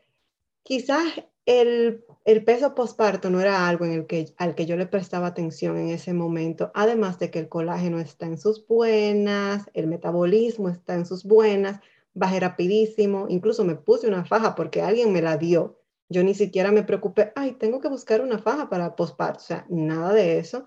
quizás 0.63 1.03
el, 1.47 2.05
el, 2.25 2.43
peso 2.43 2.75
postparto 2.75 3.29
no 3.29 3.41
era 3.41 3.67
algo 3.67 3.85
en 3.85 3.93
el 3.93 4.05
que, 4.05 4.33
al 4.37 4.53
que 4.53 4.65
yo 4.65 4.75
le 4.75 4.85
prestaba 4.85 5.27
atención 5.27 5.77
en 5.77 5.89
ese 5.89 6.13
momento, 6.13 6.71
además 6.75 7.19
de 7.19 7.31
que 7.31 7.39
el 7.39 7.49
colágeno 7.49 7.99
está 7.99 8.25
en 8.27 8.37
sus 8.37 8.67
buenas, 8.67 9.65
el 9.73 9.87
metabolismo 9.87 10.69
está 10.69 10.93
en 10.95 11.05
sus 11.05 11.23
buenas, 11.23 11.79
bajé 12.13 12.41
rapidísimo, 12.41 13.27
incluso 13.29 13.63
me 13.63 13.75
puse 13.75 14.07
una 14.07 14.25
faja 14.25 14.55
porque 14.55 14.81
alguien 14.81 15.13
me 15.13 15.21
la 15.21 15.37
dio 15.37 15.79
Yo 16.09 16.23
ni 16.23 16.33
siquiera 16.35 16.71
me 16.71 16.83
preocupé, 16.83 17.31
ay, 17.35 17.53
tengo 17.53 17.79
que 17.81 17.89
buscar 17.89 18.21
una 18.21 18.39
faja 18.39 18.69
para 18.69 18.95
posparto, 18.95 19.39
o 19.39 19.43
sea, 19.47 19.65
nada 19.69 20.13
de 20.13 20.39
eso. 20.39 20.65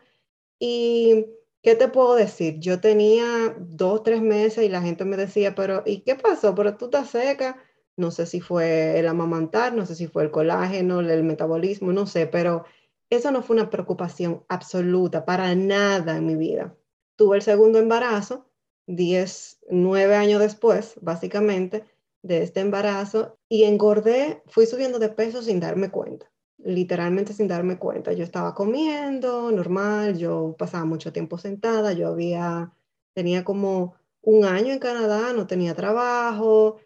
Y, 0.58 1.26
¿qué 1.62 1.74
te 1.76 1.88
puedo 1.88 2.14
decir? 2.14 2.58
Yo 2.60 2.80
tenía 2.80 3.54
dos, 3.58 4.02
tres 4.02 4.22
meses 4.22 4.64
y 4.64 4.68
la 4.68 4.82
gente 4.82 5.04
me 5.04 5.16
decía, 5.16 5.54
pero, 5.54 5.82
¿y 5.86 6.02
qué 6.02 6.14
pasó? 6.16 6.54
Pero 6.54 6.76
tú 6.76 6.86
estás 6.86 7.10
seca. 7.10 7.58
No 8.00 8.10
sé 8.10 8.24
si 8.24 8.40
fue 8.40 8.98
el 8.98 9.06
amamantar, 9.06 9.74
no 9.74 9.84
sé 9.84 9.94
si 9.94 10.06
fue 10.06 10.22
el 10.22 10.30
colágeno, 10.30 11.00
el 11.00 11.22
metabolismo, 11.22 11.92
no 11.92 12.06
sé, 12.06 12.26
pero 12.26 12.64
eso 13.10 13.30
no 13.30 13.42
fue 13.42 13.56
una 13.56 13.68
preocupación 13.68 14.42
absoluta 14.48 15.26
para 15.26 15.54
nada 15.54 16.16
en 16.16 16.24
mi 16.24 16.34
vida. 16.34 16.74
Tuve 17.16 17.36
el 17.36 17.42
segundo 17.42 17.78
embarazo, 17.78 18.46
10, 18.86 19.58
9 19.68 20.16
años 20.16 20.40
después, 20.40 20.94
básicamente, 21.02 21.84
de 22.22 22.42
este 22.42 22.60
embarazo, 22.60 23.38
y 23.50 23.64
engordé, 23.64 24.42
fui 24.46 24.64
subiendo 24.64 24.98
de 24.98 25.10
peso 25.10 25.42
sin 25.42 25.60
darme 25.60 25.90
cuenta, 25.90 26.30
literalmente 26.56 27.34
sin 27.34 27.48
darme 27.48 27.78
cuenta. 27.78 28.14
Yo 28.14 28.24
estaba 28.24 28.54
comiendo 28.54 29.52
normal, 29.52 30.16
yo 30.16 30.56
pasaba 30.58 30.86
mucho 30.86 31.12
tiempo 31.12 31.36
sentada, 31.36 31.92
yo 31.92 32.08
había, 32.08 32.72
tenía 33.12 33.44
como 33.44 33.94
un 34.22 34.46
año 34.46 34.72
en 34.72 34.78
Canadá, 34.78 35.34
no 35.34 35.46
tenía 35.46 35.74
trabajo, 35.74 36.78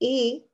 y 0.00 0.50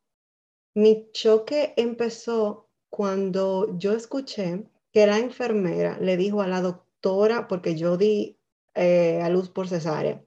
mi 0.74 1.11
choque 1.12 1.72
empezó 1.78 2.68
cuando 2.90 3.78
yo 3.78 3.94
escuché 3.94 4.66
que 4.92 5.06
la 5.06 5.18
enfermera 5.18 5.98
le 5.98 6.18
dijo 6.18 6.42
a 6.42 6.48
la 6.48 6.61
doctora, 6.61 7.48
porque 7.48 7.76
yo 7.76 7.96
di 7.96 8.38
eh, 8.74 9.22
a 9.22 9.30
luz 9.30 9.48
por 9.48 9.68
cesárea. 9.68 10.22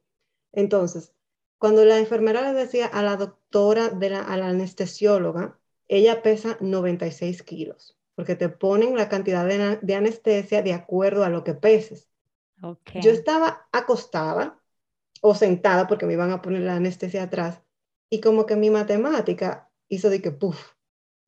Entonces, 0.51 1.13
cuando 1.59 1.85
la 1.85 1.99
enfermera 1.99 2.41
le 2.41 2.53
decía 2.57 2.87
a 2.87 3.03
la 3.03 3.17
doctora, 3.17 3.89
de 3.89 4.09
la, 4.09 4.21
a 4.21 4.37
la 4.37 4.47
anestesióloga, 4.47 5.59
ella 5.87 6.21
pesa 6.21 6.57
96 6.61 7.43
kilos, 7.43 7.97
porque 8.15 8.35
te 8.35 8.47
ponen 8.47 8.95
la 8.95 9.09
cantidad 9.09 9.45
de, 9.45 9.95
anestesia 9.95 10.61
de 10.61 10.73
acuerdo 10.73 11.23
a 11.23 11.29
lo 11.29 11.43
que 11.43 11.53
peses. 11.53 12.09
Yo 13.01 13.11
estaba 13.11 13.67
acostada 13.71 14.59
o 15.21 15.35
sentada 15.35 15.87
porque 15.87 16.05
me 16.05 16.13
iban 16.13 16.31
a 16.31 16.41
poner 16.41 16.61
la 16.61 16.75
anestesia 16.75 17.23
atrás 17.23 17.61
y 18.09 18.21
como 18.21 18.45
que 18.45 18.55
mi 18.55 18.69
matemática 18.69 19.71
hizo 19.87 20.09
de 20.09 20.21
que, 20.21 20.31
puff. 20.31 20.73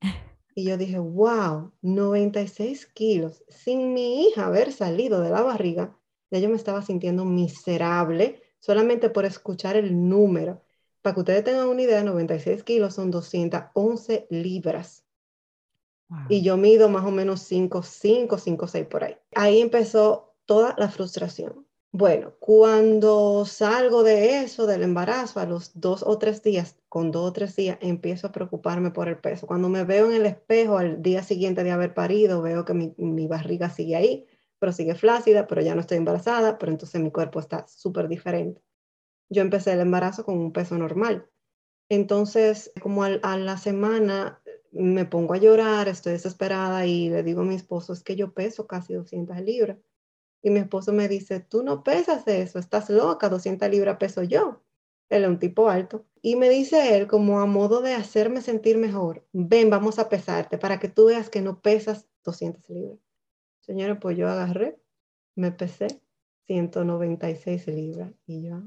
Y 0.53 0.65
yo 0.65 0.77
dije, 0.77 0.99
wow, 0.99 1.71
96 1.81 2.85
kilos. 2.87 3.41
Sin 3.47 3.93
mi 3.93 4.27
hija 4.27 4.47
haber 4.47 4.73
salido 4.73 5.21
de 5.21 5.29
la 5.29 5.43
barriga, 5.43 5.97
ya 6.29 6.39
yo 6.39 6.49
me 6.49 6.57
estaba 6.57 6.81
sintiendo 6.81 7.23
miserable 7.23 8.41
solamente 8.59 9.09
por 9.09 9.23
escuchar 9.23 9.77
el 9.77 10.09
número. 10.09 10.61
Para 11.01 11.13
que 11.13 11.19
ustedes 11.21 11.43
tengan 11.45 11.69
una 11.69 11.81
idea, 11.81 12.03
96 12.03 12.63
kilos 12.63 12.93
son 12.95 13.11
211 13.11 14.27
libras. 14.29 15.05
Y 16.27 16.41
yo 16.41 16.57
mido 16.57 16.89
más 16.89 17.05
o 17.05 17.11
menos 17.11 17.41
5, 17.43 17.81
5, 17.81 18.37
5, 18.37 18.67
6 18.67 18.87
por 18.87 19.05
ahí. 19.05 19.17
Ahí 19.33 19.61
empezó 19.61 20.35
toda 20.45 20.75
la 20.77 20.89
frustración. 20.89 21.65
Bueno, 21.93 22.33
cuando 22.39 23.43
salgo 23.45 24.03
de 24.03 24.43
eso, 24.43 24.65
del 24.65 24.83
embarazo, 24.83 25.41
a 25.41 25.45
los 25.45 25.77
dos 25.79 26.03
o 26.03 26.17
tres 26.17 26.41
días, 26.41 26.77
con 26.87 27.11
dos 27.11 27.29
o 27.29 27.33
tres 27.33 27.53
días, 27.57 27.77
empiezo 27.81 28.27
a 28.27 28.31
preocuparme 28.31 28.91
por 28.91 29.09
el 29.09 29.17
peso. 29.17 29.45
Cuando 29.45 29.67
me 29.67 29.83
veo 29.83 30.05
en 30.05 30.13
el 30.13 30.25
espejo 30.25 30.77
al 30.77 31.01
día 31.01 31.21
siguiente 31.21 31.65
de 31.65 31.71
haber 31.71 31.93
parido, 31.93 32.41
veo 32.41 32.63
que 32.63 32.73
mi, 32.73 33.27
barriga 33.27 33.69
sigue 33.69 33.97
ahí, 33.97 34.25
pero 34.57 34.71
sigue 34.71 34.95
flácida, 34.95 35.47
pero 35.47 35.61
ya 35.61 35.75
no 35.75 35.81
estoy 35.81 35.97
embarazada, 35.97 36.57
pero 36.57 36.71
entonces 36.71 37.01
mi 37.01 37.11
cuerpo 37.11 37.41
está 37.41 37.67
súper 37.67 38.07
diferente. 38.07 38.61
Yo 39.29 39.41
empecé 39.41 39.73
el 39.73 39.81
embarazo 39.81 40.23
con 40.23 40.37
un 40.37 40.53
peso 40.53 40.77
normal. 40.77 41.29
Entonces, 41.89 42.71
como 42.81 43.03
a 43.03 43.37
la 43.37 43.57
semana 43.57 44.41
me 44.71 45.05
pongo 45.05 45.33
a 45.33 45.37
llorar, 45.37 45.89
estoy 45.89 46.13
desesperada 46.13 46.85
y 46.85 47.09
le 47.09 47.23
digo 47.23 47.41
a 47.41 47.45
mi 47.45 47.55
esposo, 47.55 47.91
es 47.93 48.03
que 48.03 48.15
yo 48.15 48.33
peso 48.33 48.67
casi 48.67 48.93
200 48.93 49.37
libras. 49.41 49.77
Y 50.41 50.49
mi 50.49 50.59
esposo 50.59 50.91
me 50.91 51.07
dice, 51.07 51.39
tú 51.39 51.63
no 51.63 51.83
pesas 51.83 52.27
eso, 52.27 52.57
estás 52.57 52.89
loca, 52.89 53.29
200 53.29 53.69
libras 53.69 53.97
peso 53.97 54.23
yo. 54.23 54.63
Él 55.09 55.23
es 55.23 55.29
un 55.29 55.39
tipo 55.39 55.69
alto. 55.69 56.05
Y 56.21 56.35
me 56.35 56.49
dice 56.49 56.97
él, 56.97 57.07
como 57.07 57.39
a 57.39 57.45
modo 57.45 57.81
de 57.81 57.93
hacerme 57.93 58.41
sentir 58.41 58.77
mejor, 58.77 59.27
ven, 59.33 59.69
vamos 59.69 59.99
a 59.99 60.09
pesarte 60.09 60.57
para 60.57 60.79
que 60.79 60.87
tú 60.87 61.05
veas 61.05 61.29
que 61.29 61.41
no 61.41 61.61
pesas 61.61 62.07
200 62.23 62.69
libras. 62.69 62.99
Señora, 63.59 63.99
pues 63.99 64.17
yo 64.17 64.27
agarré, 64.27 64.79
me 65.35 65.51
pesé 65.51 66.01
196 66.47 67.67
libras 67.67 68.11
y 68.25 68.43
yo, 68.43 68.63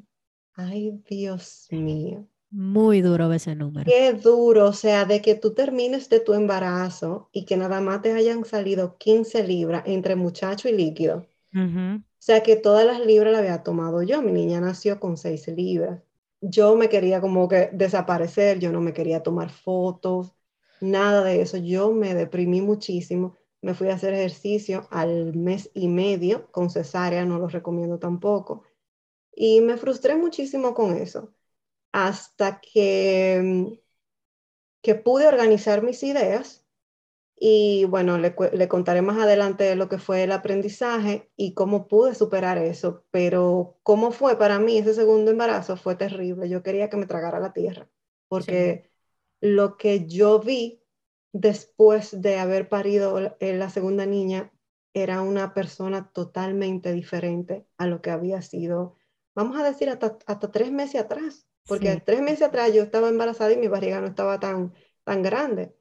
ay 0.55 1.03
Dios 1.09 1.67
mío. 1.71 2.29
Muy 2.51 3.01
duro 3.01 3.33
ese 3.33 3.57
número. 3.57 3.91
Qué 3.91 4.13
duro, 4.13 4.69
o 4.69 4.73
sea, 4.73 5.07
de 5.07 5.21
que 5.21 5.35
tú 5.35 5.55
termines 5.55 6.09
de 6.09 6.21
tu 6.21 6.35
embarazo 6.35 7.29
y 7.33 7.47
que 7.47 7.57
nada 7.57 7.81
más 7.81 8.03
te 8.03 8.13
hayan 8.13 8.45
salido 8.45 8.97
15 8.97 9.43
libras 9.43 9.83
entre 9.87 10.15
muchacho 10.15 10.69
y 10.69 10.73
líquido 10.73 11.27
o 11.55 12.03
sea 12.19 12.43
que 12.43 12.57
todas 12.57 12.87
las 12.87 13.01
libras 13.01 13.33
las 13.33 13.41
había 13.43 13.63
tomado 13.63 14.03
yo. 14.03 14.23
Mi 14.23 14.33
niña 14.33 14.61
nació 14.61 14.99
con 14.99 15.17
seis 15.17 15.47
libras. 15.49 16.03
Yo 16.41 16.77
me 16.77 16.89
quería 16.89 17.21
como 17.21 17.49
que 17.49 17.71
desaparecer, 17.73 18.59
yo 18.59 18.73
no 18.73 18.81
me 18.81 18.93
quería 18.93 19.23
tomar 19.23 19.51
fotos, 19.51 20.35
nada 20.81 21.23
de 21.25 21.43
eso. 21.43 21.59
Yo 21.59 21.93
me 21.93 22.15
deprimí 22.15 22.61
muchísimo. 22.61 23.37
Me 23.63 23.75
fui 23.75 23.89
a 23.89 23.95
hacer 23.95 24.15
ejercicio 24.15 24.87
al 24.91 25.35
mes 25.35 25.71
y 25.75 25.89
medio 25.89 26.51
con 26.51 26.71
cesárea, 26.71 27.25
no 27.25 27.39
lo 27.39 27.49
recomiendo 27.49 27.99
tampoco. 27.99 28.65
Y 29.35 29.61
me 29.61 29.77
frustré 29.77 30.17
muchísimo 30.17 30.75
con 30.75 30.97
eso. 30.97 31.35
Hasta 31.93 32.61
que, 32.61 33.81
que 34.83 34.95
pude 34.95 35.27
organizar 35.27 35.83
mis 35.83 36.03
ideas 36.03 36.64
y 37.47 37.85
bueno, 37.85 38.17
le, 38.17 38.35
le, 38.55 38.69
contaré 38.69 39.03
más 39.03 39.19
adelante 39.19 39.77
lo 39.77 39.91
que 39.91 39.99
fue 39.99 40.23
el 40.23 40.33
aprendizaje 40.33 41.31
y 41.37 41.53
cómo 41.53 41.89
pude 41.89 42.15
superar 42.15 42.57
eso, 42.57 43.05
pero 43.11 43.77
cómo 43.83 44.13
fue 44.13 44.39
para 44.39 44.59
mí 44.59 44.79
ese 44.79 44.95
segundo 44.95 45.31
embarazo 45.31 45.77
fue 45.77 45.95
terrible. 45.95 46.49
Yo 46.49 46.63
quería 46.63 46.89
que 46.89 46.97
me 46.97 47.05
tragara 47.05 47.41
la 47.41 47.53
tierra, 47.53 47.87
porque 48.29 48.91
lo 49.43 49.77
que 49.77 50.07
yo 50.07 50.41
vi 50.41 50.83
después 51.35 52.23
de 52.23 52.39
haber 52.39 52.71
parido 52.71 53.37
la 53.39 53.69
segunda 53.69 54.07
niña 54.07 54.51
era 54.95 55.21
una 55.21 55.53
persona 55.53 56.11
totalmente 56.15 56.95
diferente 56.95 57.67
a 57.77 57.87
lo 57.87 58.01
que 58.01 58.11
había 58.11 58.41
sido, 58.41 58.97
vamos 59.35 59.59
a 59.59 59.65
decir, 59.65 59.91
hasta, 59.91 60.17
hasta 60.25 60.51
tres 60.51 60.73
meses 60.73 61.03
atrás, 61.03 61.47
porque 61.67 62.01
tres 62.07 62.23
meses 62.23 62.41
atrás 62.41 62.73
yo 62.73 62.85
estaba 62.85 63.11
embarazada 63.11 63.53
y 63.53 63.59
mi 63.59 63.69
barriga 63.69 64.01
no 64.01 64.07
estaba 64.07 64.41
tan, 64.41 64.73
tan 65.05 65.23
grande 65.23 65.75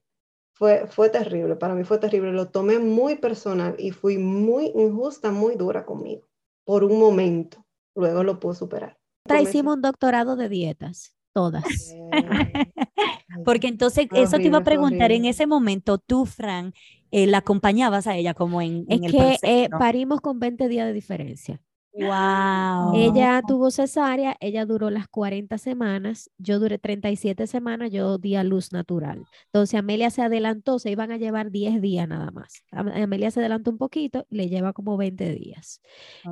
fue, 0.54 0.88
fue 0.88 1.10
terrible, 1.10 1.56
para 1.56 1.76
mí 1.76 1.84
fue 1.84 1.98
terrible, 1.98 2.32
lo 2.32 2.50
tomé 2.50 2.80
muy 2.80 3.16
personal 3.16 3.76
y 3.78 3.92
fui 3.92 4.18
muy 4.18 4.72
injusta, 4.76 5.32
muy 5.32 5.56
dura 5.56 5.86
conmigo, 5.86 6.28
por 6.63 6.84
un 6.84 7.00
momento, 7.00 7.66
luego 7.96 8.24
lo 8.24 8.39
pude 8.39 8.56
superar. 8.56 8.98
Hicimos 9.42 9.76
un 9.76 9.82
doctorado 9.82 10.36
de 10.36 10.50
dietas, 10.50 11.16
todas. 11.34 11.63
Porque 13.46 13.68
entonces, 13.68 14.08
eso 14.13 14.38
te 14.38 14.44
iba 14.44 14.60
a 14.60 14.63
preguntar, 14.63 15.12
en 15.12 15.26
ese 15.26 15.48
momento, 15.48 15.98
tú, 15.98 16.26
Fran, 16.26 16.74
eh, 17.12 17.26
la 17.26 17.39
acompañabas 17.39 18.06
a 18.06 18.16
ella 18.16 18.34
como 18.34 18.62
en, 18.62 18.86
en 18.89 19.04
es 19.06 19.12
que 19.12 19.38
eh, 19.44 19.70
parimos 19.70 20.22
con 20.22 20.39
20 20.39 20.68
días 20.68 20.86
de 20.86 20.94
diferencia. 20.94 21.62
Wow. 21.95 22.95
Ella 22.95 23.43
tuvo 23.47 23.69
cesárea, 23.69 24.36
ella 24.39 24.65
duró 24.65 24.89
las 24.89 25.08
40 25.08 25.60
semanas, 25.60 26.32
yo 26.39 26.60
duré 26.60 26.79
37 26.79 27.45
semanas, 27.45 27.91
yo 27.91 28.17
di 28.17 28.36
a 28.36 28.43
luz 28.43 28.71
natural. 28.71 29.23
Entonces 29.45 29.77
Amelia 29.77 30.10
se 30.10 30.23
adelantó, 30.23 30.79
se 30.79 30.89
iban 30.89 31.12
a 31.12 31.17
llevar 31.17 31.51
10 31.51 31.82
días 31.82 32.08
nada 32.08 32.32
más. 32.32 32.63
Amelia 32.71 33.29
se 33.29 33.41
adelantó 33.41 33.69
un 33.69 33.77
poquito, 33.77 34.25
le 34.32 34.49
lleva 34.49 34.73
como 34.73 34.97
20 34.97 35.34
días. 35.36 35.82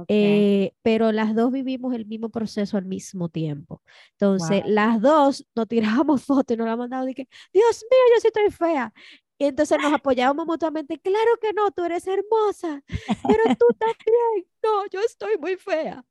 Eh, 0.07 0.73
pero 0.81 1.11
las 1.11 1.35
dos 1.35 1.51
vivimos 1.51 1.93
el 1.93 2.07
mismo 2.07 2.29
proceso 2.29 2.77
al 2.77 2.85
mismo 2.85 3.29
tiempo. 3.29 3.83
Entonces 4.13 4.63
las 4.65 4.99
dos 4.99 5.45
nos 5.55 5.67
tirábamos 5.67 6.23
fotos 6.25 6.55
y 6.55 6.57
nos 6.57 6.67
la 6.67 6.75
mandado 6.75 7.07
y 7.07 7.13
que, 7.13 7.27
Dios 7.53 7.85
mío, 7.89 7.99
yo 8.15 8.21
sí 8.21 8.27
estoy 8.27 8.49
fea. 8.49 8.91
Y 9.41 9.45
entonces 9.45 9.79
nos 9.81 9.91
apoyábamos 9.91 10.45
mutuamente. 10.45 10.99
Claro 10.99 11.31
que 11.41 11.51
no, 11.51 11.71
tú 11.71 11.83
eres 11.83 12.05
hermosa, 12.05 12.83
pero 13.07 13.43
tú 13.57 13.65
también. 13.79 14.45
No, 14.61 14.85
yo 14.91 14.99
estoy 14.99 15.35
muy 15.39 15.55
fea. 15.55 16.05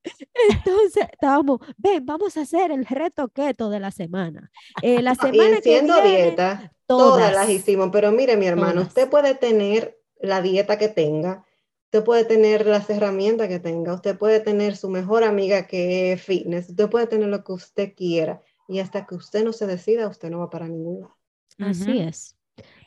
Entonces 0.51 1.07
estábamos, 1.13 1.61
ven, 1.77 2.05
vamos 2.05 2.37
a 2.37 2.41
hacer 2.41 2.73
el 2.73 2.85
reto 2.85 3.29
keto 3.29 3.71
de 3.71 3.79
la 3.79 3.93
semana. 3.93 4.51
Eh, 4.83 5.01
la 5.01 5.15
semana 5.15 5.59
y 5.59 5.61
que 5.61 5.81
dieta, 5.81 6.73
todas. 6.87 7.33
las 7.33 7.49
hicimos. 7.49 7.91
Pero 7.93 8.11
mire, 8.11 8.37
mi 8.37 8.47
hermano, 8.47 8.83
usted 8.83 9.09
puede 9.09 9.37
tener 9.37 9.97
la 10.21 10.43
dieta 10.43 10.77
que 10.77 10.89
tenga, 10.89 11.47
usted 11.85 12.03
puede 12.03 12.25
tener 12.25 12.67
las 12.67 12.91
herramientas 12.91 13.47
que 13.47 13.61
tenga, 13.61 13.95
usted 13.95 14.19
puede 14.19 14.41
tener 14.41 14.77
su 14.77 14.91
mejor 14.91 15.23
amiga 15.23 15.69
que 15.69 16.15
es 16.15 16.21
fitness, 16.21 16.71
usted 16.71 16.91
puede 16.91 17.07
tener 17.07 17.29
lo 17.29 17.45
que 17.45 17.53
usted 17.53 17.95
quiera. 17.95 18.43
Y 18.67 18.81
hasta 18.81 19.07
que 19.07 19.15
usted 19.15 19.45
no 19.45 19.53
se 19.53 19.69
decida, 19.69 20.09
usted 20.09 20.31
no 20.31 20.41
va 20.41 20.51
para 20.51 20.67
ningún 20.67 21.03
lado. 21.03 21.17
Así 21.61 22.01
es. 22.01 22.40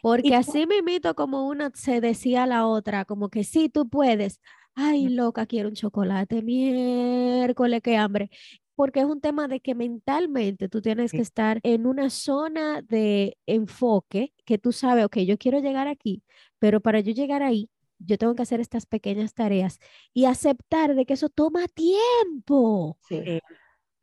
Porque 0.03 0.35
así 0.35 0.67
me 0.67 0.79
invito 0.79 1.15
como 1.15 1.47
una 1.47 1.71
se 1.73 2.01
decía 2.01 2.43
a 2.43 2.47
la 2.47 2.67
otra, 2.67 3.05
como 3.05 3.29
que 3.29 3.45
sí, 3.45 3.69
tú 3.69 3.87
puedes. 3.87 4.41
Ay, 4.75 5.07
loca, 5.07 5.45
quiero 5.45 5.69
un 5.69 5.75
chocolate 5.75 6.41
miércoles, 6.41 7.81
qué 7.81 7.95
hambre. 7.95 8.29
porque 8.75 8.99
es 8.99 9.05
un 9.05 9.21
tema 9.21 9.47
de 9.47 9.61
que 9.61 9.75
mentalmente 9.75 10.67
tú 10.67 10.81
tienes 10.81 11.13
que 11.13 11.21
estar 11.21 11.59
en 11.63 11.85
una 11.85 12.09
zona 12.09 12.81
de 12.81 13.37
enfoque 13.45 14.33
que 14.45 14.57
tú 14.57 14.73
sabes, 14.73 15.05
ok, 15.05 15.19
yo 15.19 15.37
quiero 15.37 15.59
llegar 15.59 15.87
aquí, 15.87 16.23
pero 16.59 16.81
para 16.81 16.99
yo 16.99 17.13
llegar 17.13 17.41
ahí, 17.41 17.69
yo 17.99 18.17
tengo 18.17 18.35
que 18.35 18.41
hacer 18.43 18.59
estas 18.59 18.85
pequeñas 18.85 19.33
tareas 19.33 19.79
y 20.13 20.25
aceptar 20.25 20.95
de 20.95 21.05
que 21.05 21.13
eso 21.13 21.29
toma 21.29 21.67
tiempo. 21.69 22.97
Sí. 23.07 23.21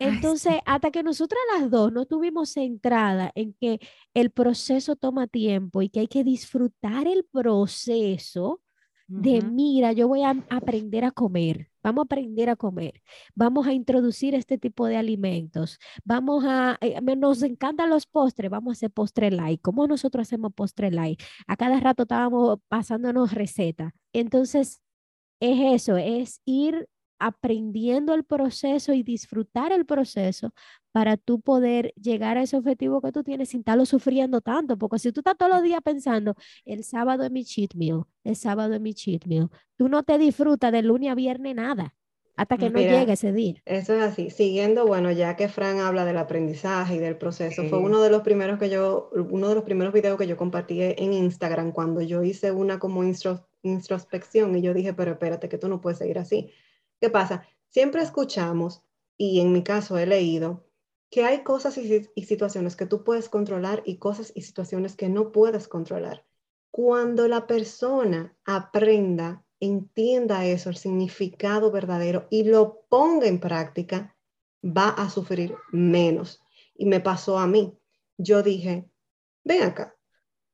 Entonces, 0.01 0.55
hasta 0.65 0.91
que 0.91 1.03
nosotras 1.03 1.41
las 1.55 1.71
dos 1.71 1.93
no 1.93 2.07
tuvimos 2.07 2.51
centrada 2.51 3.31
en 3.35 3.55
que 3.55 3.81
el 4.15 4.31
proceso 4.31 4.97
toma 4.97 5.27
tiempo 5.27 5.83
y 5.83 5.91
que 5.91 6.01
hay 6.01 6.09
que 6.09 6.25
disfrutar 6.25 7.07
el 7.07 7.25
proceso 7.31 8.61
de, 9.07 9.43
mira, 9.43 9.93
yo 9.93 10.07
voy 10.07 10.23
a 10.23 10.31
aprender 10.51 11.05
a 11.05 11.11
comer, 11.11 11.69
vamos 11.83 12.03
a 12.03 12.05
aprender 12.05 12.49
a 12.49 12.55
comer, 12.55 13.03
vamos 13.35 13.67
a 13.67 13.73
introducir 13.73 14.37
este 14.37 14.57
tipo 14.57 14.87
de 14.87 14.97
alimentos, 14.97 15.79
vamos 16.05 16.45
a, 16.47 16.79
eh, 16.81 17.01
nos 17.17 17.43
encantan 17.43 17.91
los 17.91 18.07
postres, 18.07 18.51
vamos 18.51 18.71
a 18.71 18.77
hacer 18.79 18.91
postre 18.93 19.33
light. 19.33 19.61
¿Cómo 19.63 19.89
nosotros 19.89 20.29
hacemos 20.29 20.53
postre 20.55 20.93
light? 20.93 21.21
A 21.49 21.57
cada 21.57 21.81
rato 21.81 22.05
estábamos 22.05 22.61
pasándonos 22.69 23.33
recetas. 23.35 23.93
Entonces, 24.13 24.81
es 25.41 25.83
eso, 25.83 25.97
es 25.97 26.41
ir 26.45 26.89
aprendiendo 27.21 28.15
el 28.15 28.25
proceso 28.25 28.93
y 28.93 29.03
disfrutar 29.05 29.73
el 29.73 29.87
proceso 29.87 30.53
para 30.93 31.17
tú 31.17 31.41
poder 31.41 31.93
llegar 31.95 32.37
a 32.37 32.43
ese 32.43 32.57
objetivo 32.57 33.01
que 33.01 33.13
tú 33.13 33.23
tienes 33.23 33.51
sin 33.51 33.61
estarlo 33.61 33.87
sufriendo 33.87 34.41
tanto, 34.41 34.77
porque 34.77 34.99
si 34.99 35.13
tú 35.13 35.21
estás 35.21 35.37
todos 35.39 35.53
los 35.53 35.63
días 35.63 35.81
pensando, 35.85 36.35
el 36.65 36.83
sábado 36.83 37.23
es 37.23 37.31
mi 37.31 37.45
cheat 37.45 37.75
meal, 37.75 38.03
el 38.25 38.35
sábado 38.35 38.75
es 38.75 38.81
mi 38.81 38.95
cheat 38.95 39.25
meal, 39.27 39.49
tú 39.77 39.89
no 39.89 40.03
te 40.03 40.19
disfrutas 40.19 40.73
de 40.73 40.83
lunes 40.83 41.11
a 41.11 41.15
viernes 41.15 41.55
nada, 41.55 41.95
hasta 42.37 42.57
que 42.57 42.71
no 42.71 42.79
Mira, 42.79 42.99
llegue 42.99 43.13
ese 43.13 43.33
día. 43.33 43.55
Eso 43.67 43.95
es 43.95 44.03
así. 44.03 44.31
Siguiendo, 44.31 44.87
bueno, 44.87 45.13
ya 45.13 45.37
que 45.37 45.49
Fran 45.49 45.79
habla 45.79 46.05
del 46.07 46.17
aprendizaje 46.17 46.97
y 46.97 46.99
del 46.99 47.19
proceso, 47.19 47.63
fue 47.65 47.79
uno 47.79 48.01
de 48.01 48.11
los 48.11 48.23
primeros 48.23 48.59
que 48.59 48.71
yo, 48.71 49.11
uno 49.13 49.49
de 49.51 49.55
los 49.55 49.65
primeros 49.65 49.93
videos 49.93 50.19
que 50.19 50.27
yo 50.27 50.37
compartí 50.39 50.81
en 50.83 51.13
Instagram 51.13 51.71
cuando 51.73 52.01
yo 52.01 52.23
hice 52.23 52.51
una 52.51 52.79
como 52.79 53.05
instro- 53.05 53.47
introspección 53.63 54.57
y 54.57 54.63
yo 54.63 54.73
dije, 54.73 54.95
pero 54.95 55.13
espérate, 55.13 55.49
que 55.49 55.59
tú 55.59 55.69
no 55.69 55.81
puedes 55.81 55.99
seguir 55.99 56.19
así. 56.19 56.51
¿Qué 57.01 57.11
pasa? 57.11 57.47
Siempre 57.69 58.03
escuchamos, 58.03 58.83
y 59.17 59.41
en 59.41 59.53
mi 59.53 59.63
caso 59.63 59.99
he 59.99 60.07
leído, 60.07 60.67
que 61.11 61.25
hay 61.25 61.43
cosas 61.43 61.77
y, 61.79 61.89
si- 61.89 62.09
y 62.15 62.25
situaciones 62.25 62.77
que 62.77 62.87
tú 62.87 63.05
puedes 63.05 63.29
controlar 63.29 63.83
y 63.85 63.99
cosas 63.99 64.33
y 64.35 64.43
situaciones 64.43 64.97
que 64.97 65.09
no 65.09 65.33
puedes 65.33 65.67
controlar. 65.67 66.25
Cuando 66.71 67.27
la 67.27 67.47
persona 67.47 68.37
aprenda, 68.45 69.45
entienda 69.59 70.47
eso, 70.47 70.71
el 70.71 70.77
significado 70.77 71.71
verdadero 71.71 72.29
y 72.31 72.45
lo 72.45 72.83
ponga 72.89 73.27
en 73.27 73.41
práctica, 73.41 74.17
va 74.65 74.91
a 74.91 75.11
sufrir 75.11 75.55
menos. 75.73 76.41
Y 76.75 76.87
me 76.87 77.01
pasó 77.01 77.39
a 77.39 77.47
mí. 77.47 77.77
Yo 78.17 78.43
dije, 78.43 78.89
ven 79.45 79.63
acá, 79.63 79.97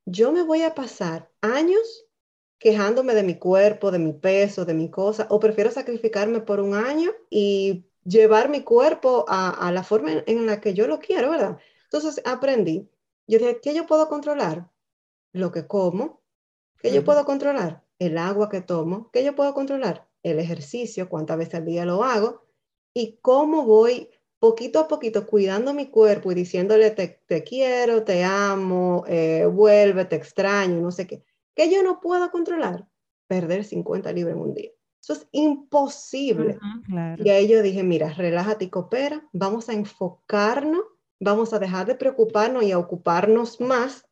yo 0.06 0.32
me 0.32 0.42
voy 0.42 0.62
a 0.62 0.74
pasar 0.74 1.30
años 1.40 2.05
quejándome 2.58 3.14
de 3.14 3.22
mi 3.22 3.38
cuerpo, 3.38 3.90
de 3.90 3.98
mi 3.98 4.12
peso, 4.12 4.64
de 4.64 4.74
mi 4.74 4.90
cosa, 4.90 5.26
o 5.30 5.40
prefiero 5.40 5.70
sacrificarme 5.70 6.40
por 6.40 6.60
un 6.60 6.74
año 6.74 7.12
y 7.30 7.86
llevar 8.04 8.48
mi 8.48 8.62
cuerpo 8.62 9.24
a, 9.28 9.50
a 9.68 9.72
la 9.72 9.82
forma 9.84 10.12
en, 10.12 10.24
en 10.26 10.46
la 10.46 10.60
que 10.60 10.74
yo 10.74 10.86
lo 10.88 10.98
quiero, 11.00 11.30
¿verdad? 11.30 11.58
Entonces 11.84 12.22
aprendí. 12.24 12.88
Yo 13.26 13.38
dije, 13.38 13.60
¿qué 13.62 13.74
yo 13.74 13.86
puedo 13.86 14.08
controlar? 14.08 14.70
Lo 15.32 15.52
que 15.52 15.66
como. 15.66 16.22
¿Qué 16.82 16.92
yo 16.92 17.04
puedo 17.04 17.24
controlar? 17.24 17.84
El 17.98 18.18
agua 18.18 18.48
que 18.48 18.60
tomo. 18.62 19.10
¿Qué 19.12 19.24
yo 19.24 19.34
puedo 19.34 19.54
controlar? 19.54 20.08
El 20.22 20.38
ejercicio, 20.38 21.08
cuántas 21.08 21.38
veces 21.38 21.54
al 21.56 21.66
día 21.66 21.84
lo 21.84 22.04
hago. 22.04 22.42
Y 22.94 23.18
cómo 23.22 23.64
voy 23.64 24.10
poquito 24.38 24.80
a 24.80 24.88
poquito 24.88 25.26
cuidando 25.26 25.74
mi 25.74 25.88
cuerpo 25.90 26.32
y 26.32 26.34
diciéndole 26.34 26.90
te, 26.92 27.20
te 27.26 27.44
quiero, 27.44 28.04
te 28.04 28.24
amo, 28.24 29.04
eh, 29.08 29.46
vuelve, 29.46 30.04
te 30.06 30.16
extraño, 30.16 30.80
no 30.80 30.90
sé 30.92 31.06
qué. 31.06 31.24
¿Qué 31.56 31.72
yo 31.72 31.82
no 31.82 32.00
puedo 32.00 32.30
controlar? 32.30 32.86
Perder 33.26 33.64
50 33.64 34.12
libras 34.12 34.36
en 34.36 34.42
un 34.42 34.54
día. 34.54 34.70
Eso 35.02 35.14
es 35.14 35.26
imposible. 35.32 36.58
Claro. 36.86 37.24
Y 37.24 37.30
ahí 37.30 37.48
yo 37.48 37.62
dije, 37.62 37.82
mira, 37.82 38.12
relájate 38.12 38.66
y 38.66 38.70
coopera, 38.70 39.26
vamos 39.32 39.68
a 39.68 39.72
enfocarnos, 39.72 40.82
vamos 41.18 41.52
a 41.52 41.58
dejar 41.58 41.86
de 41.86 41.94
preocuparnos 41.94 42.62
y 42.62 42.72
a 42.72 42.78
ocuparnos 42.78 43.60
más 43.60 44.06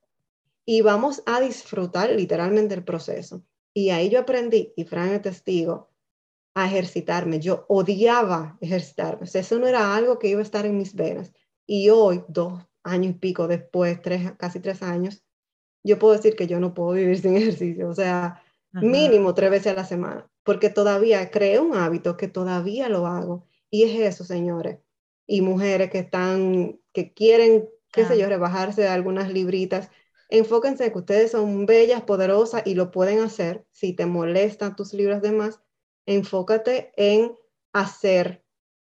y 0.64 0.80
vamos 0.80 1.22
a 1.26 1.40
disfrutar 1.40 2.10
literalmente 2.10 2.74
el 2.74 2.84
proceso. 2.84 3.44
Y 3.74 3.90
ahí 3.90 4.08
yo 4.08 4.20
aprendí, 4.20 4.72
y 4.76 4.84
Fran 4.84 5.10
es 5.10 5.22
testigo, 5.22 5.90
a 6.54 6.66
ejercitarme. 6.66 7.40
Yo 7.40 7.66
odiaba 7.68 8.56
ejercitarme. 8.60 9.24
O 9.24 9.26
sea, 9.26 9.40
eso 9.40 9.58
no 9.58 9.66
era 9.66 9.94
algo 9.94 10.18
que 10.18 10.28
iba 10.28 10.40
a 10.40 10.44
estar 10.44 10.64
en 10.64 10.78
mis 10.78 10.94
venas. 10.94 11.32
Y 11.66 11.90
hoy, 11.90 12.22
dos 12.28 12.62
años 12.84 13.16
y 13.16 13.18
pico 13.18 13.48
después, 13.48 14.00
tres, 14.00 14.32
casi 14.38 14.60
tres 14.60 14.82
años, 14.82 15.23
yo 15.84 15.98
puedo 15.98 16.14
decir 16.14 16.34
que 16.34 16.46
yo 16.46 16.58
no 16.58 16.74
puedo 16.74 16.92
vivir 16.92 17.20
sin 17.20 17.36
ejercicio. 17.36 17.88
O 17.88 17.94
sea, 17.94 18.42
Ajá. 18.72 18.84
mínimo 18.84 19.34
tres 19.34 19.50
veces 19.50 19.72
a 19.72 19.76
la 19.76 19.84
semana, 19.84 20.28
porque 20.42 20.70
todavía 20.70 21.30
creé 21.30 21.60
un 21.60 21.76
hábito 21.76 22.16
que 22.16 22.28
todavía 22.28 22.88
lo 22.88 23.06
hago. 23.06 23.46
Y 23.70 23.84
es 23.84 24.00
eso, 24.00 24.24
señores. 24.24 24.78
Y 25.26 25.40
mujeres 25.42 25.90
que 25.90 25.98
están, 25.98 26.80
que 26.92 27.12
quieren, 27.12 27.68
qué 27.92 28.04
sé 28.04 28.18
yo, 28.18 28.28
rebajarse 28.28 28.88
algunas 28.88 29.32
libritas. 29.32 29.90
Enfóquense 30.28 30.90
que 30.90 30.98
ustedes 30.98 31.30
son 31.32 31.66
bellas, 31.66 32.02
poderosas 32.02 32.62
y 32.66 32.74
lo 32.74 32.90
pueden 32.90 33.20
hacer. 33.20 33.66
Si 33.72 33.92
te 33.92 34.06
molestan 34.06 34.76
tus 34.76 34.92
libras 34.92 35.22
de 35.22 35.32
más, 35.32 35.60
enfócate 36.06 36.92
en 36.96 37.36
hacer 37.72 38.44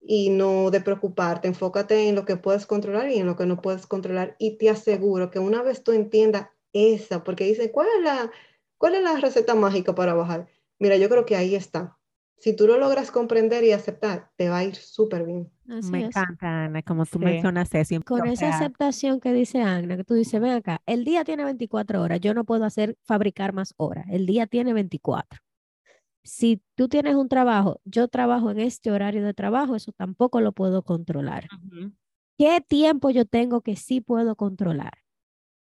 y 0.02 0.30
no 0.30 0.72
de 0.72 0.82
preocuparte. 0.82 1.48
Enfócate 1.48 2.08
en 2.08 2.16
lo 2.16 2.26
que 2.26 2.38
puedes 2.38 2.66
controlar 2.66 3.10
y 3.10 3.18
en 3.20 3.28
lo 3.28 3.36
que 3.36 3.46
no 3.46 3.62
puedes 3.62 3.88
controlar. 3.88 4.36
Y 4.40 4.58
te 4.58 4.70
aseguro 4.70 5.32
que 5.32 5.40
una 5.40 5.62
vez 5.62 5.84
tú 5.84 5.92
entiendas 5.92 6.48
esa, 6.74 7.24
porque 7.24 7.46
dice, 7.46 7.72
¿cuál 7.72 7.88
es 7.98 8.04
la, 8.04 8.32
cuál 8.78 8.96
es 8.96 9.04
la 9.04 9.18
receta 9.20 9.56
mágica 9.56 9.96
para 9.96 10.14
bajar? 10.14 10.48
Mira, 10.80 10.98
yo 10.98 11.10
creo 11.10 11.26
que 11.26 11.36
ahí 11.36 11.56
está. 11.56 11.98
Si 12.38 12.56
tú 12.56 12.66
lo 12.68 12.78
logras 12.78 13.12
comprender 13.12 13.64
y 13.64 13.72
aceptar, 13.72 14.32
te 14.36 14.50
va 14.50 14.60
a 14.60 14.64
ir 14.64 14.76
súper 14.76 15.26
bien. 15.26 15.52
Así 15.70 15.92
Me 15.92 16.00
es. 16.00 16.08
encanta, 16.08 16.66
Ana, 16.66 16.82
como 16.82 17.06
tú 17.06 17.20
Sí. 17.20 17.26
mencionas 17.26 17.74
eso. 17.76 18.02
Con 18.04 18.26
esa 18.28 18.50
aceptación 18.50 19.20
que 19.20 19.32
dice 19.32 19.62
Agna, 19.62 19.96
que 19.96 20.04
tú 20.04 20.16
dices, 20.16 20.42
ven 20.42 20.52
acá, 20.52 20.82
el 20.86 21.04
día 21.06 21.24
tiene 21.24 21.44
24 21.44 22.02
horas, 22.02 22.20
yo 22.20 22.34
no 22.34 22.44
puedo 22.46 22.66
hacer, 22.66 22.98
fabricar 23.04 23.54
más 23.54 23.74
horas, 23.78 24.06
el 24.10 24.26
día 24.26 24.48
tiene 24.48 24.74
24. 24.74 25.40
Si 26.24 26.62
tú 26.76 26.88
tienes 26.88 27.16
un 27.16 27.30
trabajo, 27.30 27.80
yo 27.84 28.08
trabajo 28.08 28.52
en 28.52 28.60
este 28.60 28.92
horario 28.92 29.24
de 29.24 29.34
trabajo, 29.34 29.76
eso 29.76 29.92
tampoco 29.92 30.42
lo 30.42 30.52
puedo 30.52 30.84
controlar. 30.84 31.48
¿Qué 32.38 32.60
tiempo 32.68 33.10
yo 33.12 33.26
tengo 33.26 33.62
que 33.62 33.76
sí 33.76 34.02
puedo 34.02 34.36
controlar? 34.36 34.94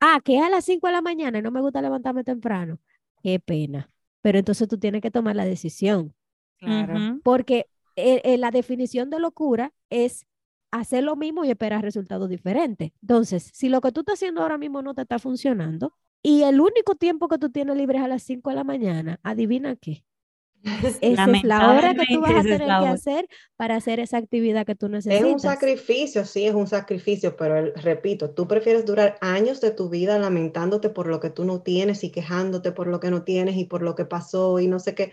Ah, 0.05 0.21
que 0.25 0.37
es 0.37 0.43
a 0.43 0.51
las 0.51 0.65
5 0.65 0.89
de 0.89 0.93
la 0.93 1.01
mañana 1.01 1.39
y 1.39 1.43
no 1.43 1.53
me 1.53 1.61
gusta 1.61 1.81
levantarme 1.81 2.25
temprano. 2.25 2.81
Qué 3.23 3.39
pena. 3.39 3.89
Pero 4.21 4.39
entonces 4.39 4.67
tú 4.67 4.77
tienes 4.77 5.01
que 5.01 5.13
tomar 5.13 5.37
la 5.37 5.45
decisión, 5.45 6.13
Claro. 6.59 7.21
Porque 7.25 7.67
eh, 7.97 8.21
eh, 8.25 8.39
la 8.39 8.51
definición 8.51 9.11
de 9.11 9.19
locura 9.21 9.73
es 9.91 10.27
hacer 10.73 11.05
lo 11.05 11.17
mismo 11.17 11.45
y 11.45 11.51
esperar 11.51 11.83
resultados 11.83 12.29
diferentes. 12.29 12.91
Entonces, 13.01 13.51
si 13.53 13.69
lo 13.69 13.81
que 13.81 13.93
tú 13.93 14.01
estás 14.01 14.15
haciendo 14.15 14.43
ahora 14.43 14.59
mismo 14.59 14.83
no 14.83 14.95
te 14.95 15.03
está 15.03 15.19
funcionando 15.19 15.95
y 16.23 16.43
el 16.43 16.61
único 16.61 16.95
tiempo 16.97 17.29
que 17.29 17.39
tú 17.39 17.51
tienes 17.51 17.77
libre 17.77 17.99
es 17.99 18.05
a 18.05 18.09
las 18.09 18.23
5 18.23 18.51
de 18.51 18.57
la 18.57 18.65
mañana, 18.65 19.21
adivina 19.23 19.77
qué. 19.77 20.05
Esa 21.01 21.33
es 21.33 21.43
la 21.43 21.71
hora 21.71 21.95
que 21.95 22.07
tú 22.07 22.21
vas 22.21 22.37
a 22.37 22.45
es 22.45 22.47
tener 22.47 22.77
que 22.77 22.87
hacer 22.87 23.27
para 23.57 23.77
hacer 23.77 24.01
esa 24.01 24.19
actividad 24.19 24.67
que 24.67 24.75
tú 24.77 24.89
Es 25.09 25.25
necesitas. 25.25 25.25
un 25.25 25.39
sacrificio, 25.41 26.25
sí, 26.25 26.47
es 26.47 26.55
un 26.55 26.67
sacrificio, 26.67 27.37
pero 27.37 27.57
el- 27.59 27.75
repito, 27.75 28.31
tú 28.31 28.49
prefieres 28.49 28.85
durar 28.87 29.19
años 29.21 29.61
de 29.61 29.71
tu 29.73 29.89
vida 29.91 30.19
lamentándote 30.19 30.89
por 30.91 31.07
lo 31.07 31.21
que 31.21 31.29
tú 31.31 31.45
no 31.45 31.61
tienes 31.63 32.03
y 32.05 32.11
quejándote 32.11 32.73
por 32.73 32.87
lo 32.87 32.99
que 33.01 33.11
no 33.11 33.23
tienes 33.25 33.57
y 33.57 33.67
por 33.67 33.83
lo 33.83 33.95
que 33.95 34.07
pasó 34.07 34.59
y 34.61 34.69
no 34.69 34.79
sé 34.79 34.95
qué, 34.95 35.13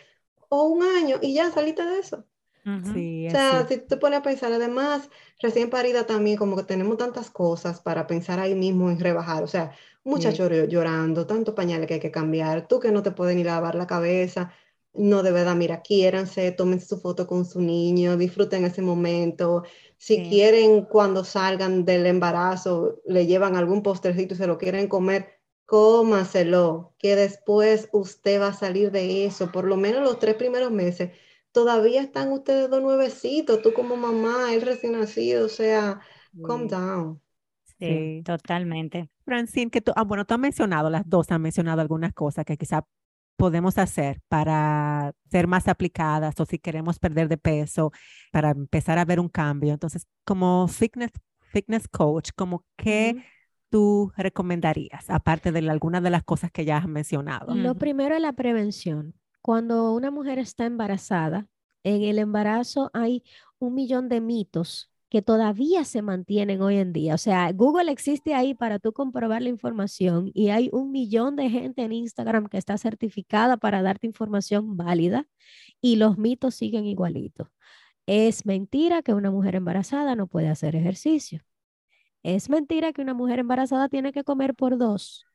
o 0.49 0.63
un 0.63 0.83
año 0.83 1.17
y 1.21 1.33
ya 1.33 1.51
saliste 1.51 1.83
de 1.85 1.99
eso. 1.99 2.25
Ujú. 2.65 2.91
Sí, 2.93 3.27
O 3.27 3.31
sea, 3.31 3.67
así. 3.67 3.69
si 3.69 3.77
tú 3.79 3.87
te 3.87 3.97
pones 3.97 4.19
a 4.19 4.23
pensar, 4.23 4.51
además, 4.53 5.09
recién 5.41 5.69
parida 5.69 6.05
también, 6.07 6.37
como 6.37 6.55
que 6.57 6.63
tenemos 6.63 6.97
tantas 6.97 7.29
cosas 7.31 7.81
para 7.81 8.07
pensar 8.07 8.39
ahí 8.39 8.55
mismo 8.55 8.89
en 8.91 8.99
rebajar. 8.99 9.43
O 9.43 9.47
sea, 9.47 9.71
muchachos 10.03 10.49
llorando, 10.69 11.27
tantos 11.27 11.55
pañales 11.55 11.87
que 11.87 11.95
hay 11.95 11.99
que 12.01 12.11
cambiar, 12.11 12.67
tú 12.67 12.79
que 12.79 12.91
no 12.91 13.03
te 13.03 13.11
puedes 13.11 13.35
ni 13.35 13.43
lavar 13.43 13.75
la 13.75 13.87
cabeza. 13.87 14.51
No, 14.93 15.23
de 15.23 15.31
verdad, 15.31 15.55
mira, 15.55 15.81
quiéranse, 15.81 16.51
tomen 16.51 16.81
su 16.81 16.99
foto 16.99 17.27
con 17.27 17.45
su 17.45 17.61
niño, 17.61 18.17
disfruten 18.17 18.65
ese 18.65 18.81
momento. 18.81 19.63
Si 19.97 20.21
Sí. 20.21 20.23
quieren, 20.23 20.83
cuando 20.85 21.23
salgan 21.23 21.85
del 21.85 22.05
embarazo, 22.07 23.01
le 23.05 23.25
llevan 23.27 23.55
algún 23.55 23.83
postrecito 23.83 24.33
y 24.33 24.37
se 24.37 24.47
lo 24.47 24.57
quieren 24.57 24.87
comer, 24.87 25.39
cómaselo, 25.65 26.95
que 26.97 27.15
después 27.15 27.87
usted 27.93 28.41
va 28.41 28.47
a 28.47 28.53
salir 28.53 28.91
de 28.91 29.25
eso. 29.25 29.51
Por 29.51 29.65
lo 29.65 29.77
menos 29.77 30.01
los 30.03 30.19
tres 30.19 30.35
primeros 30.35 30.71
meses, 30.71 31.11
todavía 31.51 32.01
están 32.01 32.31
ustedes 32.31 32.69
dos 32.69 32.81
nuevecitos, 32.81 33.61
tú 33.61 33.73
como 33.73 33.95
mamá, 33.95 34.53
él 34.53 34.61
recién 34.63 34.93
nacido, 34.99 35.45
o 35.45 35.49
sea, 35.49 36.01
calm 36.41 36.67
down. 36.67 37.21
Sí, 37.79 37.85
Sí. 37.85 38.25
totalmente. 38.25 39.09
Francine, 39.25 39.71
que 39.71 39.81
tú, 39.81 39.91
ah, 39.95 40.03
bueno, 40.03 40.25
tú 40.25 40.33
has 40.33 40.39
mencionado, 40.39 40.89
las 40.89 41.07
dos 41.09 41.31
han 41.31 41.41
mencionado 41.41 41.81
algunas 41.81 42.13
cosas 42.13 42.45
que 42.45 42.57
quizá 42.57 42.85
podemos 43.39 43.77
hacer 43.77 44.21
para 44.27 45.13
ser 45.31 45.47
más 45.47 45.69
aplicadas 45.69 46.37
o 46.39 46.45
si 46.45 46.59
queremos 46.59 46.99
perder 46.99 47.29
de 47.29 47.37
peso, 47.37 47.91
para 48.33 48.51
empezar 48.51 48.99
a 48.99 49.05
ver 49.05 49.19
un 49.19 49.29
cambio. 49.29 49.71
Entonces, 49.71 50.05
como 50.25 50.67
fitness, 50.67 51.11
fitness 51.39 51.87
coach, 51.87 52.31
como 52.35 52.65
qué 52.75 53.15
tú 53.69 54.11
recomendarías, 54.17 55.09
aparte 55.09 55.53
de 55.53 55.69
algunas 55.69 56.03
de 56.03 56.09
las 56.09 56.23
cosas 56.23 56.51
que 56.51 56.65
ya 56.65 56.77
has 56.77 56.87
mencionado? 56.87 57.55
Lo 57.55 57.75
primero 57.75 58.13
es 58.13 58.21
la 58.21 58.33
prevención. 58.33 59.15
Cuando 59.41 59.93
una 59.93 60.11
mujer 60.11 60.37
está 60.37 60.65
embarazada, 60.65 61.47
en 61.83 62.03
el 62.03 62.19
embarazo 62.19 62.91
hay 62.93 63.23
un 63.57 63.73
millón 63.73 64.09
de 64.09 64.19
mitos 64.19 64.91
que 65.09 65.21
todavía 65.21 65.83
se 65.85 66.01
mantienen 66.01 66.61
hoy 66.61 66.77
en 66.77 66.93
día. 66.93 67.15
O 67.15 67.17
sea, 67.17 67.51
Google 67.51 67.91
existe 67.91 68.35
ahí 68.35 68.53
para 68.53 68.79
tú 68.79 68.93
comprobar 68.93 69.41
la 69.41 69.49
información 69.49 70.31
y 70.33 70.49
hay 70.49 70.69
un 70.71 70.91
millón 70.91 71.35
de 71.35 71.49
gente 71.49 71.83
en 71.83 71.91
Instagram 71.93 72.47
que 72.47 72.57
está 72.57 72.77
certificada 72.77 73.57
para 73.57 73.81
darte 73.81 74.07
información 74.07 74.77
válida 74.77 75.27
y 75.81 75.95
los 75.97 76.17
mitos 76.17 76.55
siguen 76.55 76.85
igualitos. 76.85 77.47
Es 78.05 78.45
mentira 78.45 79.01
que 79.03 79.13
una 79.13 79.31
mujer 79.31 79.55
embarazada 79.55 80.15
no 80.15 80.27
puede 80.27 80.49
hacer 80.49 80.75
ejercicio. 80.75 81.41
Es 82.23 82.49
mentira 82.49 82.93
que 82.93 83.01
una 83.01 83.13
mujer 83.13 83.39
embarazada 83.39 83.89
tiene 83.89 84.11
que 84.13 84.23
comer 84.23 84.55
por 84.55 84.77
dos. 84.77 85.25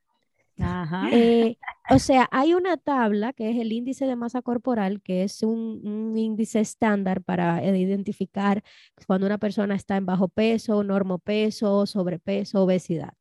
Eh, 1.10 1.56
o 1.90 1.98
sea, 1.98 2.28
hay 2.30 2.54
una 2.54 2.76
tabla 2.76 3.32
que 3.32 3.50
es 3.50 3.56
el 3.58 3.72
índice 3.72 4.06
de 4.06 4.16
masa 4.16 4.42
corporal, 4.42 5.02
que 5.02 5.24
es 5.24 5.42
un, 5.42 6.14
índice 6.16 6.60
estándar 6.60 7.22
para 7.22 7.62
eh, 7.62 7.76
identificar 7.76 8.62
cuando 9.06 9.26
una 9.26 9.38
persona 9.38 9.74
está 9.74 9.96
en 9.96 10.06
bajo 10.06 10.28
peso, 10.28 10.82
normopeso, 10.84 11.86
sobrepeso, 11.86 12.62
obesidad. 12.62 13.14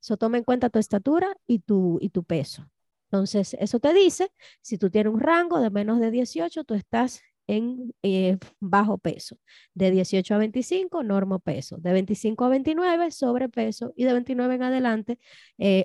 Eso 0.00 0.16
toma 0.16 0.38
en 0.38 0.44
cuenta 0.44 0.70
tu 0.70 0.78
estatura 0.78 1.28
y 1.46 1.60
tu, 1.60 1.98
y 2.00 2.10
tu 2.10 2.24
peso. 2.24 2.68
Entonces, 3.04 3.56
eso 3.58 3.80
te 3.80 3.92
dice, 3.92 4.30
si 4.62 4.78
tú 4.78 4.90
tienes 4.90 5.12
un 5.12 5.20
rango 5.20 5.60
de 5.60 5.70
menos 5.70 6.00
de 6.00 6.10
18, 6.10 6.64
tú 6.64 6.74
estás 6.74 7.22
en 7.46 7.92
eh, 8.02 8.38
bajo 8.60 8.98
peso. 8.98 9.36
De 9.74 9.90
18 9.90 10.34
a 10.34 10.38
25, 10.38 11.02
normo 11.02 11.40
peso. 11.40 11.76
De 11.78 11.92
25 11.92 12.44
a 12.44 12.48
29, 12.48 13.10
sobrepeso. 13.10 13.92
Y 13.96 14.04
de 14.04 14.12
29 14.12 14.54
en 14.54 14.62
adelante, 14.62 15.18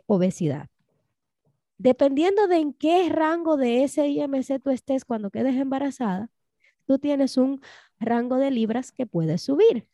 obesidad. 0.07 0.69
Dependiendo 1.77 2.47
de 2.47 2.57
en 2.57 2.73
qué 2.73 3.09
rango 3.09 3.57
de 3.57 3.83
ese 3.83 4.07
IMC 4.07 4.61
tú 4.63 4.69
estés 4.69 5.05
cuando 5.05 5.29
quedes 5.29 5.55
embarazada, 5.55 6.29
tú 6.85 6.99
tienes 6.99 7.37
un 7.37 7.61
rango 7.99 8.37
de 8.37 8.51
libras 8.51 8.91
que 8.91 9.05
puedes 9.05 9.41
subir. 9.41 9.87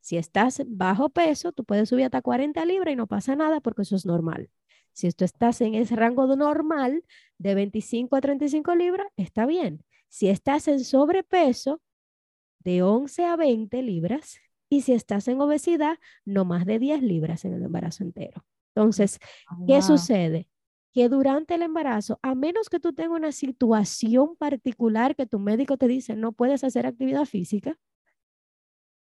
Si 0.00 0.16
estás 0.16 0.62
bajo 0.66 1.10
peso, 1.10 1.52
tú 1.52 1.64
puedes 1.64 1.88
subir 1.88 2.06
hasta 2.06 2.22
40 2.22 2.64
libras 2.64 2.92
y 2.92 2.96
no 2.96 3.06
pasa 3.06 3.36
nada 3.36 3.60
porque 3.60 3.82
eso 3.82 3.96
es 3.96 4.06
normal. 4.06 4.50
Si 4.92 5.10
tú 5.12 5.24
estás 5.24 5.60
en 5.60 5.74
ese 5.74 5.96
rango 5.96 6.34
normal 6.36 7.04
de 7.38 7.54
25 7.54 8.16
a 8.16 8.20
35 8.20 8.74
libras, 8.74 9.06
está 9.16 9.46
bien. 9.46 9.84
Si 10.08 10.28
estás 10.28 10.68
en 10.68 10.84
sobrepeso, 10.84 11.80
de 12.64 12.82
11 12.82 13.24
a 13.24 13.36
20 13.36 13.82
libras. 13.82 14.38
Y 14.68 14.82
si 14.82 14.92
estás 14.92 15.28
en 15.28 15.40
obesidad, 15.40 15.98
no 16.24 16.44
más 16.44 16.64
de 16.64 16.78
10 16.78 17.02
libras 17.02 17.44
en 17.44 17.54
el 17.54 17.62
embarazo 17.62 18.04
entero. 18.04 18.44
Entonces, 18.74 19.18
¿qué 19.66 19.82
sucede? 19.82 20.48
Que 20.92 21.08
durante 21.08 21.54
el 21.54 21.62
embarazo, 21.62 22.18
a 22.22 22.34
menos 22.34 22.68
que 22.68 22.78
tú 22.78 22.92
tengas 22.92 23.18
una 23.18 23.32
situación 23.32 24.36
particular 24.36 25.16
que 25.16 25.26
tu 25.26 25.38
médico 25.38 25.76
te 25.76 25.88
dice 25.88 26.16
no 26.16 26.32
puedes 26.32 26.64
hacer 26.64 26.86
actividad 26.86 27.24
física, 27.24 27.78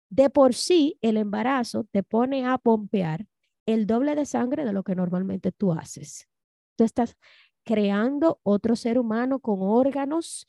de 0.09 0.29
por 0.29 0.53
sí 0.53 0.97
el 1.01 1.17
embarazo 1.17 1.85
te 1.91 2.03
pone 2.03 2.45
a 2.45 2.57
pompear 2.57 3.27
el 3.65 3.85
doble 3.85 4.15
de 4.15 4.25
sangre 4.25 4.65
de 4.65 4.73
lo 4.73 4.83
que 4.83 4.95
normalmente 4.95 5.51
tú 5.51 5.71
haces. 5.71 6.27
Tú 6.75 6.83
estás 6.83 7.15
creando 7.63 8.39
otro 8.43 8.75
ser 8.75 8.97
humano 8.97 9.39
con 9.39 9.59
órganos 9.61 10.47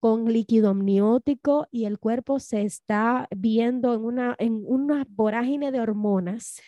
con 0.00 0.32
líquido 0.32 0.70
amniótico 0.70 1.66
y 1.70 1.84
el 1.84 1.98
cuerpo 1.98 2.38
se 2.38 2.62
está 2.62 3.28
viendo 3.36 3.94
en 3.94 4.04
una, 4.04 4.36
en 4.38 4.62
una 4.66 5.06
vorágine 5.08 5.72
de 5.72 5.80
hormonas 5.80 6.60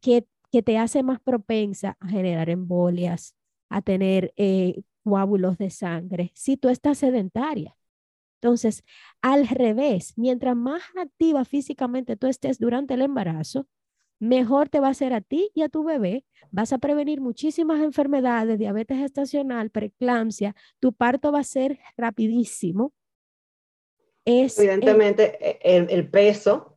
que, 0.00 0.26
que 0.52 0.62
te 0.62 0.78
hace 0.78 1.02
más 1.02 1.18
propensa 1.20 1.96
a 1.98 2.08
generar 2.08 2.50
embolias, 2.50 3.34
a 3.70 3.80
tener 3.82 4.32
eh, 4.36 4.82
coágulos 5.02 5.58
de 5.58 5.70
sangre, 5.70 6.30
si 6.34 6.56
tú 6.56 6.68
estás 6.68 6.98
sedentaria. 6.98 7.76
Entonces, 8.40 8.84
al 9.22 9.48
revés, 9.48 10.12
mientras 10.16 10.54
más 10.54 10.82
activa 10.96 11.44
físicamente 11.44 12.16
tú 12.16 12.26
estés 12.26 12.58
durante 12.58 12.94
el 12.94 13.02
embarazo, 13.02 13.66
mejor 14.18 14.68
te 14.68 14.78
va 14.78 14.88
a 14.88 14.90
hacer 14.90 15.14
a 15.14 15.20
ti 15.20 15.50
y 15.54 15.62
a 15.62 15.68
tu 15.68 15.84
bebé. 15.84 16.24
Vas 16.50 16.72
a 16.72 16.78
prevenir 16.78 17.20
muchísimas 17.20 17.80
enfermedades, 17.80 18.58
diabetes 18.58 18.98
gestacional, 18.98 19.70
preeclampsia. 19.70 20.54
Tu 20.80 20.92
parto 20.92 21.32
va 21.32 21.40
a 21.40 21.44
ser 21.44 21.78
rapidísimo. 21.96 22.92
Es, 24.24 24.58
Evidentemente, 24.58 25.38
e, 25.40 25.86
el, 25.88 26.08
peso. 26.10 26.71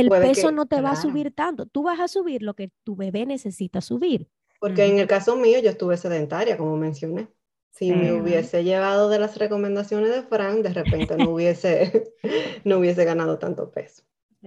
El 0.00 0.08
peso 0.08 0.50
no 0.52 0.66
te 0.66 0.80
va 0.80 0.92
a 0.92 0.96
subir 0.96 1.32
tanto. 1.34 1.66
Tú 1.66 1.82
vas 1.84 2.00
a 2.00 2.08
subir 2.08 2.42
lo 2.42 2.54
que 2.54 2.70
tu 2.82 2.96
bebé 2.96 3.26
necesita 3.26 3.80
subir. 3.80 4.28
Porque 4.60 4.86
en 4.86 4.98
el 4.98 5.06
caso 5.06 5.36
mío, 5.36 5.58
yo 5.60 5.70
estuve 5.70 5.96
sedentaria, 5.96 6.56
como 6.56 6.76
mencioné. 6.76 7.28
Si 7.70 7.92
me 7.92 8.12
hubiese 8.12 8.62
llevado 8.62 9.08
de 9.08 9.18
las 9.18 9.36
recomendaciones 9.36 10.10
de 10.10 10.22
Frank, 10.22 10.62
de 10.62 10.72
repente 10.72 11.16
no 11.16 11.30
hubiese, 11.30 12.14
no 12.64 12.78
hubiese 12.78 13.04
ganado 13.04 13.38
tanto 13.38 13.70
peso. 13.70 14.04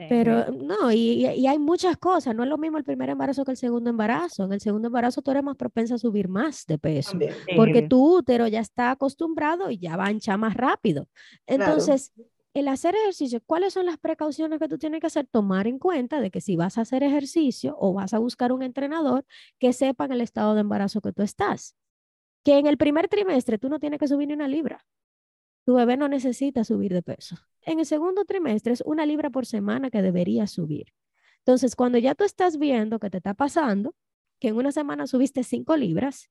Pero 0.09 0.51
no, 0.51 0.91
y, 0.91 1.25
y, 1.25 1.47
hay 1.47 1.57
muchas 1.57 1.97
cosas. 1.97 2.35
No 2.35 2.43
es 2.43 2.49
lo 2.49 2.59
mismo 2.59 2.77
el 2.77 2.83
primer 2.83 3.09
embarazo 3.09 3.43
que 3.43 3.51
el 3.51 3.57
segundo 3.57 3.89
embarazo. 3.89 4.43
En 4.43 4.53
el 4.53 4.61
segundo 4.61 4.87
embarazo 4.87 5.23
tú 5.23 5.31
eres 5.31 5.43
más 5.43 5.55
propensa 5.55 5.95
a 5.95 5.97
subir 5.97 6.29
más 6.29 6.67
de 6.67 6.77
peso, 6.77 7.17
porque 7.55 7.81
tu 7.81 8.17
útero 8.17 8.47
ya 8.47 8.59
está 8.59 8.91
acostumbrado 8.91 9.71
y 9.71 9.79
ya 9.79 9.97
va 9.97 10.05
a 10.05 10.11
hinchar 10.11 10.37
más 10.37 10.53
rápido. 10.53 11.07
Entonces, 11.47 12.13
el 12.59 12.67
hacer 12.67 12.95
ejercicio, 12.95 13.41
¿cuáles 13.45 13.73
son 13.73 13.85
las 13.85 13.97
precauciones 13.97 14.59
que 14.59 14.67
tú 14.67 14.77
tienes 14.77 15.01
que 15.01 15.07
hacer? 15.07 15.27
Tomar 15.27 15.67
en 15.67 15.79
cuenta 15.79 16.21
de 16.21 16.31
que 16.31 16.41
si 16.41 16.55
vas 16.55 16.77
a 16.77 16.81
hacer 16.81 17.03
ejercicio 17.03 17.75
o 17.79 17.93
vas 17.93 18.13
a 18.13 18.19
buscar 18.19 18.51
un 18.51 18.63
entrenador 18.63 19.25
que 19.59 19.73
sepa 19.73 20.05
en 20.05 20.13
el 20.13 20.21
estado 20.21 20.55
de 20.55 20.61
embarazo 20.61 21.01
que 21.01 21.13
tú 21.13 21.23
estás. 21.23 21.75
Que 22.43 22.57
en 22.57 22.67
el 22.67 22.77
primer 22.77 23.07
trimestre 23.07 23.57
tú 23.57 23.69
no 23.69 23.79
tienes 23.79 23.99
que 23.99 24.07
subir 24.07 24.27
ni 24.27 24.33
una 24.33 24.47
libra 24.47 24.85
tu 25.67 25.73
bebé 25.73 25.97
no 25.97 26.07
necesita 26.07 26.63
subir 26.63 26.93
de 26.93 27.01
peso. 27.01 27.35
En 27.61 27.79
el 27.79 27.85
segundo 27.85 28.23
trimestre 28.23 28.71
es 28.71 28.81
una 28.85 29.05
libra 29.05 29.29
por 29.29 29.45
semana 29.45 29.89
que 29.89 30.01
debería 30.01 30.47
subir. 30.47 30.93
Entonces, 31.39 31.75
cuando 31.75 31.97
ya 31.97 32.15
tú 32.15 32.23
estás 32.23 32.57
viendo 32.57 32.99
que 32.99 33.09
te 33.09 33.17
está 33.17 33.33
pasando, 33.33 33.93
que 34.39 34.47
en 34.47 34.55
una 34.55 34.71
semana 34.71 35.07
subiste 35.07 35.43
cinco 35.43 35.75
libras, 35.75 36.29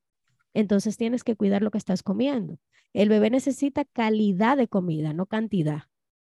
entonces 0.55 0.97
tienes 0.97 1.23
que 1.23 1.35
cuidar 1.35 1.61
lo 1.61 1.69
que 1.69 1.77
estás 1.77 2.01
comiendo. 2.01 2.57
El 2.93 3.09
bebé 3.09 3.29
necesita 3.29 3.85
calidad 3.85 4.57
de 4.57 4.67
comida, 4.67 5.13
no 5.13 5.27
cantidad. 5.27 5.83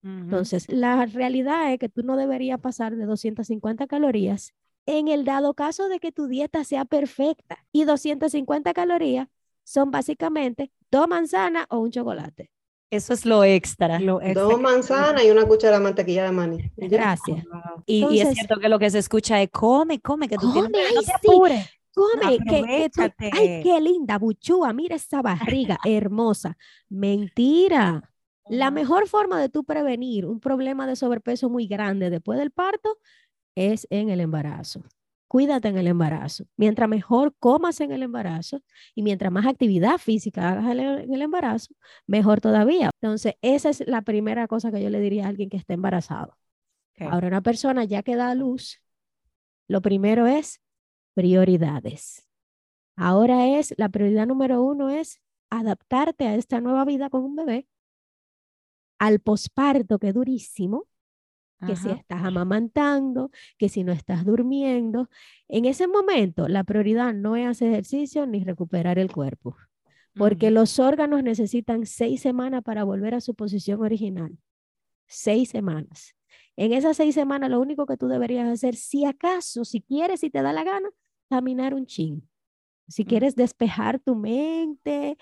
Entonces, 0.05 0.71
la 0.71 1.05
realidad 1.07 1.73
es 1.73 1.79
que 1.79 1.89
tú 1.89 2.03
no 2.03 2.15
deberías 2.15 2.59
pasar 2.59 2.95
de 2.95 3.05
250 3.05 3.87
calorías 3.87 4.53
en 4.85 5.07
el 5.07 5.25
dado 5.25 5.55
caso 5.55 5.89
de 5.89 5.99
que 5.99 6.11
tu 6.11 6.27
dieta 6.27 6.63
sea 6.63 6.85
perfecta. 6.85 7.65
Y 7.71 7.85
250 7.85 8.73
calorías 8.73 9.27
son 9.63 9.89
básicamente 9.89 10.71
dos 10.91 11.07
manzanas 11.07 11.65
o 11.69 11.79
un 11.79 11.91
chocolate. 11.91 12.51
Eso 12.91 13.13
es 13.13 13.25
lo 13.25 13.43
extra. 13.43 13.99
Dos 13.99 14.61
manzanas 14.61 15.23
y 15.25 15.31
una 15.31 15.45
cuchara 15.45 15.79
de 15.79 15.83
mantequilla 15.83 16.23
de 16.25 16.31
maní. 16.31 16.71
Gracias. 16.77 17.43
Y, 17.87 18.19
es 18.19 18.33
cierto 18.35 18.59
que 18.59 18.69
lo 18.69 18.77
que 18.77 18.91
se 18.91 18.99
escucha 18.99 19.41
es 19.41 19.49
come, 19.49 19.99
come, 20.01 20.27
que 20.27 20.37
tú 20.37 20.53
come, 20.53 20.69
tienes, 20.69 20.93
no 20.93 21.01
te 21.01 21.11
apures. 21.13 21.69
Come, 21.95 22.37
que, 22.47 22.89
ay, 23.31 23.63
qué 23.63 23.81
linda, 23.81 24.19
buchúa, 24.19 24.71
mira 24.73 24.97
esa 24.97 25.21
barriga 25.21 25.79
hermosa. 25.83 26.57
Mentira. 26.89 28.14
La 28.47 28.71
mejor 28.71 29.07
forma 29.07 29.39
de 29.39 29.49
tú 29.49 29.63
prevenir 29.63 30.25
un 30.25 30.39
problema 30.39 30.87
de 30.87 30.95
sobrepeso 30.95 31.49
muy 31.49 31.67
grande 31.67 32.09
después 32.09 32.37
del 32.39 32.51
parto 32.51 32.99
es 33.55 33.87
en 33.89 34.09
el 34.09 34.19
embarazo 34.19 34.83
cuídate 35.35 35.67
en 35.67 35.77
el 35.77 35.87
embarazo. 35.87 36.45
Mientras 36.55 36.87
mejor 36.87 37.35
comas 37.39 37.81
en 37.81 37.91
el 37.91 38.03
embarazo 38.03 38.61
y 38.93 39.03
mientras 39.03 39.33
más 39.33 39.45
actividad 39.45 39.97
física 39.97 40.51
hagas 40.51 40.71
en 40.71 41.13
el 41.13 41.21
embarazo, 41.21 41.75
mejor 42.07 42.39
todavía. 42.39 42.89
Entonces, 43.01 43.33
esa 43.41 43.69
es 43.69 43.85
la 43.85 44.01
primera 44.01 44.47
cosa 44.47 44.71
que 44.71 44.81
yo 44.81 44.89
le 44.89 45.01
diría 45.01 45.25
a 45.25 45.27
alguien 45.27 45.49
que 45.49 45.57
esté 45.57 45.73
embarazado. 45.73 46.37
Ahora, 46.99 47.27
una 47.27 47.41
persona 47.41 47.83
ya 47.83 48.01
que 48.01 48.15
da 48.15 48.29
a 48.29 48.35
luz, 48.35 48.81
lo 49.67 49.81
primero 49.81 50.25
es 50.25 50.61
prioridades. 51.13 52.25
Ahora 52.95 53.45
es, 53.57 53.73
la 53.77 53.89
prioridad 53.89 54.27
número 54.27 54.63
uno 54.63 54.89
es 54.89 55.19
adaptarte 55.49 56.27
a 56.27 56.35
esta 56.35 56.61
nueva 56.61 56.85
vida 56.85 57.09
con 57.09 57.23
un 57.25 57.35
bebé, 57.35 57.67
al 59.05 59.19
posparto, 59.19 59.99
que 59.99 60.07
es 60.07 60.13
durísimo, 60.15 60.87
que 61.65 61.75
si 61.75 61.89
estás 61.89 62.23
amamantando, 62.23 63.31
que 63.57 63.69
si 63.69 63.83
no 63.83 63.91
estás 63.91 64.25
durmiendo. 64.25 65.09
En 65.47 65.65
ese 65.65 65.87
momento, 65.87 66.47
la 66.47 66.63
prioridad 66.63 67.13
no 67.13 67.35
es 67.35 67.47
hacer 67.47 67.71
ejercicio 67.71 68.25
ni 68.25 68.43
recuperar 68.43 68.97
el 68.97 69.11
cuerpo, 69.11 69.55
porque 70.15 70.49
los 70.49 70.79
órganos 70.79 71.21
necesitan 71.21 71.85
seis 71.85 72.21
semanas 72.21 72.63
para 72.63 72.83
volver 72.83 73.13
a 73.13 73.21
su 73.21 73.35
posición 73.35 73.81
original. 73.81 74.37
Seis 75.07 75.49
semanas. 75.49 76.15
En 76.55 76.73
esas 76.73 76.97
seis 76.97 77.13
semanas, 77.13 77.51
lo 77.51 77.59
único 77.59 77.85
que 77.85 77.97
tú 77.97 78.07
deberías 78.07 78.47
hacer, 78.47 78.75
si 78.75 79.05
acaso, 79.05 79.65
si 79.65 79.81
quieres, 79.81 80.21
si 80.21 80.31
te 80.31 80.41
da 80.41 80.51
la 80.51 80.63
gana, 80.63 80.89
caminar 81.29 81.75
un 81.75 81.85
chin. 81.85 82.27
Si 82.87 83.05
quieres 83.05 83.35
despejar 83.35 83.99
tu 83.99 84.15
mente, 84.15 85.17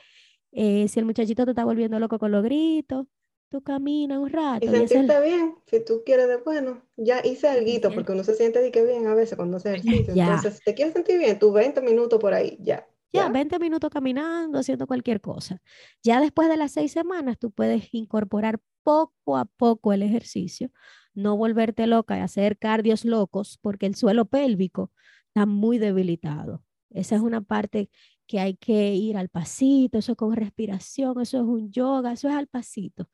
eh, 0.51 0.87
si 0.87 0.99
el 0.99 1.05
muchachito 1.05 1.43
te 1.45 1.51
está 1.51 1.65
volviendo 1.65 1.99
loco 1.99 2.19
con 2.19 2.31
los 2.31 2.43
gritos, 2.43 3.07
tú 3.53 3.61
caminas 3.61 4.17
un 4.17 4.31
rato. 4.31 4.65
Y 4.65 4.69
sentirte 4.69 5.21
bien, 5.21 5.53
si 5.67 5.79
tú 5.85 6.01
quieres 6.03 6.27
de 6.27 6.37
bueno, 6.37 6.81
ya 6.97 7.21
hice 7.23 7.47
algo, 7.47 7.93
porque 7.93 8.11
uno 8.11 8.23
se 8.23 8.33
siente 8.33 8.59
de 8.59 8.71
que 8.71 8.83
bien 8.83 9.05
a 9.05 9.13
veces 9.13 9.35
cuando 9.35 9.57
hace 9.57 9.75
ejercicio. 9.75 10.11
Entonces, 10.15 10.55
si 10.55 10.63
te 10.63 10.73
quieres 10.73 10.95
sentir 10.95 11.19
bien, 11.19 11.37
tú 11.37 11.51
20 11.51 11.79
minutos 11.81 12.19
por 12.19 12.33
ahí, 12.33 12.57
ya. 12.59 12.87
Ya, 13.11 13.29
20 13.29 13.59
minutos 13.59 13.91
caminando, 13.91 14.57
haciendo 14.57 14.87
cualquier 14.87 15.21
cosa. 15.21 15.61
Ya 16.01 16.19
después 16.19 16.49
de 16.49 16.57
las 16.57 16.71
seis 16.71 16.91
semanas, 16.91 17.37
tú 17.37 17.51
puedes 17.51 17.93
incorporar 17.93 18.59
poco 18.81 19.37
a 19.37 19.45
poco 19.45 19.93
el 19.93 20.01
ejercicio, 20.01 20.71
no 21.13 21.37
volverte 21.37 21.85
loca 21.85 22.17
y 22.17 22.21
hacer 22.21 22.57
cardios 22.57 23.05
locos, 23.05 23.59
porque 23.61 23.85
el 23.85 23.93
suelo 23.93 24.25
pélvico 24.25 24.91
está 25.27 25.45
muy 25.45 25.77
debilitado. 25.77 26.63
Esa 26.89 27.17
es 27.17 27.21
una 27.21 27.41
parte 27.41 27.91
que 28.25 28.39
hay 28.39 28.55
que 28.55 28.95
ir 28.95 29.15
al 29.15 29.29
pasito, 29.29 29.99
eso 29.99 30.13
es 30.13 30.17
con 30.17 30.35
respiración, 30.35 31.21
eso 31.21 31.37
es 31.37 31.43
un 31.43 31.71
yoga, 31.71 32.13
eso 32.13 32.29
es 32.29 32.33
al 32.33 32.47
pasito. 32.47 33.07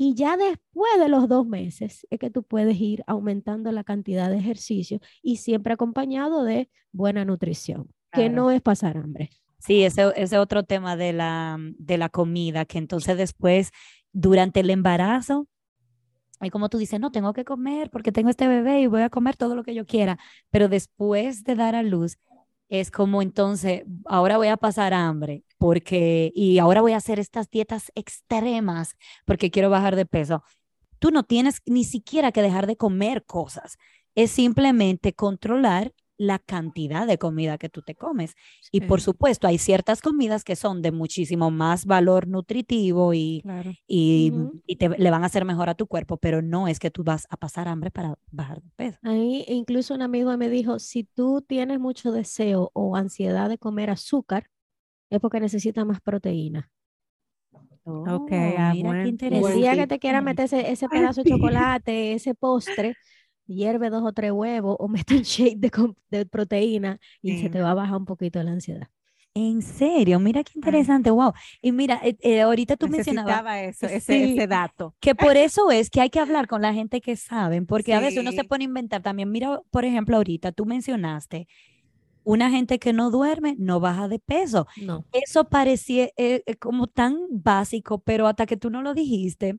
Y 0.00 0.14
ya 0.14 0.36
después 0.36 0.92
de 0.98 1.08
los 1.08 1.28
dos 1.28 1.44
meses 1.44 2.06
es 2.08 2.18
que 2.20 2.30
tú 2.30 2.44
puedes 2.44 2.80
ir 2.80 3.02
aumentando 3.08 3.72
la 3.72 3.82
cantidad 3.82 4.30
de 4.30 4.38
ejercicio 4.38 5.00
y 5.22 5.38
siempre 5.38 5.72
acompañado 5.72 6.44
de 6.44 6.70
buena 6.92 7.24
nutrición 7.24 7.92
que 8.12 8.30
no 8.30 8.52
es 8.52 8.62
pasar 8.62 8.96
hambre. 8.96 9.30
Sí, 9.58 9.82
ese 9.82 10.12
es 10.16 10.32
otro 10.32 10.62
tema 10.62 10.96
de 10.96 11.12
la, 11.12 11.58
de 11.58 11.98
la 11.98 12.08
comida, 12.08 12.64
que 12.64 12.78
entonces 12.78 13.16
después, 13.18 13.70
durante 14.12 14.60
el 14.60 14.70
embarazo, 14.70 15.48
hay 16.38 16.50
como 16.50 16.68
tú 16.68 16.78
dices, 16.78 17.00
no, 17.00 17.10
tengo 17.10 17.32
que 17.32 17.44
comer 17.44 17.90
porque 17.90 18.12
tengo 18.12 18.30
este 18.30 18.46
bebé 18.46 18.80
y 18.80 18.86
voy 18.86 19.02
a 19.02 19.10
comer 19.10 19.36
todo 19.36 19.56
lo 19.56 19.64
que 19.64 19.74
yo 19.74 19.84
quiera, 19.84 20.18
pero 20.50 20.68
después 20.68 21.42
de 21.42 21.56
dar 21.56 21.74
a 21.74 21.82
luz, 21.82 22.18
es 22.68 22.92
como 22.92 23.20
entonces, 23.20 23.82
ahora 24.04 24.36
voy 24.36 24.48
a 24.48 24.56
pasar 24.56 24.94
hambre 24.94 25.42
porque, 25.58 26.32
y 26.34 26.58
ahora 26.58 26.80
voy 26.80 26.92
a 26.92 26.98
hacer 26.98 27.18
estas 27.18 27.50
dietas 27.50 27.92
extremas 27.94 28.96
porque 29.26 29.50
quiero 29.50 29.70
bajar 29.70 29.96
de 29.96 30.06
peso. 30.06 30.42
Tú 30.98 31.10
no 31.10 31.24
tienes 31.24 31.60
ni 31.66 31.84
siquiera 31.84 32.32
que 32.32 32.42
dejar 32.42 32.66
de 32.66 32.76
comer 32.76 33.24
cosas, 33.24 33.76
es 34.14 34.30
simplemente 34.30 35.12
controlar 35.12 35.92
la 36.18 36.40
cantidad 36.40 37.06
de 37.06 37.16
comida 37.16 37.56
que 37.58 37.68
tú 37.68 37.80
te 37.80 37.94
comes. 37.94 38.34
Y 38.72 38.82
por 38.82 39.00
supuesto, 39.00 39.46
hay 39.46 39.56
ciertas 39.56 40.02
comidas 40.02 40.42
que 40.42 40.56
son 40.56 40.82
de 40.82 40.90
muchísimo 40.90 41.50
más 41.50 41.86
valor 41.86 42.26
nutritivo 42.26 43.14
y, 43.14 43.44
y, 43.86 44.76
te, 44.76 44.88
le 44.88 45.10
van 45.10 45.22
a 45.22 45.26
hacer 45.26 45.44
mejor 45.44 45.70
a 45.70 45.74
tu 45.74 45.86
cuerpo, 45.86 46.16
pero 46.16 46.42
no 46.42 46.66
es 46.66 46.80
que 46.80 46.90
tú 46.90 47.04
vas 47.04 47.26
a 47.30 47.36
pasar 47.36 47.68
hambre 47.68 47.92
para 47.92 48.18
bajar 48.32 48.60
de 48.60 48.70
peso. 48.74 48.98
Ahí 49.02 49.44
incluso 49.46 49.94
un 49.94 50.02
amigo 50.02 50.36
me 50.36 50.50
dijo, 50.50 50.80
si 50.80 51.04
tú 51.04 51.40
tienes 51.46 51.78
mucho 51.78 52.10
deseo 52.10 52.72
o 52.74 52.96
ansiedad 52.96 53.48
de 53.48 53.58
comer 53.58 53.90
azúcar, 53.90 54.50
es 55.10 55.20
porque 55.20 55.40
necesitas 55.40 55.84
más 55.86 56.00
proteína. 56.00 56.70
ok, 57.84 58.32
ah, 58.58 58.72
mira 58.74 59.02
qué 59.02 59.08
interesante. 59.08 59.54
El 59.54 59.60
día 59.60 59.76
que 59.76 59.86
te 59.86 59.98
quieras 59.98 60.22
meter 60.22 60.44
ese, 60.46 60.70
ese 60.70 60.88
pedazo 60.88 61.22
de 61.22 61.30
chocolate, 61.30 62.12
ese 62.12 62.34
postre, 62.34 62.94
hierve 63.48 63.90
dos 63.90 64.04
o 64.04 64.12
tres 64.12 64.30
huevos 64.30 64.76
o 64.78 64.88
mete 64.88 65.16
un 65.16 65.22
shake 65.22 65.58
de, 65.58 66.26
proteína 66.26 67.00
y 67.22 67.38
se 67.38 67.50
te 67.50 67.60
va 67.60 67.72
a 67.72 67.74
bajar 67.74 67.96
un 67.96 68.04
poquito 68.04 68.42
la 68.42 68.52
ansiedad. 68.52 68.88
En 69.34 69.62
serio, 69.62 70.18
mira 70.18 70.42
qué 70.42 70.52
interesante, 70.56 71.10
wow. 71.10 71.32
Y 71.62 71.70
mira, 71.70 72.00
eh, 72.02 72.16
eh, 72.20 72.40
ahorita 72.40 72.76
tú 72.76 72.88
mencionabas 72.88 73.62
eso, 73.62 73.86
ese, 73.86 74.46
dato. 74.48 74.96
Que 75.00 75.14
por 75.14 75.36
eso 75.36 75.70
es 75.70 75.90
que 75.90 76.00
hay 76.00 76.10
que 76.10 76.18
hablar 76.18 76.48
con 76.48 76.60
la 76.60 76.74
gente 76.74 77.00
que 77.00 77.14
saben, 77.14 77.64
porque 77.66 77.94
a 77.94 78.00
veces 78.00 78.18
uno 78.18 78.32
se 78.32 78.42
pone 78.42 78.64
a 78.64 78.66
inventar 78.66 79.02
también. 79.02 79.30
Mira, 79.30 79.60
por 79.70 79.84
ejemplo, 79.84 80.16
ahorita 80.16 80.50
tú 80.50 80.66
mencionaste 80.66 81.46
una 82.28 82.50
gente 82.50 82.78
que 82.78 82.92
no 82.92 83.10
duerme 83.10 83.56
no 83.58 83.80
baja 83.80 84.06
de 84.06 84.18
peso. 84.18 84.66
No. 84.82 85.06
Eso 85.12 85.48
parecía 85.48 86.10
eh, 86.18 86.42
como 86.60 86.86
tan 86.86 87.16
básico, 87.30 88.00
pero 88.00 88.26
hasta 88.26 88.44
que 88.44 88.58
tú 88.58 88.68
no 88.68 88.82
lo 88.82 88.92
dijiste, 88.92 89.56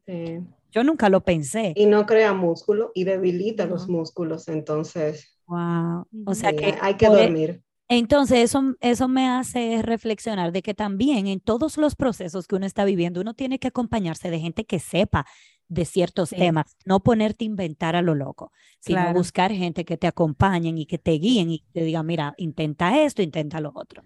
yo 0.71 0.83
nunca 0.83 1.09
lo 1.09 1.21
pensé. 1.21 1.73
Y 1.75 1.87
no 1.87 2.05
crea 2.05 2.31
músculo 2.33 2.91
y 2.93 3.05
debilita 3.05 3.65
los 3.65 3.89
músculos, 3.89 4.47
entonces. 4.47 5.35
Wow. 5.47 6.05
O 6.27 6.35
sea 6.35 6.55
que 6.55 6.75
hay 6.79 6.93
que 6.93 7.07
dormir. 7.07 7.63
Entonces, 7.87 8.37
eso, 8.37 8.75
eso 8.81 9.07
me 9.07 9.27
hace 9.27 9.81
reflexionar 9.81 10.51
de 10.51 10.61
que 10.61 10.75
también 10.75 11.25
en 11.25 11.39
todos 11.39 11.75
los 11.75 11.95
procesos 11.95 12.45
que 12.45 12.55
uno 12.55 12.67
está 12.67 12.85
viviendo, 12.85 13.19
uno 13.19 13.33
tiene 13.33 13.57
que 13.57 13.69
acompañarse 13.69 14.29
de 14.29 14.39
gente 14.39 14.63
que 14.65 14.77
sepa 14.77 15.25
de 15.69 15.85
ciertos 15.85 16.31
temas, 16.31 16.75
no 16.83 16.99
ponerte 17.01 17.45
a 17.45 17.47
inventar 17.47 17.95
a 17.95 18.01
lo 18.01 18.15
loco, 18.15 18.51
sino 18.79 19.13
buscar 19.13 19.51
gente 19.51 19.85
que 19.85 19.97
te 19.97 20.07
acompañen 20.07 20.77
y 20.77 20.85
que 20.85 20.97
te 20.97 21.11
guíen 21.11 21.51
y 21.51 21.63
te 21.71 21.83
digan, 21.83 22.05
mira, 22.05 22.33
intenta 22.37 23.01
esto, 23.01 23.21
intenta 23.21 23.61
lo 23.61 23.71
otro. 23.73 24.03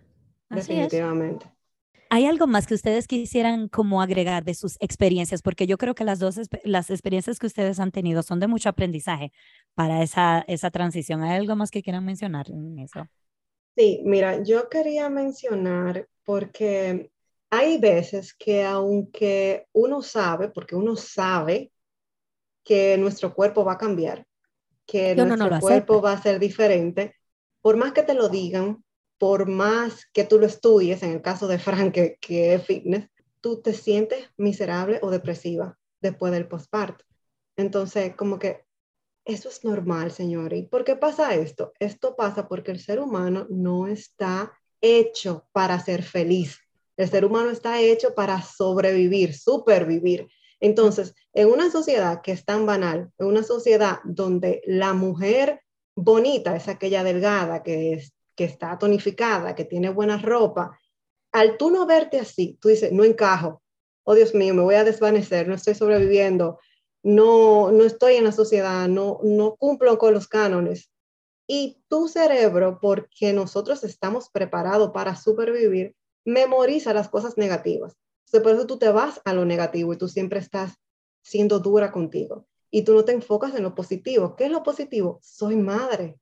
Definitivamente. 0.49 1.51
¿Hay 2.09 2.28
algo 2.28 2.45
más 2.45 2.68
que 2.68 2.76
ustedes 2.76 3.07
quisieran 3.07 3.70
como 3.70 3.99
agregar 3.99 4.43
de 4.43 4.53
sus 4.53 4.78
experiencias? 4.82 5.41
Porque 5.41 5.66
yo 5.66 5.80
creo 5.80 5.95
que 5.95 6.03
las 6.03 6.20
dos 6.20 6.39
las 6.64 6.91
experiencias 6.91 7.39
que 7.39 7.47
ustedes 7.47 7.80
han 7.80 7.91
tenido 7.91 8.22
son 8.22 8.39
de 8.39 8.47
mucho 8.47 8.70
aprendizaje 8.70 9.32
para 9.74 10.03
esa, 10.03 10.43
esa 10.47 10.70
transición. 10.70 11.24
¿Hay 11.24 11.39
algo 11.39 11.55
más 11.55 11.72
que 11.72 11.82
quieran 11.82 12.05
mencionar 12.05 12.51
en 12.51 12.78
eso? 12.78 13.07
Sí, 13.76 14.01
mira, 14.05 14.43
yo 14.43 14.70
quería 14.70 15.09
mencionar 15.09 16.07
porque 16.24 17.09
hay 17.56 17.78
veces 17.78 18.34
que 18.34 18.66
aunque 18.66 19.68
uno 19.74 20.01
sabe, 20.01 20.49
porque 20.49 20.76
uno 20.76 20.95
sabe 20.95 21.72
que 22.64 22.97
nuestro 22.97 23.32
cuerpo 23.36 23.64
va 23.64 23.74
a 23.74 23.78
cambiar, 23.78 24.26
que 24.88 25.16
nuestro 25.16 25.60
cuerpo 25.60 26.01
va 26.01 26.14
a 26.14 26.22
ser 26.22 26.39
diferente, 26.39 27.16
por 27.62 27.78
más 27.78 27.91
que 27.93 28.01
te 28.01 28.16
lo 28.16 28.28
digan, 28.28 28.84
por 29.20 29.47
más 29.47 30.08
que 30.12 30.24
tú 30.24 30.39
lo 30.39 30.47
estudies, 30.47 31.04
en 31.04 31.12
el 31.12 31.22
caso 31.22 31.47
de 31.47 31.60
Frank, 31.60 31.93
que, 31.93 32.54
es 32.56 32.66
fitness, 32.66 33.08
tú 33.39 33.62
te 33.62 33.74
sientes 33.74 34.32
miserable 34.36 34.97
o 35.04 35.12
depresiva 35.12 35.78
después 36.01 36.34
del 36.34 36.47
postparto. 36.47 37.06
Entonces, 37.56 38.16
como 38.16 38.39
que 38.39 38.66
eso 39.26 39.49
es 39.49 39.64
normal, 39.64 40.12
señores. 40.12 40.60
¿Y 40.60 40.64
por 40.64 40.84
qué 40.84 40.95
pasa 40.95 41.36
esto? 41.36 41.72
Esto 41.78 42.16
pasa 42.16 42.47
porque 42.47 42.72
el 42.72 42.80
ser 42.80 42.99
humano 42.99 43.45
no 43.51 43.86
está 43.86 44.51
hecho 44.82 45.47
para 45.51 45.80
ser 45.80 46.01
feliz. 46.01 46.62
El 46.98 47.10
ser 47.10 47.26
humano 47.26 47.50
está 47.50 47.80
hecho 47.82 48.14
para 48.14 48.41
sobrevivir, 48.41 49.36
supervivir. 49.36 50.28
Entonces, 50.60 51.14
en 51.34 51.50
una 51.50 51.72
sociedad 51.72 52.22
que 52.22 52.32
es 52.32 52.46
tan 52.46 52.66
banal, 52.66 53.12
en 53.18 53.28
una 53.28 53.44
sociedad 53.44 54.00
donde 54.06 54.62
la 54.66 54.94
mujer 54.94 55.62
bonita 55.96 56.56
es 56.56 56.68
aquella 56.68 57.04
delgada 57.04 57.64
que 57.64 57.94
es 57.94 58.14
que 58.36 58.46
está 58.46 58.78
tonificada, 58.78 59.56
que 59.56 59.66
tiene 59.66 59.89
buena 59.89 60.18
ropa, 60.18 60.80
al 61.32 61.58
tú 61.58 61.70
no 61.70 61.86
verte 61.86 62.20
así, 62.20 62.58
tú 62.62 62.70
dices, 62.70 62.91
no 62.91 63.04
encajo, 63.04 63.62
oh 64.04 64.16
Dios 64.16 64.34
mío, 64.34 64.54
me 64.54 64.64
voy 64.64 64.76
a 64.76 64.84
desvanecer, 64.84 65.48
no 65.48 65.56
estoy 65.56 65.76
sobreviviendo, 65.76 66.60
no, 67.04 67.72
no 67.72 67.84
estoy 67.84 68.16
en 68.16 68.24
la 68.24 68.32
sociedad, 68.32 68.88
no, 68.88 69.20
no 69.24 69.56
cumplo 69.56 69.98
con 69.98 70.14
los 70.14 70.28
cánones. 70.28 70.89
Y 71.48 71.84
tu 71.89 72.08
cerebro, 72.08 72.80
porque 72.82 73.34
nosotros 73.34 73.84
estamos 73.84 74.30
preparados 74.30 74.91
para 74.91 75.16
supervivir, 75.16 75.96
memoriza 76.26 76.93
las 76.93 77.09
cosas 77.09 77.38
negativas. 77.38 77.95
por 78.32 78.51
eso 78.51 78.65
tú 78.65 78.78
te 78.78 78.89
vas 78.89 79.21
a 79.26 79.34
lo 79.34 79.45
negativo 79.45 79.93
y 79.93 79.97
tú 79.97 80.07
siempre 80.07 80.39
estás 80.39 80.74
siendo 81.21 81.59
dura 81.59 81.91
contigo. 81.91 82.47
Y 82.71 82.84
tú 82.84 82.93
no 82.93 83.05
te 83.05 83.11
enfocas 83.11 83.53
en 83.55 83.63
lo 83.63 83.76
positivo. 83.76 84.36
¿Qué 84.36 84.45
es 84.45 84.51
lo 84.51 84.63
positivo? 84.63 85.19
Soy 85.21 85.55
madre, 85.55 86.17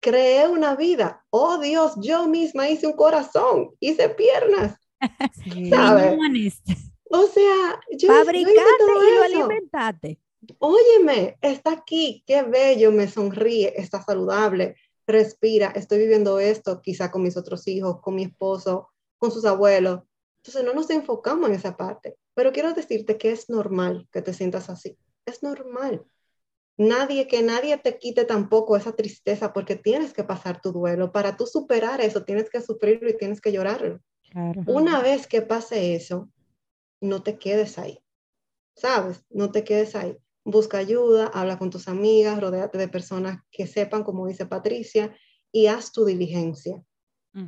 creé 0.00 0.46
una 0.46 0.76
vida. 0.76 1.24
Oh 1.30 1.58
Dios, 1.58 1.94
yo 2.00 2.28
misma 2.28 2.68
hice 2.68 2.86
un 2.86 2.92
corazón, 2.92 3.70
hice 3.80 4.08
piernas. 4.10 4.78
¿Sabes? 5.70 6.16
O 7.10 7.26
sea, 7.26 7.80
yo 7.96 8.08
fabricaste 8.08 8.60
y 8.62 9.14
lo 9.14 9.22
alimentaste. 9.22 10.20
Óyeme, 10.58 11.36
está 11.40 11.72
aquí, 11.72 12.22
qué 12.26 12.42
bello, 12.42 12.92
me 12.92 13.08
sonríe, 13.08 13.72
está 13.76 14.02
saludable, 14.02 14.76
respira, 15.06 15.72
estoy 15.74 15.98
viviendo 15.98 16.38
esto, 16.38 16.80
quizá 16.82 17.10
con 17.10 17.22
mis 17.22 17.36
otros 17.36 17.66
hijos, 17.66 18.00
con 18.00 18.14
mi 18.14 18.24
esposo, 18.24 18.88
con 19.18 19.30
sus 19.30 19.44
abuelos. 19.44 20.02
Entonces 20.38 20.64
no 20.64 20.74
nos 20.74 20.90
enfocamos 20.90 21.48
en 21.48 21.56
esa 21.56 21.76
parte, 21.76 22.16
pero 22.34 22.52
quiero 22.52 22.72
decirte 22.72 23.18
que 23.18 23.32
es 23.32 23.50
normal 23.50 24.08
que 24.12 24.22
te 24.22 24.32
sientas 24.32 24.70
así, 24.70 24.98
es 25.24 25.42
normal 25.42 26.06
nadie, 26.76 27.26
que 27.26 27.42
nadie 27.42 27.76
te 27.78 27.98
quite 27.98 28.24
tampoco 28.24 28.76
esa 28.76 28.92
tristeza 28.92 29.52
porque 29.52 29.76
tienes 29.76 30.12
que 30.12 30.24
pasar 30.24 30.60
tu 30.60 30.72
duelo. 30.72 31.12
Para 31.12 31.36
tú 31.36 31.46
superar 31.46 32.00
eso, 32.00 32.24
tienes 32.24 32.50
que 32.50 32.60
sufrirlo 32.60 33.08
y 33.08 33.16
tienes 33.16 33.40
que 33.40 33.52
llorarlo. 33.52 34.00
Una 34.66 35.00
vez 35.00 35.26
que 35.26 35.42
pase 35.42 35.94
eso, 35.94 36.30
no 37.00 37.22
te 37.22 37.38
quedes 37.38 37.78
ahí, 37.78 38.02
¿sabes? 38.74 39.24
No 39.30 39.50
te 39.50 39.64
quedes 39.64 39.94
ahí. 39.94 40.18
Busca 40.44 40.78
ayuda, 40.78 41.26
habla 41.28 41.58
con 41.58 41.70
tus 41.70 41.88
amigas, 41.88 42.40
rodéate 42.40 42.78
de 42.78 42.88
personas 42.88 43.40
que 43.50 43.66
sepan, 43.66 44.04
como 44.04 44.26
dice 44.26 44.46
Patricia, 44.46 45.16
y 45.50 45.66
haz 45.66 45.92
tu 45.92 46.04
diligencia. 46.04 46.82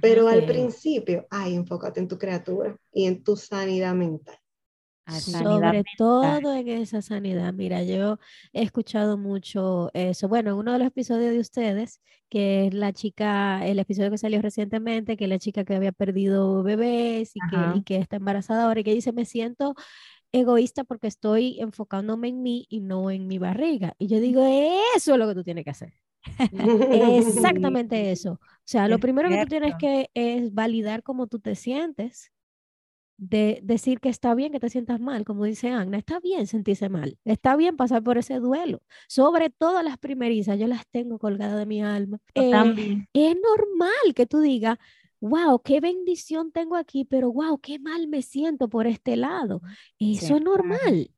Pero 0.01 0.29
al 0.29 0.45
principio, 0.45 1.27
ay, 1.31 1.55
enfócate 1.55 2.01
en 2.01 2.09
tu 2.09 2.19
criatura 2.19 2.77
y 2.93 3.07
en 3.07 3.23
tu 3.23 3.37
sanidad 3.37 3.95
mental. 3.95 4.39
sobre 5.07 5.83
todo 5.97 6.55
en 6.55 6.69
esa 6.69 7.01
sanidad. 7.01 7.55
Mira, 7.55 7.83
yo 7.83 8.19
he 8.53 8.63
escuchado 8.63 9.17
mucho 9.17 9.91
eso. 9.95 10.29
Bueno, 10.29 10.51
en 10.51 10.57
uno 10.57 10.73
de 10.75 10.79
los 10.81 10.89
episodios 10.89 11.33
de 11.33 11.39
ustedes, 11.41 12.03
que 12.29 12.67
es 12.67 12.75
la 12.75 12.93
chica, 12.93 13.67
el 13.67 13.79
episodio 13.79 14.11
que 14.11 14.19
salió 14.19 14.43
recientemente, 14.43 15.17
que 15.17 15.25
es 15.25 15.31
la 15.31 15.39
chica 15.39 15.65
que 15.65 15.75
había 15.75 15.93
perdido 15.93 16.63
bebés 16.63 17.33
y, 17.35 17.41
que, 17.49 17.79
y 17.79 17.83
que, 17.83 17.97
está 17.97 18.17
embarazada 18.17 18.65
ahora 18.65 18.81
y 18.81 18.85
que 18.85 18.95
dice, 18.95 19.13
me 19.13 19.25
siento 19.25 19.75
egoísta 20.33 20.85
porque 20.85 21.07
estoy 21.07 21.59
enfocándome 21.61 22.29
en 22.29 22.43
mí 22.43 22.67
y 22.69 22.81
no 22.81 23.11
en 23.11 23.27
mi 23.27 23.39
barriga. 23.39 23.95
Y 23.99 24.09
yo 24.09 24.21
digo, 24.21 24.45
eso 24.97 25.13
es 25.13 25.19
lo 25.19 25.27
que 25.27 25.35
tú 25.35 25.43
tienes 25.43 25.65
que 25.65 25.71
hacer. 25.71 25.95
Exactamente 26.53 28.11
eso. 28.11 28.41
O 28.69 28.71
sea, 28.71 28.87
lo 28.87 28.99
primero 28.99 29.31
que 29.31 29.41
tú 29.41 29.47
tienes 29.47 29.75
que 29.79 30.11
es 30.13 30.53
validar 30.53 31.03
cómo 31.03 31.27
tú 31.27 31.39
te 31.39 31.55
sientes, 31.55 32.33
de 33.17 33.61
decir 33.63 33.99
que 33.99 34.11
está 34.11 34.35
bien 34.35 34.53
que 34.53 34.61
te 34.61 34.69
sientas 34.69 35.01
mal, 35.01 35.25
como 35.25 35.45
dice 35.45 35.71
Ana, 35.71 35.97
está 35.97 36.21
bien 36.21 36.47
sentirse 36.47 36.91
mal, 36.91 37.17
está 37.25 37.57
bien 37.57 37.79
pasar 37.79 38.03
por 38.03 38.19
ese 38.19 38.41
duelo, 38.41 38.83
sobre 39.09 39.49
todo 39.49 39.83
las 39.83 39.97
primerizas, 39.97 40.59
yo 40.59 40.67
las 40.67 40.87
tengo 40.91 41.19
colgadas 41.19 41.59
de 41.59 41.65
mi 41.65 41.83
alma. 41.83 42.19
Eh, 42.35 42.53
es 43.15 43.37
normal 43.37 44.15
que 44.15 44.27
tú 44.27 44.41
digas, 44.41 44.77
wow, 45.19 45.63
qué 45.63 45.81
bendición 45.81 46.53
tengo 46.53 46.77
aquí, 46.77 47.07
pero 47.07 47.33
wow, 47.33 47.59
qué 47.59 47.79
mal 47.79 48.07
me 48.07 48.21
siento 48.21 48.69
por 48.69 48.87
este 48.87 49.17
lado. 49.17 49.63
Eso 49.99 50.37
es 50.37 50.43
normal. 50.43 51.11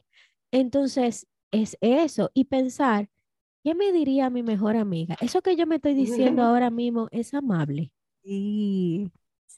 Entonces, 0.52 1.26
es 1.50 1.76
eso. 1.80 2.30
Y 2.32 2.44
pensar, 2.44 3.09
¿qué 3.62 3.74
me 3.74 3.92
diría 3.92 4.30
mi 4.30 4.42
mejor 4.42 4.76
amiga? 4.76 5.16
Eso 5.20 5.42
que 5.42 5.56
yo 5.56 5.66
me 5.66 5.76
estoy 5.76 5.94
diciendo 5.94 6.42
ahora 6.42 6.70
mismo 6.70 7.08
es 7.10 7.34
amable. 7.34 7.92
Sí. 8.22 9.10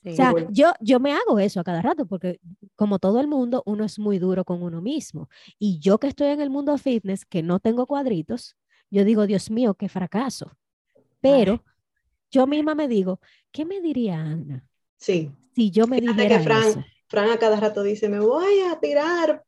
O 0.05 0.14
sea, 0.14 0.34
yo, 0.50 0.72
yo 0.80 0.98
me 0.98 1.12
hago 1.12 1.38
eso 1.38 1.61
a 1.61 1.64
cada 1.64 1.80
rato 1.80 2.07
porque 2.07 2.40
como 2.74 2.98
todo 2.98 3.20
el 3.20 3.28
mundo, 3.28 3.62
uno 3.66 3.84
es 3.84 3.98
muy 4.00 4.18
duro 4.18 4.44
con 4.44 4.62
uno 4.62 4.80
mismo. 4.80 5.28
Y 5.59 5.78
yo 5.78 5.98
que 5.98 6.09
estoy 6.09 6.28
en 6.28 6.40
el 6.40 6.50
mundo 6.50 6.76
fitness, 6.76 7.24
que 7.24 7.42
no 7.42 7.61
tengo 7.61 7.86
cuadritos, 7.86 8.57
yo 8.90 9.05
digo, 9.05 9.26
Dios 9.26 9.50
mío, 9.50 9.74
qué 9.74 9.88
fracaso. 9.88 10.57
Pero 11.20 11.62
yo 12.30 12.46
misma 12.46 12.74
me 12.74 12.88
digo, 12.88 13.20
¿qué 13.53 13.64
me 13.64 13.80
diría 13.80 14.20
Ana? 14.20 14.66
Sí. 14.96 15.30
Si 15.55 15.70
yo 15.70 15.86
me 15.86 16.00
dijera 16.00 16.38
que 16.38 16.44
Fran, 16.44 16.68
eso? 16.68 16.84
Fran 17.07 17.30
a 17.30 17.38
cada 17.38 17.61
rato 17.61 17.82
dice, 17.82 18.09
me 18.09 18.18
voy 18.18 18.61
a 18.70 18.80
tirar. 18.80 19.44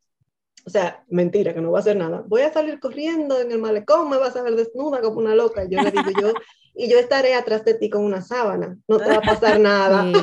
O 0.66 0.70
sea, 0.70 1.04
mentira, 1.08 1.52
que 1.52 1.60
no 1.60 1.70
va 1.70 1.78
a 1.78 1.80
hacer 1.80 1.96
nada. 1.96 2.24
Voy 2.26 2.42
a 2.42 2.52
salir 2.52 2.80
corriendo 2.80 3.38
en 3.40 3.52
el 3.52 3.58
malecón, 3.58 4.08
me 4.08 4.16
vas 4.16 4.34
a 4.36 4.42
ver 4.42 4.54
desnuda 4.54 5.00
como 5.00 5.18
una 5.18 5.34
loca. 5.34 5.64
Yo 5.68 5.82
le 5.82 5.90
digo, 5.90 6.10
yo, 6.20 6.32
y 6.74 6.88
yo 6.88 6.98
estaré 6.98 7.34
atrás 7.34 7.64
de 7.64 7.74
ti 7.74 7.90
con 7.90 8.02
una 8.02 8.22
sábana. 8.22 8.78
No 8.88 8.98
te 8.98 9.08
va 9.08 9.16
a 9.16 9.20
pasar 9.20 9.60
nada. 9.60 10.04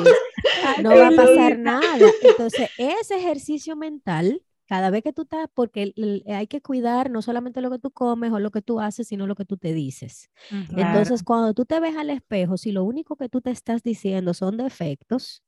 No 0.82 0.96
va 0.96 1.10
a 1.10 1.12
pasar 1.12 1.58
nada. 1.60 2.10
Entonces, 2.24 2.70
ese 2.78 3.16
ejercicio 3.16 3.76
mental 3.76 4.42
cada 4.72 4.90
vez 4.90 5.04
que 5.04 5.12
tú 5.12 5.24
estás, 5.24 5.48
porque 5.54 5.94
hay 6.28 6.48
que 6.48 6.62
cuidar 6.62 7.12
no 7.12 7.22
solamente 7.22 7.60
lo 7.60 7.70
que 7.70 7.78
tú 7.78 7.92
comes 7.92 8.32
o 8.32 8.40
lo 8.40 8.52
que 8.52 8.62
tú 8.62 8.80
haces, 8.80 9.06
sino 9.06 9.28
lo 9.28 9.36
que 9.36 9.44
tú 9.44 9.58
te 9.58 9.74
dices. 9.74 10.30
Entonces, 10.50 11.24
cuando 11.24 11.54
tú 11.54 11.66
te 11.66 11.80
ves 11.82 11.98
al 11.98 12.10
espejo, 12.10 12.56
si 12.56 12.72
lo 12.72 12.86
único 12.86 13.18
que 13.18 13.28
tú 13.28 13.42
te 13.42 13.52
estás 13.52 13.84
diciendo 13.84 14.34
son 14.34 14.56
defectos, 14.56 15.44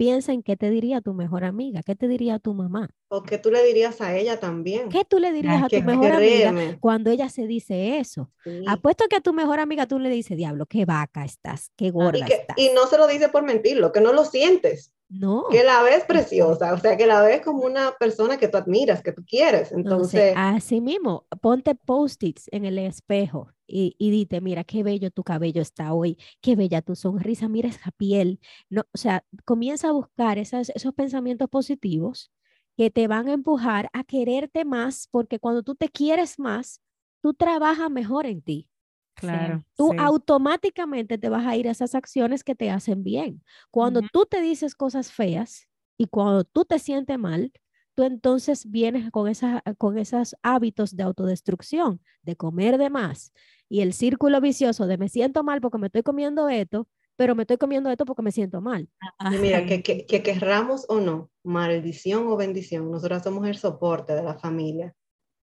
piensa 0.00 0.32
en 0.32 0.42
qué 0.42 0.56
te 0.56 0.70
diría 0.70 1.02
tu 1.02 1.12
mejor 1.12 1.44
amiga, 1.44 1.82
qué 1.82 1.94
te 1.94 2.08
diría 2.08 2.38
tu 2.38 2.54
mamá. 2.54 2.88
O 3.08 3.22
qué 3.22 3.36
tú 3.36 3.50
le 3.50 3.62
dirías 3.62 4.00
a 4.00 4.16
ella 4.16 4.40
también. 4.40 4.88
¿Qué 4.88 5.04
tú 5.04 5.18
le 5.18 5.30
dirías 5.30 5.62
a 5.62 5.68
tu 5.68 5.82
mejor 5.82 6.12
amiga 6.12 6.54
cuando 6.80 7.10
ella 7.10 7.28
se 7.28 7.46
dice 7.46 7.98
eso? 7.98 8.30
Apuesto 8.66 9.04
que 9.10 9.16
a 9.16 9.20
tu 9.20 9.34
mejor 9.34 9.60
amiga 9.60 9.84
tú 9.84 9.98
le 9.98 10.08
dices, 10.08 10.38
diablo, 10.38 10.64
qué 10.64 10.86
vaca 10.86 11.26
estás, 11.26 11.70
qué 11.76 11.90
gorda 11.90 12.26
estás. 12.26 12.56
Y 12.56 12.70
no 12.74 12.86
se 12.86 12.96
lo 12.96 13.06
dice 13.06 13.28
por 13.28 13.42
mentirlo, 13.42 13.92
que 13.92 14.00
no 14.00 14.14
lo 14.14 14.24
sientes. 14.24 14.94
No. 15.10 15.44
Que 15.50 15.64
la 15.64 15.82
ves 15.82 16.04
preciosa, 16.04 16.72
o 16.72 16.78
sea, 16.78 16.96
que 16.96 17.06
la 17.06 17.20
ves 17.20 17.42
como 17.42 17.64
una 17.64 17.92
persona 17.98 18.38
que 18.38 18.48
tú 18.48 18.56
admiras, 18.56 19.02
que 19.02 19.12
tú 19.12 19.22
quieres. 19.26 19.70
Entonces, 19.70 20.32
así 20.34 20.80
mismo, 20.80 21.26
ponte 21.42 21.74
post-its 21.74 22.48
en 22.52 22.64
el 22.64 22.78
espejo 22.78 23.48
y, 23.70 23.94
y 23.98 24.10
dite, 24.10 24.40
mira, 24.40 24.64
qué 24.64 24.82
bello 24.82 25.10
tu 25.10 25.22
cabello 25.22 25.62
está 25.62 25.92
hoy, 25.92 26.18
qué 26.40 26.56
bella 26.56 26.82
tu 26.82 26.96
sonrisa, 26.96 27.48
mira 27.48 27.68
esa 27.68 27.90
piel. 27.92 28.40
No, 28.68 28.82
o 28.92 28.98
sea, 28.98 29.24
comienza 29.44 29.88
a 29.88 29.92
buscar 29.92 30.38
esas, 30.38 30.70
esos 30.70 30.94
pensamientos 30.94 31.48
positivos 31.48 32.30
que 32.76 32.90
te 32.90 33.08
van 33.08 33.28
a 33.28 33.32
empujar 33.32 33.90
a 33.92 34.04
quererte 34.04 34.64
más, 34.64 35.08
porque 35.10 35.38
cuando 35.38 35.62
tú 35.62 35.74
te 35.74 35.88
quieres 35.88 36.38
más, 36.38 36.80
tú 37.22 37.34
trabajas 37.34 37.90
mejor 37.90 38.26
en 38.26 38.42
ti. 38.42 38.68
Claro. 39.14 39.62
Tú 39.76 39.92
automáticamente 39.98 41.18
te 41.18 41.28
vas 41.28 41.46
a 41.46 41.56
ir 41.56 41.68
a 41.68 41.72
esas 41.72 41.94
acciones 41.94 42.42
que 42.42 42.54
te 42.54 42.70
hacen 42.70 43.04
bien. 43.04 43.44
Cuando 43.70 44.00
tú 44.12 44.24
te 44.24 44.40
dices 44.40 44.74
cosas 44.74 45.12
feas 45.12 45.68
y 45.98 46.06
cuando 46.06 46.44
tú 46.44 46.64
te 46.64 46.78
sientes 46.78 47.18
mal, 47.18 47.52
tú 47.94 48.04
entonces 48.04 48.70
vienes 48.70 49.10
con, 49.10 49.28
esa, 49.28 49.62
con 49.78 49.98
esos 49.98 50.36
hábitos 50.42 50.96
de 50.96 51.02
autodestrucción, 51.02 52.00
de 52.22 52.36
comer 52.36 52.78
de 52.78 52.90
más. 52.90 53.32
Y 53.68 53.80
el 53.80 53.92
círculo 53.92 54.40
vicioso 54.40 54.86
de 54.86 54.98
me 54.98 55.08
siento 55.08 55.44
mal 55.44 55.60
porque 55.60 55.78
me 55.78 55.86
estoy 55.86 56.02
comiendo 56.02 56.48
esto, 56.48 56.88
pero 57.16 57.34
me 57.34 57.42
estoy 57.42 57.58
comiendo 57.58 57.90
esto 57.90 58.04
porque 58.04 58.22
me 58.22 58.32
siento 58.32 58.60
mal. 58.60 58.88
Y 59.30 59.36
mira, 59.36 59.66
que, 59.66 59.82
que, 59.82 60.06
que 60.06 60.22
querramos 60.22 60.86
o 60.88 61.00
no, 61.00 61.30
maldición 61.44 62.26
o 62.28 62.36
bendición, 62.36 62.90
nosotros 62.90 63.22
somos 63.22 63.46
el 63.46 63.56
soporte 63.56 64.14
de 64.14 64.22
la 64.22 64.38
familia. 64.38 64.94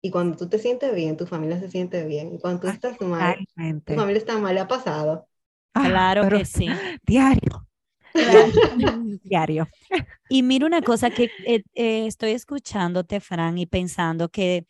Y 0.02 0.12
cuando 0.12 0.38
tú 0.38 0.50
te 0.50 0.60
sientes 0.60 0.94
bien, 0.94 1.16
tu 1.16 1.26
familia 1.26 1.60
se 1.60 1.70
siente 1.70 2.06
bien. 2.06 2.36
Y 2.36 2.40
cuando 2.40 2.60
tú 2.60 2.68
estás 2.68 3.00
mal, 3.02 3.38
tu 3.86 3.94
familia 3.94 4.18
está 4.18 4.38
mal, 4.38 4.54
¿le 4.54 4.62
ha 4.62 4.68
pasado? 4.68 5.28
Ah, 5.74 5.88
claro 5.88 6.30
que 6.30 6.44
sí. 6.44 6.68
Diario. 7.06 7.68
Diario. 9.24 9.68
Y 10.34 10.42
mira 10.42 10.66
una 10.66 10.82
cosa 10.82 11.12
que 11.12 11.30
eh, 11.46 11.62
eh, 11.76 12.08
estoy 12.08 12.32
escuchándote, 12.32 13.20
Fran, 13.20 13.60
y 13.60 13.68
pensando 13.68 14.30
que 14.30 14.66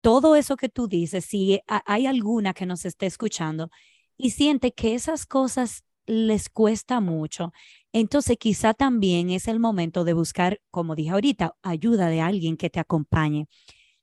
todo 0.00 0.34
eso 0.34 0.56
que 0.56 0.68
tú 0.68 0.88
dices, 0.88 1.24
si 1.26 1.60
hay 1.68 2.06
alguna 2.06 2.54
que 2.54 2.66
nos 2.66 2.84
esté 2.84 3.06
escuchando 3.06 3.70
y 4.16 4.30
siente 4.30 4.72
que 4.72 4.96
esas 4.96 5.26
cosas 5.26 5.84
les 6.06 6.48
cuesta 6.48 6.98
mucho, 6.98 7.52
entonces 7.92 8.36
quizá 8.36 8.74
también 8.74 9.30
es 9.30 9.46
el 9.46 9.60
momento 9.60 10.02
de 10.02 10.12
buscar, 10.12 10.60
como 10.72 10.96
dije 10.96 11.10
ahorita, 11.10 11.54
ayuda 11.62 12.08
de 12.08 12.22
alguien 12.22 12.56
que 12.56 12.68
te 12.68 12.80
acompañe 12.80 13.46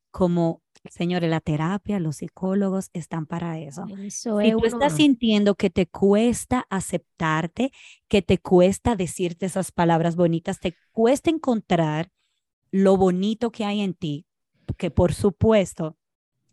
como, 0.09 0.61
señores, 0.89 1.29
la 1.29 1.39
terapia, 1.39 1.99
los 1.99 2.17
psicólogos 2.17 2.89
están 2.93 3.25
para 3.25 3.59
eso. 3.59 3.85
eso 3.99 4.39
si 4.39 4.51
tú 4.51 4.65
estás 4.65 4.93
sintiendo 4.93 5.55
que 5.55 5.69
te 5.69 5.88
cuesta 5.88 6.65
aceptarte, 6.69 7.71
que 8.07 8.21
te 8.21 8.38
cuesta 8.38 8.95
decirte 8.95 9.45
esas 9.45 9.71
palabras 9.71 10.15
bonitas, 10.15 10.59
te 10.59 10.75
cuesta 10.91 11.29
encontrar 11.29 12.11
lo 12.71 12.97
bonito 12.97 13.51
que 13.51 13.65
hay 13.65 13.81
en 13.81 13.93
ti, 13.93 14.25
que 14.77 14.91
por 14.91 15.13
supuesto 15.13 15.97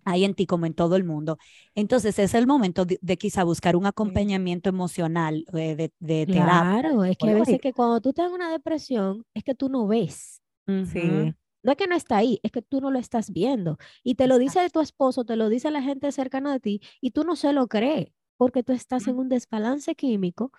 hay 0.04 0.24
en 0.24 0.34
ti 0.34 0.46
como 0.46 0.66
en 0.66 0.74
todo 0.74 0.96
el 0.96 1.04
mundo. 1.04 1.38
Entonces 1.74 2.18
es 2.18 2.34
el 2.34 2.46
momento 2.46 2.84
de, 2.84 3.16
quizá 3.16 3.44
buscar 3.44 3.76
un 3.76 3.86
acompañamiento 3.86 4.68
emocional 4.68 5.44
eh, 5.54 5.74
de, 5.76 5.92
de, 5.98 6.26
terapia. 6.26 6.80
Claro, 6.80 7.04
es 7.04 7.16
que 7.16 7.30
a 7.30 7.34
veces 7.34 7.60
que 7.60 7.72
cuando 7.72 8.00
tú 8.00 8.12
tienes 8.12 8.32
una 8.32 8.50
depresión 8.50 9.24
es 9.34 9.42
que 9.44 9.54
tú 9.54 9.68
no 9.68 9.86
ves. 9.86 10.42
Sí. 10.66 11.34
No 11.64 11.72
es 11.72 11.78
que 11.78 11.88
no 11.88 11.96
está 11.96 12.18
ahí, 12.18 12.40
es 12.44 12.52
que 12.52 12.62
tú 12.62 12.80
no 12.80 12.90
lo 12.92 12.98
estás 13.00 13.32
viendo. 13.32 13.78
Y 14.04 14.14
te 14.16 14.28
lo 14.28 14.38
dice 14.38 14.68
tu 14.70 14.80
esposo, 14.80 15.24
te 15.24 15.36
lo 15.36 15.48
dice 15.48 15.70
la 15.72 15.82
gente 15.82 16.12
cercana 16.12 16.54
a 16.54 16.60
ti 16.60 16.80
y 17.00 17.10
tú 17.12 17.24
no 17.24 17.36
se 17.36 17.52
lo 17.52 17.68
crees 17.68 18.08
porque 18.36 18.62
tú 18.62 18.72
estás 18.72 19.08
en 19.08 19.18
un 19.18 19.28
desbalance 19.30 19.94
químico 19.96 20.52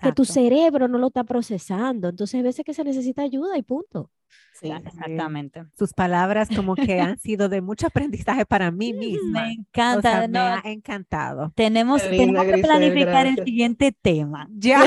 que 0.00 0.12
tu 0.12 0.24
cerebro 0.24 0.88
no 0.88 0.98
lo 0.98 1.08
está 1.08 1.24
procesando. 1.24 2.08
Entonces, 2.08 2.36
hay 2.36 2.42
veces 2.42 2.64
que 2.64 2.74
se 2.74 2.84
necesita 2.84 3.22
ayuda 3.22 3.56
y 3.58 3.62
punto. 3.62 4.10
Sí, 4.54 4.70
exactamente. 4.70 5.64
Sus 5.76 5.92
palabras 5.92 6.48
como 6.54 6.74
que 6.74 7.00
han 7.00 7.18
sido 7.18 7.48
de 7.48 7.60
mucho 7.60 7.88
aprendizaje 7.88 8.46
para 8.46 8.70
mí 8.70 8.92
misma. 8.94 9.42
Me 9.42 9.52
encanta. 9.52 10.28
me 10.28 10.38
ha 10.38 10.62
encantado. 10.64 11.52
Tenemos, 11.54 12.02
tenemos 12.02 12.44
que 12.44 12.58
planificar 12.58 13.26
el 13.26 13.44
siguiente 13.44 13.92
tema. 13.92 14.48
Ya. 14.62 14.84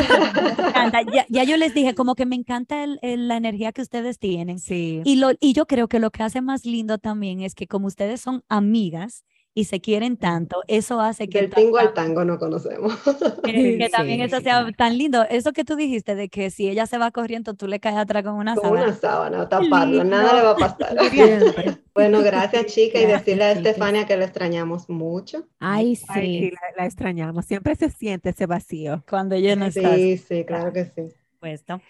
ya. 1.12 1.26
ya. 1.28 1.44
yo 1.44 1.58
les 1.58 1.74
dije, 1.74 1.96
como 1.96 2.16
que 2.16 2.26
me 2.26 2.36
encanta 2.36 2.86
la 3.02 3.36
energía 3.36 3.72
que 3.72 3.82
ustedes 3.82 4.20
tienen. 4.20 4.60
Sí. 4.60 5.02
Y, 5.04 5.18
lo, 5.18 5.32
y 5.40 5.54
yo 5.54 5.66
creo 5.66 5.88
que 5.88 6.00
lo 6.00 6.12
que 6.12 6.24
hace 6.24 6.42
más 6.42 6.66
lindo 6.66 6.98
también 6.98 7.42
es 7.42 7.56
que 7.56 7.68
como 7.68 7.88
ustedes 7.88 8.22
son 8.22 8.44
amigas, 8.48 9.26
y 9.58 9.64
se 9.64 9.80
quieren 9.80 10.18
tanto, 10.18 10.62
eso 10.68 11.00
hace 11.00 11.30
que... 11.30 11.40
Del 11.40 11.50
tingo 11.50 11.78
al 11.78 11.94
tango 11.94 12.26
no 12.26 12.38
conocemos. 12.38 12.94
Que, 13.42 13.90
también 13.92 14.20
eso 14.20 14.42
sea 14.42 14.70
tan 14.78 14.98
lindo. 14.98 15.24
Eso 15.30 15.54
que 15.54 15.64
tú 15.64 15.78
dijiste 15.78 16.14
de 16.14 16.28
que 16.28 16.50
si 16.50 16.68
ella 16.68 16.86
se 16.86 16.98
va 16.98 17.10
corriendo, 17.12 17.54
tú 17.54 17.66
le 17.66 17.80
caes 17.80 17.96
atrás 17.96 18.24
con 18.24 18.34
una 18.36 18.54
con 18.56 18.66
sábana. 18.66 18.84
una 18.84 18.94
sábana, 18.94 19.50
taparlo, 19.50 20.04
nada 20.04 20.34
le 20.34 20.42
va 20.42 20.52
a 20.52 20.56
pasar. 20.58 20.98
bueno, 21.96 22.22
gracias 22.22 22.66
chica 22.66 23.00
y 23.00 23.06
decirle 23.06 23.46
a 23.46 23.52
Estefania 23.54 24.06
que 24.06 24.18
la 24.18 24.26
extrañamos 24.26 24.90
mucho. 24.90 25.48
Ay, 25.60 25.96
sí. 25.96 26.06
sí 26.14 26.52
la, 26.76 26.86
extrañamos. 26.86 27.46
Siempre 27.46 27.76
se 27.76 27.90
siente 27.90 28.32
ese 28.32 28.48
vacío. 28.48 29.06
Cuando 29.10 29.36
ella 29.36 29.56
no 29.56 29.68
está. 29.68 29.96
Sí, 29.96 30.18
sí, 30.18 30.44
claro 30.44 30.74
que 30.74 30.84
sí. 30.84 31.08
Puesto. 31.40 31.82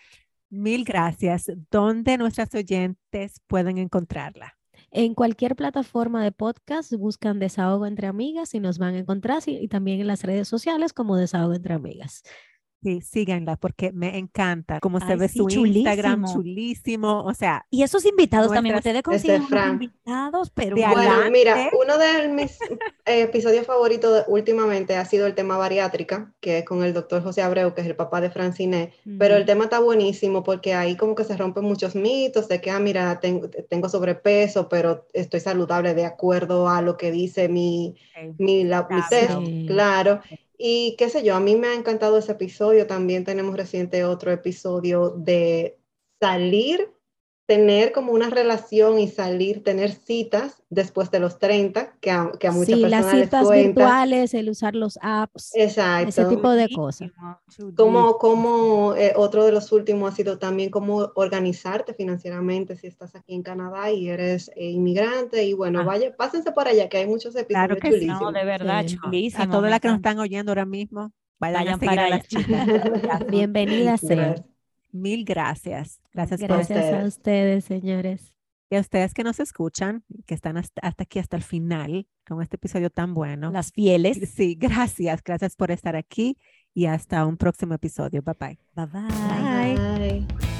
Mil 0.51 0.85
gracias. 0.85 1.51
¿Dónde 1.71 2.19
nuestras 2.19 2.53
oyentes 2.53 3.41
pueden 3.47 3.79
encontrarla? 3.79 4.55
En 4.91 5.13
cualquier 5.13 5.55
plataforma 5.55 6.23
de 6.23 6.31
podcast 6.31 6.93
buscan 6.93 7.39
Desahogo 7.39 7.85
entre 7.85 8.07
Amigas 8.07 8.53
y 8.53 8.59
nos 8.59 8.77
van 8.77 8.95
a 8.95 8.99
encontrar 8.99 9.43
y 9.45 9.67
también 9.67 9.99
en 9.99 10.07
las 10.07 10.23
redes 10.23 10.47
sociales 10.47 10.93
como 10.93 11.17
Desahogo 11.17 11.53
entre 11.53 11.73
Amigas. 11.73 12.23
Sí, 12.85 13.01
síganla 13.01 13.55
porque 13.55 13.91
me 13.91 14.15
encanta 14.15 14.79
cómo 14.79 14.99
se 14.99 15.13
Ay, 15.13 15.17
ve 15.17 15.27
sí, 15.27 15.39
su 15.39 15.49
Instagram 15.65 16.25
chulísimo. 16.25 16.33
chulísimo. 16.33 17.23
O 17.23 17.33
sea, 17.33 17.65
Y 17.71 17.81
esos 17.81 18.05
invitados 18.05 18.51
también, 18.51 18.75
ustedes 18.75 19.01
consiguen 19.01 19.37
unos 19.37 19.49
Fran. 19.49 19.71
invitados, 19.73 20.51
pero 20.51 20.75
De 20.75 20.83
bueno, 20.83 20.99
adelante. 20.99 21.31
mira, 21.31 21.69
uno 21.81 21.97
de 21.97 22.27
mis 22.27 22.61
eh, 23.05 23.21
episodios 23.23 23.65
favoritos 23.65 24.13
de- 24.13 24.23
últimamente 24.31 24.95
ha 24.97 25.05
sido 25.05 25.25
el 25.25 25.33
tema 25.33 25.57
bariátrica, 25.57 26.31
que 26.39 26.59
es 26.59 26.65
con 26.65 26.83
el 26.83 26.93
doctor 26.93 27.23
José 27.23 27.41
Abreu, 27.41 27.73
que 27.73 27.81
es 27.81 27.87
el 27.87 27.95
papá 27.95 28.21
de 28.21 28.29
Francine, 28.29 28.93
pero 29.17 29.35
el 29.35 29.45
tema 29.45 29.63
está 29.63 29.79
buenísimo 29.79 30.43
porque 30.43 30.75
ahí 30.75 30.95
como 30.95 31.15
que 31.15 31.23
se 31.23 31.35
rompen 31.37 31.63
muchos 31.63 31.95
mitos 31.95 32.47
de 32.47 32.61
que, 32.61 32.69
ah, 32.69 32.79
mira, 32.79 33.19
tengo, 33.19 33.49
tengo 33.67 33.89
sobrepeso, 33.89 34.69
pero 34.69 35.07
estoy 35.13 35.39
saludable 35.39 35.95
de 35.95 36.05
acuerdo 36.05 36.69
a 36.69 36.83
lo 36.83 36.97
que 36.97 37.09
dice 37.09 37.49
mi, 37.49 37.95
ok, 38.15 38.35
mi, 38.37 38.63
la- 38.63 38.83
mi 38.83 39.01
Claro. 39.01 39.07
test, 39.09 39.33
Sí. 39.47 39.65
claro. 39.67 40.21
Y 40.57 40.95
qué 40.97 41.09
sé 41.09 41.23
yo, 41.23 41.35
a 41.35 41.39
mí 41.39 41.55
me 41.55 41.67
ha 41.67 41.73
encantado 41.73 42.17
ese 42.17 42.33
episodio. 42.33 42.87
También 42.87 43.23
tenemos 43.25 43.55
reciente 43.55 44.03
otro 44.05 44.31
episodio 44.31 45.09
de 45.11 45.79
salir, 46.19 46.94
tener 47.47 47.91
como 47.91 48.11
una 48.11 48.29
relación 48.31 48.97
y 48.97 49.07
salir, 49.07 49.63
tener 49.63 49.91
citas 49.91 50.63
después 50.69 51.11
de 51.11 51.19
los 51.19 51.37
30, 51.37 51.93
que 52.01 52.09
a, 52.09 52.31
que 52.39 52.47
a 52.47 52.51
muchas 52.51 52.75
Sí, 52.75 52.81
las 52.81 52.91
personas 52.91 53.13
les 53.15 53.23
citas 53.25 53.43
cuenta. 53.45 53.67
virtuales, 53.81 54.33
el 54.33 54.49
usar 54.49 54.75
los 54.75 54.97
apps, 55.01 55.51
Exacto. 55.55 56.09
ese 56.09 56.25
tipo 56.25 56.49
de 56.51 56.69
cosas. 56.69 57.11
Como, 57.77 58.17
como 58.17 58.95
eh, 58.95 59.13
otro 59.15 59.45
de 59.45 59.51
los 59.51 59.71
últimos 59.71 60.11
ha 60.11 60.15
sido 60.15 60.39
también 60.39 60.71
cómo 60.71 61.11
organizarte 61.15 61.93
financieramente 61.93 62.75
si 62.77 62.87
estás 62.87 63.15
aquí 63.15 63.35
en 63.35 63.43
Canadá 63.43 63.91
y 63.91 64.09
eres 64.09 64.49
eh, 64.55 64.71
inmigrante. 64.71 65.43
Y 65.43 65.53
bueno, 65.53 65.81
Ah. 65.81 65.83
vaya, 65.83 66.15
pásense 66.15 66.51
por 66.51 66.67
allá, 66.67 66.89
que 66.89 66.97
hay 66.97 67.05
muchos 67.07 67.35
episodios 67.35 67.77
que 67.79 67.87
sí. 67.89 67.93
chulísimos. 67.93 68.21
no, 68.21 68.31
de 68.31 68.45
verdad, 68.45 68.85
Sí. 68.87 68.97
chulísimo. 68.97 69.43
A 69.43 69.49
todas 69.49 69.69
las 69.69 69.79
que 69.81 69.87
nos 69.89 69.97
están 69.97 70.17
oyendo 70.19 70.51
ahora 70.51 70.65
mismo, 70.65 71.11
vayan, 71.39 71.65
Vayan 71.65 71.73
a 71.75 71.77
para 71.85 72.05
a 72.05 72.09
las 72.09 72.19
allá. 72.21 72.27
chicas. 72.27 72.67
Bienvenidas 73.29 74.01
sean. 74.95 75.01
Gracias. 75.01 75.01
Mil 75.01 75.25
gracias. 75.25 76.01
Gracias 76.13 76.39
por 76.41 76.49
Gracias 76.49 76.79
a 76.79 76.85
ustedes. 76.85 77.07
ustedes, 77.07 77.65
señores. 77.65 78.33
Y 78.69 78.75
a 78.77 78.79
ustedes 78.79 79.13
que 79.13 79.23
nos 79.23 79.39
escuchan, 79.39 80.03
que 80.25 80.33
están 80.33 80.57
hasta, 80.57 80.81
hasta 80.81 81.03
aquí, 81.03 81.19
hasta 81.19 81.37
el 81.37 81.43
final, 81.43 82.07
con 82.27 82.41
este 82.41 82.55
episodio 82.55 82.89
tan 82.89 83.13
bueno. 83.13 83.51
Las 83.51 83.71
fieles. 83.71 84.17
Sí, 84.35 84.55
gracias. 84.55 85.21
Gracias 85.23 85.55
por 85.55 85.71
estar 85.71 85.95
aquí 85.95 86.37
y 86.73 86.87
hasta 86.87 87.25
un 87.25 87.37
próximo 87.37 87.75
episodio. 87.75 88.21
Bye 88.23 88.35
bye. 88.39 88.59
Bye 88.75 88.85
bye. 88.87 89.75
Bye. 89.77 90.25
Bye. 90.25 90.54